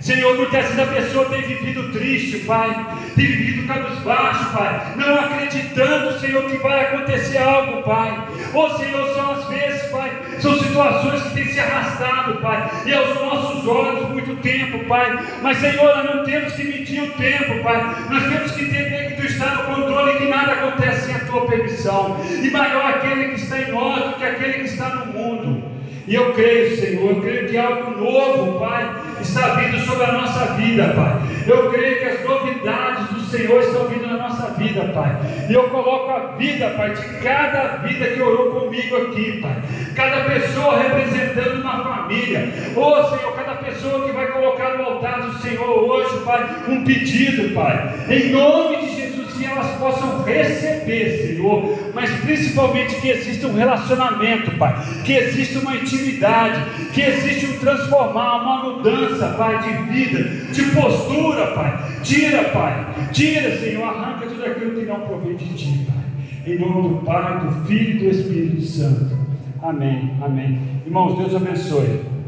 Senhor, 0.00 0.34
muitas 0.34 0.64
vezes 0.64 0.78
a 0.78 0.86
pessoa 0.86 1.26
tem 1.26 1.42
vivido 1.42 1.92
triste, 1.92 2.38
Pai, 2.46 2.86
tem 3.14 3.26
vivido 3.26 3.68
cabisbaixo, 3.68 4.50
Pai, 4.50 4.94
não 4.96 5.14
acreditando, 5.14 6.18
Senhor, 6.18 6.42
que 6.44 6.56
vai 6.56 6.86
acontecer 6.86 7.36
algo, 7.36 7.82
Pai. 7.82 8.26
Ô 8.54 8.70
Senhor, 8.78 9.14
são 9.14 9.32
as 9.32 9.48
vezes, 9.48 9.82
Pai, 9.90 10.10
são 10.38 10.58
situações 10.58 11.22
que 11.24 11.34
têm 11.34 11.44
se 11.52 11.60
arrastado, 11.60 12.38
Pai, 12.38 12.70
e 12.86 12.94
aos 12.94 13.14
nossos 13.14 13.66
olhos 13.68 14.08
muito 14.08 14.36
tempo, 14.40 14.82
Pai. 14.86 15.22
Mas, 15.42 15.58
Senhor, 15.58 15.94
nós 15.94 16.16
não 16.16 16.24
temos 16.24 16.54
que 16.54 16.64
medir 16.64 17.02
o 17.02 17.10
tempo, 17.10 17.62
Pai, 17.62 18.06
nós 18.08 18.22
temos 18.22 18.52
que 18.52 18.64
entender 18.64 19.08
que 19.08 19.20
Tu 19.20 19.26
está 19.26 19.54
no 19.54 19.64
controle 19.64 20.12
e 20.12 20.16
que 20.16 20.28
nada 20.28 20.52
acontece 20.52 21.06
sem 21.06 21.14
a 21.14 21.26
Tua 21.26 21.46
permissão, 21.46 22.16
e 22.42 22.50
maior 22.50 22.86
aquele 22.86 23.28
que 23.28 23.40
está 23.40 23.60
em 23.60 23.70
nós 23.70 24.02
do 24.02 24.14
que 24.14 24.24
aquele 24.24 24.54
que 24.54 24.64
está 24.64 24.88
no 24.88 25.12
mundo. 25.12 25.59
E 26.06 26.14
eu 26.14 26.32
creio, 26.32 26.76
Senhor, 26.76 27.10
eu 27.10 27.20
creio 27.20 27.48
que 27.48 27.56
algo 27.56 27.90
novo, 28.00 28.58
Pai, 28.58 28.90
está 29.20 29.54
vindo 29.54 29.78
sobre 29.84 30.04
a 30.04 30.12
nossa 30.12 30.54
vida, 30.54 30.92
Pai. 30.94 31.20
Eu 31.46 31.70
creio 31.70 31.98
que 31.98 32.04
as 32.04 32.24
novidades 32.24 33.08
do 33.08 33.20
Senhor 33.22 33.60
estão 33.60 33.86
vindo 33.86 34.06
na 34.06 34.28
nossa 34.28 34.52
vida, 34.54 34.90
Pai. 34.94 35.16
E 35.48 35.52
eu 35.52 35.64
coloco 35.64 36.10
a 36.10 36.36
vida, 36.36 36.70
Pai, 36.70 36.94
de 36.94 37.02
cada 37.22 37.76
vida 37.78 38.06
que 38.06 38.20
orou 38.20 38.60
comigo 38.60 38.96
aqui, 38.96 39.40
Pai. 39.40 39.56
Cada 39.94 40.24
pessoa 40.30 40.78
representando 40.78 41.60
uma 41.60 41.84
família. 41.84 42.48
Oh, 42.76 43.04
Senhor, 43.04 43.34
cada 43.34 43.54
pessoa 43.56 44.04
que 44.06 44.12
vai 44.12 44.26
colocar 44.28 44.78
no 44.78 44.84
altar 44.84 45.22
do 45.22 45.38
Senhor 45.38 45.68
hoje, 45.68 46.24
Pai, 46.24 46.48
um 46.68 46.84
pedido, 46.84 47.54
Pai. 47.54 47.94
Em 48.08 48.30
nome 48.30 48.76
de 48.76 48.86
Jesus 48.96 48.99
que 49.40 49.46
elas 49.46 49.74
possam 49.78 50.22
receber, 50.22 51.26
Senhor, 51.26 51.90
mas 51.94 52.10
principalmente 52.20 53.00
que 53.00 53.08
exista 53.08 53.46
um 53.46 53.54
relacionamento, 53.54 54.50
Pai, 54.58 54.76
que 55.04 55.14
exista 55.14 55.60
uma 55.60 55.74
intimidade, 55.76 56.62
que 56.92 57.00
existe 57.00 57.46
um 57.46 57.58
transformar, 57.58 58.42
uma 58.42 58.62
mudança, 58.64 59.34
Pai, 59.38 59.58
de 59.62 59.92
vida, 59.92 60.22
de 60.52 60.62
postura, 60.74 61.46
Pai. 61.48 62.00
Tira, 62.02 62.44
Pai, 62.50 62.86
tira, 63.12 63.56
Senhor, 63.58 63.84
arranca 63.84 64.26
tudo 64.26 64.44
aquilo 64.44 64.78
que 64.78 64.84
não 64.84 65.00
provém 65.00 65.34
de 65.36 65.46
Ti, 65.54 65.86
Pai. 65.86 66.54
Em 66.54 66.58
nome 66.58 66.88
do 66.88 67.04
Pai, 67.04 67.40
do 67.40 67.66
Filho 67.66 67.90
e 67.90 67.98
do 67.98 68.10
Espírito 68.10 68.62
Santo. 68.62 69.18
Amém, 69.62 70.14
amém. 70.22 70.60
Irmãos, 70.84 71.18
Deus 71.18 71.34
abençoe. 71.34 72.19